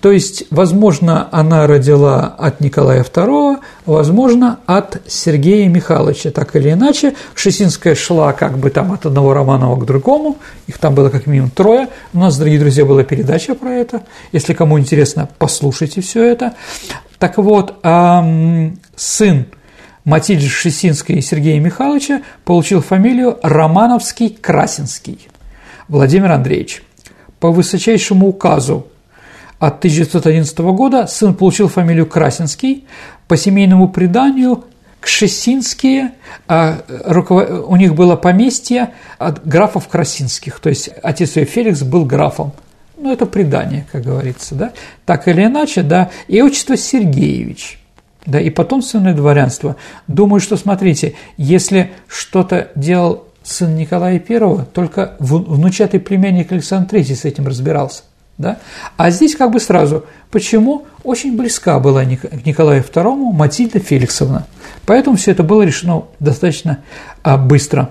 то 0.00 0.12
есть, 0.12 0.44
возможно, 0.50 1.28
она 1.32 1.66
родила 1.66 2.26
от 2.38 2.60
Николая 2.60 3.02
II, 3.02 3.58
возможно, 3.84 4.60
от 4.66 5.02
Сергея 5.08 5.68
Михайловича. 5.68 6.30
Так 6.30 6.54
или 6.54 6.70
иначе, 6.72 7.14
Шесинская 7.34 7.96
шла 7.96 8.32
как 8.32 8.58
бы 8.58 8.70
там 8.70 8.92
от 8.92 9.06
одного 9.06 9.34
Романова 9.34 9.80
к 9.80 9.84
другому, 9.84 10.36
их 10.68 10.78
там 10.78 10.94
было 10.94 11.08
как 11.08 11.26
минимум 11.26 11.50
трое. 11.50 11.88
У 12.12 12.18
нас, 12.18 12.38
дорогие 12.38 12.60
друзья, 12.60 12.84
была 12.84 13.02
передача 13.02 13.54
про 13.56 13.70
это. 13.70 14.02
Если 14.30 14.54
кому 14.54 14.78
интересно, 14.78 15.28
послушайте 15.38 16.00
все 16.00 16.22
это. 16.24 16.54
Так 17.18 17.38
вот, 17.38 17.74
сын 18.94 19.46
Матильды 20.04 20.46
Шесинской 20.46 21.16
и 21.16 21.20
Сергея 21.20 21.60
Михайловича 21.60 22.22
получил 22.44 22.82
фамилию 22.82 23.38
Романовский-Красинский 23.42 25.28
Владимир 25.88 26.30
Андреевич. 26.30 26.84
По 27.40 27.50
высочайшему 27.50 28.28
указу 28.28 28.86
от 29.58 29.78
1911 29.78 30.58
года 30.58 31.06
сын 31.06 31.34
получил 31.34 31.68
фамилию 31.68 32.06
Красинский, 32.06 32.86
по 33.26 33.36
семейному 33.36 33.88
преданию 33.88 34.64
Кшесинские, 35.00 36.12
а, 36.48 36.78
у 37.66 37.76
них 37.76 37.94
было 37.94 38.16
поместье 38.16 38.94
от 39.18 39.46
графов 39.46 39.86
Красинских, 39.88 40.58
то 40.58 40.68
есть 40.68 40.90
отец 41.02 41.36
ее 41.36 41.44
Феликс 41.44 41.82
был 41.82 42.04
графом. 42.04 42.52
Ну, 42.96 43.12
это 43.12 43.26
предание, 43.26 43.86
как 43.92 44.02
говорится, 44.02 44.56
да. 44.56 44.72
Так 45.06 45.28
или 45.28 45.44
иначе, 45.44 45.82
да. 45.82 46.10
И 46.26 46.42
отчество 46.42 46.76
Сергеевич, 46.76 47.78
да, 48.26 48.40
и 48.40 48.50
потомственное 48.50 49.14
дворянство. 49.14 49.76
Думаю, 50.08 50.40
что, 50.40 50.56
смотрите, 50.56 51.14
если 51.36 51.92
что-то 52.08 52.70
делал 52.74 53.28
сын 53.44 53.76
Николая 53.76 54.20
I, 54.28 54.64
только 54.74 55.14
внучатый 55.20 56.00
племянник 56.00 56.50
Александр 56.50 56.96
III 56.96 57.14
с 57.14 57.24
этим 57.24 57.46
разбирался. 57.46 58.02
Да? 58.38 58.58
А 58.96 59.10
здесь 59.10 59.34
как 59.34 59.50
бы 59.50 59.58
сразу. 59.58 60.04
Почему? 60.30 60.86
Очень 61.02 61.36
близка 61.36 61.80
была 61.80 62.04
к 62.04 62.46
Николаю 62.46 62.82
II 62.82 63.32
Матильда 63.32 63.80
Феликсовна. 63.80 64.46
Поэтому 64.86 65.16
все 65.16 65.32
это 65.32 65.42
было 65.42 65.62
решено 65.62 66.04
достаточно 66.20 66.78
а, 67.22 67.36
быстро. 67.36 67.90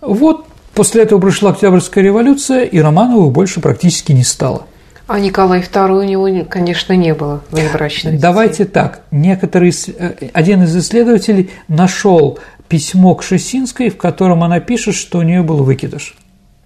Вот 0.00 0.46
после 0.74 1.02
этого 1.02 1.20
пришла 1.20 1.50
Октябрьская 1.50 2.02
революция, 2.02 2.64
и 2.64 2.78
Романовых 2.80 3.32
больше 3.32 3.60
практически 3.60 4.12
не 4.12 4.24
стало. 4.24 4.66
А 5.06 5.20
Николай 5.20 5.60
II 5.60 5.98
у 5.98 6.02
него, 6.02 6.46
конечно, 6.48 6.94
не 6.94 7.12
было 7.14 7.42
внебрачных 7.50 8.18
Давайте 8.18 8.64
так. 8.64 9.02
Некоторые, 9.10 9.72
э, 9.98 10.28
один 10.32 10.62
из 10.62 10.74
исследователей 10.76 11.50
нашел 11.68 12.38
письмо 12.68 13.14
к 13.14 13.22
Шесинской, 13.22 13.90
в 13.90 13.98
котором 13.98 14.42
она 14.42 14.60
пишет, 14.60 14.94
что 14.94 15.18
у 15.18 15.22
нее 15.22 15.42
был 15.42 15.62
выкидыш. 15.62 16.16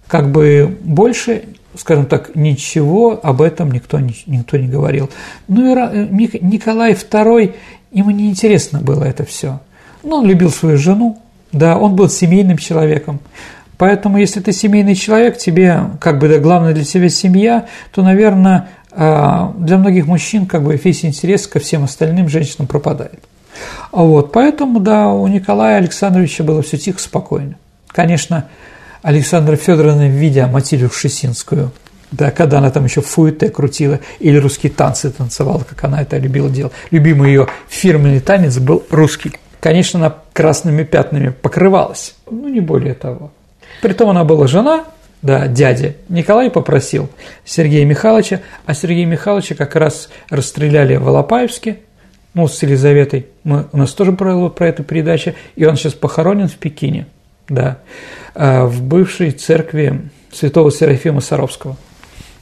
Как 0.07 0.31
бы 0.31 0.77
больше 0.81 1.43
скажем 1.75 2.05
так, 2.05 2.35
ничего 2.35 3.19
об 3.21 3.41
этом 3.41 3.71
никто, 3.71 3.99
никто 3.99 4.57
не 4.57 4.67
говорил. 4.67 5.09
Ну 5.47 5.71
и 5.71 5.77
э, 5.77 6.07
Николай 6.41 6.93
II, 6.93 7.55
ему 7.91 8.11
не 8.11 8.29
интересно 8.29 8.79
было 8.79 9.03
это 9.03 9.25
все. 9.25 9.59
Ну, 10.03 10.17
он 10.17 10.25
любил 10.25 10.51
свою 10.51 10.77
жену, 10.77 11.19
да, 11.51 11.77
он 11.77 11.95
был 11.95 12.09
семейным 12.09 12.57
человеком. 12.57 13.19
Поэтому, 13.77 14.17
если 14.17 14.41
ты 14.41 14.51
семейный 14.51 14.95
человек, 14.95 15.37
тебе, 15.37 15.81
как 16.01 16.19
бы, 16.19 16.27
да, 16.27 16.39
главное 16.39 16.73
для 16.73 16.83
тебя 16.83 17.07
семья, 17.07 17.67
то, 17.93 18.03
наверное, 18.03 18.67
а, 18.91 19.53
для 19.57 19.77
многих 19.77 20.05
мужчин, 20.05 20.45
как 20.45 20.63
бы, 20.63 20.75
весь 20.75 21.05
интерес 21.05 21.47
ко 21.47 21.59
всем 21.59 21.85
остальным 21.85 22.27
женщинам 22.27 22.67
пропадает. 22.67 23.23
Вот, 23.91 24.31
поэтому, 24.31 24.79
да, 24.79 25.07
у 25.07 25.25
Николая 25.27 25.77
Александровича 25.77 26.43
было 26.43 26.61
все 26.61 26.77
тихо, 26.77 26.99
спокойно. 26.99 27.55
Конечно, 27.87 28.47
Александра 29.01 29.55
Федоровна, 29.55 30.09
видя 30.09 30.47
Матилю 30.47 30.89
Шесинскую, 30.89 31.71
да, 32.11 32.31
когда 32.31 32.57
она 32.57 32.71
там 32.71 32.85
еще 32.85 33.01
фуэте 33.01 33.49
крутила 33.49 33.99
или 34.19 34.37
русские 34.37 34.71
танцы 34.71 35.11
танцевала, 35.11 35.63
как 35.63 35.83
она 35.83 36.01
это 36.01 36.17
любила 36.17 36.49
делать. 36.49 36.73
Любимый 36.91 37.29
ее 37.29 37.47
фирменный 37.67 38.19
танец 38.19 38.57
был 38.57 38.83
русский. 38.89 39.33
Конечно, 39.59 39.99
она 39.99 40.15
красными 40.33 40.83
пятнами 40.83 41.29
покрывалась, 41.29 42.15
ну, 42.29 42.47
не 42.47 42.61
более 42.61 42.93
того. 42.93 43.31
Притом 43.81 44.09
она 44.09 44.23
была 44.23 44.47
жена, 44.47 44.85
да, 45.21 45.47
дядя. 45.47 45.95
Николай 46.07 46.49
попросил 46.49 47.09
Сергея 47.45 47.85
Михайловича, 47.85 48.41
а 48.65 48.73
Сергея 48.73 49.05
Михайловича 49.05 49.55
как 49.55 49.75
раз 49.75 50.09
расстреляли 50.29 50.95
в 50.95 51.07
Алапаевске, 51.07 51.79
ну, 52.33 52.47
с 52.47 52.61
Елизаветой. 52.63 53.27
Мы, 53.43 53.65
у 53.71 53.77
нас 53.77 53.91
тоже 53.93 54.13
про, 54.13 54.49
про 54.49 54.67
эту 54.67 54.83
передачу, 54.83 55.33
и 55.55 55.65
он 55.65 55.75
сейчас 55.75 55.93
похоронен 55.93 56.47
в 56.47 56.55
Пекине, 56.55 57.07
да. 57.49 57.79
А, 58.35 58.65
в 58.65 58.81
бывшей 58.81 59.31
церкви 59.31 60.09
святого 60.31 60.71
Серафима 60.71 61.21
Саровского. 61.21 61.75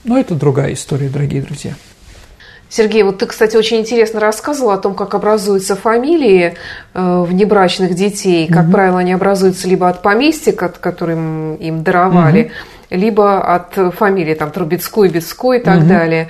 Но 0.03 0.17
это 0.17 0.35
другая 0.35 0.73
история, 0.73 1.09
дорогие 1.09 1.41
друзья. 1.41 1.73
Сергей, 2.69 3.03
вот 3.03 3.19
ты, 3.19 3.25
кстати, 3.25 3.55
очень 3.55 3.77
интересно 3.77 4.19
рассказывал 4.19 4.71
о 4.71 4.77
том, 4.77 4.93
как 4.93 5.13
образуются 5.13 5.77
фамилии 5.77 6.55
э, 6.93 7.25
внебрачных 7.25 7.95
детей. 7.95 8.47
Как 8.47 8.65
mm-hmm. 8.65 8.71
правило, 8.71 8.99
они 8.99 9.13
образуются 9.13 9.69
либо 9.69 9.87
от 9.87 10.01
поместья, 10.01 10.51
которым 10.51 11.55
им 11.55 11.83
даровали, 11.83 12.51
mm-hmm. 12.89 12.97
либо 12.97 13.55
от 13.55 13.95
фамилии, 13.95 14.33
там, 14.33 14.51
Трубецкой, 14.51 15.07
Бецкой 15.07 15.59
и 15.59 15.63
так 15.63 15.79
mm-hmm. 15.79 15.87
далее. 15.87 16.27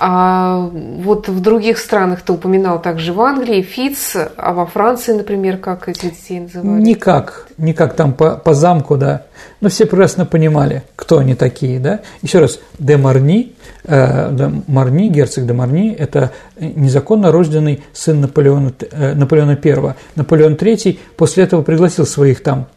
А 0.00 0.70
вот 0.70 1.28
в 1.28 1.40
других 1.40 1.76
странах 1.78 2.22
ты 2.22 2.32
упоминал 2.32 2.80
также 2.80 3.12
в 3.12 3.20
Англии, 3.20 3.62
Фиц, 3.62 4.14
а 4.36 4.52
во 4.52 4.64
Франции, 4.64 5.12
например, 5.12 5.56
как 5.56 5.88
эти 5.88 6.06
детей 6.06 6.38
называли? 6.38 6.80
Никак, 6.80 7.48
никак 7.58 7.94
там 7.94 8.12
по, 8.12 8.36
по 8.36 8.54
замку, 8.54 8.96
да. 8.96 9.22
Но 9.60 9.68
все 9.68 9.86
прекрасно 9.86 10.24
понимали, 10.24 10.84
кто 10.94 11.18
они 11.18 11.34
такие, 11.34 11.80
да. 11.80 11.98
Еще 12.22 12.38
раз, 12.38 12.60
де 12.78 12.96
Марни, 12.96 13.54
э, 13.82 14.28
де 14.30 14.52
Марни, 14.68 15.08
герцог 15.08 15.46
де 15.46 15.52
Марни, 15.52 15.92
это 15.92 16.30
незаконно 16.60 17.32
рожденный 17.32 17.82
сын 17.92 18.20
Наполеона, 18.20 18.72
э, 18.92 19.14
Наполеона 19.14 19.58
I. 19.60 19.94
Наполеон 20.14 20.52
III 20.52 20.96
после 21.16 21.42
этого 21.42 21.62
пригласил 21.62 22.06
своих 22.06 22.44
там 22.44 22.68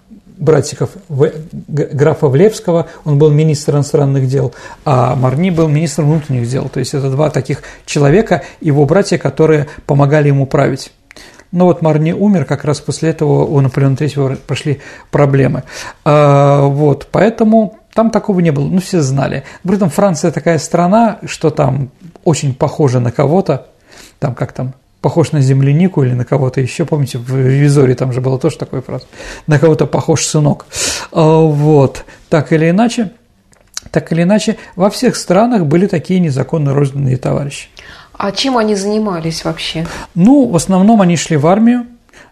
братиков 0.41 0.89
графа 1.07 2.27
Влевского, 2.27 2.87
он 3.05 3.17
был 3.17 3.29
министр 3.29 3.75
иностранных 3.75 4.27
дел, 4.27 4.53
а 4.83 5.15
Марни 5.15 5.51
был 5.51 5.69
министр 5.69 6.01
внутренних 6.01 6.49
дел. 6.49 6.67
То 6.67 6.79
есть 6.79 6.93
это 6.93 7.09
два 7.09 7.29
таких 7.29 7.61
человека, 7.85 8.43
его 8.59 8.85
братья, 8.85 9.17
которые 9.17 9.67
помогали 9.85 10.27
ему 10.27 10.45
править. 10.47 10.91
Но 11.51 11.65
вот 11.65 11.81
Марни 11.81 12.11
умер, 12.11 12.45
как 12.45 12.65
раз 12.65 12.79
после 12.79 13.09
этого 13.09 13.45
у 13.45 13.59
Наполеона 13.61 13.95
III 13.95 14.37
пошли 14.47 14.81
проблемы. 15.11 15.63
А, 16.03 16.65
вот, 16.65 17.07
поэтому 17.11 17.77
там 17.93 18.09
такого 18.09 18.39
не 18.39 18.51
было, 18.51 18.67
ну 18.67 18.79
все 18.79 19.01
знали. 19.01 19.43
При 19.63 19.75
этом 19.75 19.89
Франция 19.89 20.31
такая 20.31 20.57
страна, 20.59 21.19
что 21.25 21.49
там 21.49 21.91
очень 22.23 22.55
похожа 22.55 22.99
на 22.99 23.11
кого-то, 23.11 23.67
там 24.19 24.33
как 24.33 24.53
там, 24.53 24.73
похож 25.01 25.31
на 25.31 25.41
землянику 25.41 26.03
или 26.03 26.13
на 26.13 26.25
кого-то 26.25 26.61
еще. 26.61 26.85
Помните, 26.85 27.17
в 27.17 27.35
«Ревизоре» 27.35 27.95
там 27.95 28.13
же 28.13 28.21
было 28.21 28.37
тоже 28.39 28.57
такой 28.57 28.81
фраз. 28.81 29.07
На 29.47 29.59
кого-то 29.59 29.87
похож 29.87 30.25
сынок. 30.25 30.67
А, 31.11 31.39
вот. 31.39 32.05
Так 32.29 32.53
или 32.53 32.69
иначе, 32.69 33.11
так 33.89 34.11
или 34.11 34.23
иначе, 34.23 34.57
во 34.75 34.89
всех 34.89 35.15
странах 35.15 35.65
были 35.65 35.87
такие 35.87 36.19
незаконно 36.19 36.73
рожденные 36.73 37.17
товарищи. 37.17 37.67
А 38.13 38.31
чем 38.31 38.57
они 38.57 38.75
занимались 38.75 39.43
вообще? 39.43 39.87
Ну, 40.13 40.47
в 40.47 40.55
основном 40.55 41.01
они 41.01 41.17
шли 41.17 41.37
в 41.37 41.47
армию, 41.47 41.87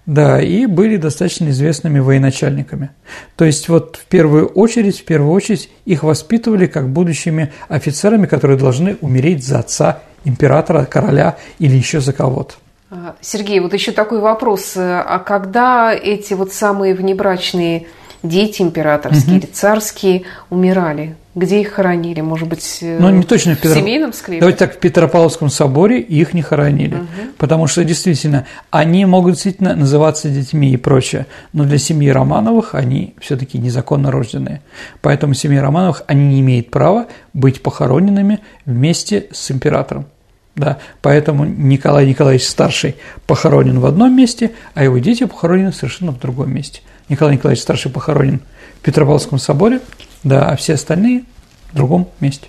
да, 0.05 0.41
и 0.41 0.65
были 0.65 0.97
достаточно 0.97 1.49
известными 1.49 1.99
военачальниками. 1.99 2.91
То 3.35 3.45
есть 3.45 3.69
вот 3.69 3.95
в 3.95 4.05
первую 4.05 4.47
очередь, 4.47 4.99
в 4.99 5.05
первую 5.05 5.31
очередь 5.31 5.69
их 5.85 6.03
воспитывали 6.03 6.67
как 6.67 6.89
будущими 6.89 7.51
офицерами, 7.67 8.27
которые 8.27 8.57
должны 8.57 8.97
умереть 9.01 9.45
за 9.45 9.59
отца 9.59 10.01
императора, 10.25 10.85
короля 10.85 11.37
или 11.59 11.75
еще 11.75 11.99
за 11.99 12.13
кого-то. 12.13 12.55
А, 12.91 13.15
Сергей, 13.21 13.59
вот 13.59 13.73
еще 13.73 13.91
такой 13.91 14.19
вопрос. 14.19 14.73
А 14.75 15.19
когда 15.19 15.93
эти 15.93 16.33
вот 16.33 16.53
самые 16.53 16.95
внебрачные 16.95 17.87
дети 18.23 18.61
императорские 18.61 19.37
угу. 19.37 19.45
или 19.45 19.51
царские 19.51 20.23
умирали? 20.49 21.15
Где 21.35 21.61
их 21.61 21.69
хоронили? 21.69 22.21
Может 22.21 22.49
быть, 22.49 22.79
ну, 22.81 23.09
не 23.11 23.23
точно 23.23 23.55
в, 23.55 23.57
Петро... 23.57 23.71
в 23.71 23.75
семейном 23.75 24.13
склепе? 24.13 24.39
Давайте 24.39 24.59
так, 24.59 24.75
в 24.75 24.79
Петропавловском 24.79 25.49
соборе 25.49 26.01
их 26.01 26.33
не 26.33 26.41
хоронили. 26.41 26.95
Угу. 26.95 27.05
Потому 27.37 27.67
что, 27.67 27.83
действительно, 27.83 28.45
они 28.71 29.05
могут 29.05 29.33
действительно 29.33 29.75
называться 29.75 30.27
детьми 30.27 30.71
и 30.73 30.77
прочее, 30.77 31.27
но 31.53 31.63
для 31.63 31.77
семьи 31.77 32.09
Романовых 32.09 32.75
они 32.75 33.13
все 33.21 33.37
таки 33.37 33.57
незаконно 33.57 34.11
рожденные. 34.11 34.61
Поэтому 35.01 35.33
семья 35.33 35.61
Романовых, 35.61 36.03
они 36.07 36.25
не 36.27 36.39
имеют 36.41 36.71
права 36.71 37.07
быть 37.33 37.61
похороненными 37.61 38.39
вместе 38.65 39.27
с 39.31 39.51
императором. 39.51 40.07
Да, 40.55 40.79
поэтому 41.01 41.45
Николай 41.45 42.05
Николаевич 42.05 42.45
Старший 42.45 42.95
похоронен 43.27 43.79
в 43.79 43.85
одном 43.85 44.13
месте, 44.13 44.51
а 44.73 44.83
его 44.83 44.97
дети 44.97 45.25
похоронены 45.25 45.71
совершенно 45.71 46.11
в 46.11 46.19
другом 46.19 46.53
месте. 46.53 46.81
Николай 47.09 47.35
Николаевич 47.35 47.63
Старший 47.63 47.91
похоронен 47.91 48.41
в 48.79 48.85
Петропавловском 48.85 49.39
соборе, 49.39 49.81
да, 50.23 50.49
а 50.49 50.55
все 50.55 50.75
остальные 50.75 51.23
в 51.71 51.75
другом 51.75 52.07
месте. 52.19 52.47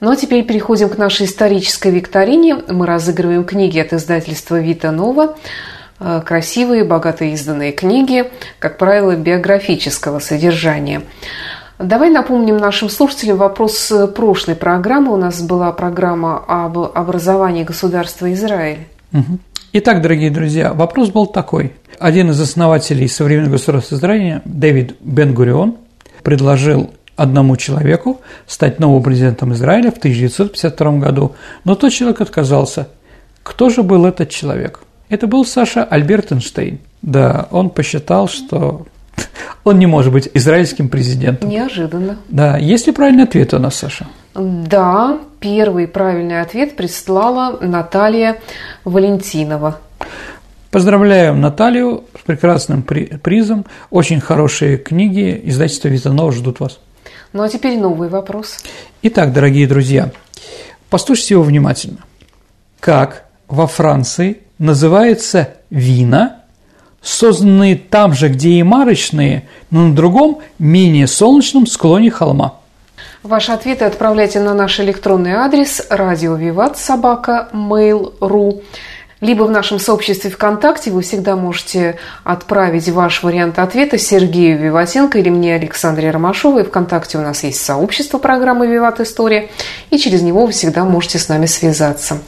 Ну 0.00 0.10
а 0.10 0.16
теперь 0.16 0.44
переходим 0.44 0.88
к 0.88 0.96
нашей 0.96 1.26
исторической 1.26 1.92
викторине. 1.92 2.56
Мы 2.68 2.86
разыгрываем 2.86 3.44
книги 3.44 3.78
от 3.78 3.92
издательства 3.92 4.58
«Вита 4.58 4.90
Нова». 4.90 5.36
Э, 5.98 6.22
красивые, 6.24 6.84
богато 6.84 7.26
изданные 7.26 7.72
книги, 7.72 8.30
как 8.58 8.78
правило, 8.78 9.14
биографического 9.14 10.18
содержания. 10.18 11.02
Давай 11.78 12.10
напомним 12.10 12.56
нашим 12.56 12.88
слушателям 12.88 13.36
вопрос 13.36 13.92
прошлой 14.14 14.54
программы. 14.54 15.12
У 15.12 15.16
нас 15.16 15.42
была 15.42 15.72
программа 15.72 16.42
об 16.46 16.78
образовании 16.78 17.64
государства 17.64 18.32
Израиль. 18.32 18.86
Итак, 19.72 20.02
дорогие 20.02 20.30
друзья, 20.32 20.72
вопрос 20.72 21.10
был 21.10 21.28
такой. 21.28 21.74
Один 22.00 22.30
из 22.30 22.40
основателей 22.40 23.06
современного 23.06 23.52
государства 23.52 23.94
Израиля, 23.94 24.42
Дэвид 24.44 24.96
Бен-Гурион, 24.98 25.76
предложил 26.24 26.90
одному 27.14 27.56
человеку 27.56 28.20
стать 28.48 28.80
новым 28.80 29.04
президентом 29.04 29.52
Израиля 29.52 29.92
в 29.92 29.98
1952 29.98 30.98
году, 30.98 31.36
но 31.62 31.76
тот 31.76 31.92
человек 31.92 32.20
отказался. 32.20 32.88
Кто 33.44 33.70
же 33.70 33.84
был 33.84 34.06
этот 34.06 34.30
человек? 34.30 34.80
Это 35.08 35.28
был 35.28 35.44
Саша 35.44 35.84
Альберт 35.84 36.32
Эйнштейн. 36.32 36.80
Да, 37.02 37.46
он 37.52 37.70
посчитал, 37.70 38.26
что 38.26 38.88
он 39.62 39.78
не 39.78 39.86
может 39.86 40.12
быть 40.12 40.28
израильским 40.34 40.88
президентом. 40.88 41.48
Неожиданно. 41.48 42.18
Да, 42.28 42.58
есть 42.58 42.88
ли 42.88 42.92
правильный 42.92 43.22
ответ 43.22 43.54
у 43.54 43.60
нас, 43.60 43.76
Саша? 43.76 44.08
Да, 44.34 45.18
первый 45.40 45.88
правильный 45.88 46.40
ответ 46.40 46.76
прислала 46.76 47.58
Наталья 47.60 48.40
Валентинова. 48.84 49.78
Поздравляем 50.70 51.40
Наталью 51.40 52.04
с 52.16 52.24
прекрасным 52.24 52.82
призом. 52.84 53.66
Очень 53.90 54.20
хорошие 54.20 54.78
книги. 54.78 55.40
Издательство 55.44 55.88
Витанова 55.88 56.30
ждут 56.30 56.60
вас. 56.60 56.78
Ну 57.32 57.42
а 57.42 57.48
теперь 57.48 57.76
новый 57.76 58.08
вопрос. 58.08 58.58
Итак, 59.02 59.32
дорогие 59.32 59.66
друзья, 59.66 60.12
послушайте 60.88 61.34
его 61.34 61.42
внимательно. 61.42 61.98
Как 62.78 63.24
во 63.48 63.66
Франции 63.66 64.42
называются 64.58 65.54
вина, 65.70 66.42
созданные 67.02 67.74
там 67.74 68.14
же, 68.14 68.28
где 68.28 68.50
и 68.50 68.62
марочные, 68.62 69.48
но 69.70 69.88
на 69.88 69.94
другом, 69.94 70.38
менее 70.60 71.08
солнечном 71.08 71.66
склоне 71.66 72.12
холма? 72.12 72.59
Ваши 73.22 73.52
ответы 73.52 73.84
отправляйте 73.84 74.40
на 74.40 74.54
наш 74.54 74.80
электронный 74.80 75.32
адрес 75.32 75.86
радио 75.90 76.36
Виват 76.36 76.78
собака 76.78 77.48
mail.ru 77.52 78.62
либо 79.20 79.42
в 79.42 79.50
нашем 79.50 79.78
сообществе 79.78 80.30
ВКонтакте 80.30 80.90
вы 80.90 81.02
всегда 81.02 81.36
можете 81.36 81.96
отправить 82.24 82.88
ваш 82.88 83.22
вариант 83.22 83.58
ответа 83.58 83.98
Сергею 83.98 84.58
Виватенко 84.58 85.18
или 85.18 85.28
мне 85.28 85.54
Александре 85.54 86.10
Ромашовой. 86.10 86.64
ВКонтакте 86.64 87.18
у 87.18 87.20
нас 87.20 87.44
есть 87.44 87.60
сообщество 87.60 88.18
программы 88.18 88.66
«Виват 88.66 89.00
История», 89.00 89.50
и 89.90 89.98
через 89.98 90.22
него 90.22 90.46
вы 90.46 90.52
всегда 90.52 90.84
можете 90.84 91.18
с 91.18 91.28
нами 91.28 91.46
связаться. 91.46 92.18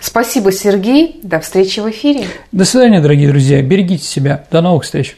Спасибо, 0.00 0.52
Сергей. 0.52 1.20
До 1.22 1.40
встречи 1.40 1.80
в 1.80 1.88
эфире. 1.88 2.26
До 2.52 2.66
свидания, 2.66 3.00
дорогие 3.00 3.28
друзья. 3.28 3.62
Берегите 3.62 4.04
себя. 4.04 4.44
До 4.50 4.60
новых 4.60 4.84
встреч. 4.84 5.16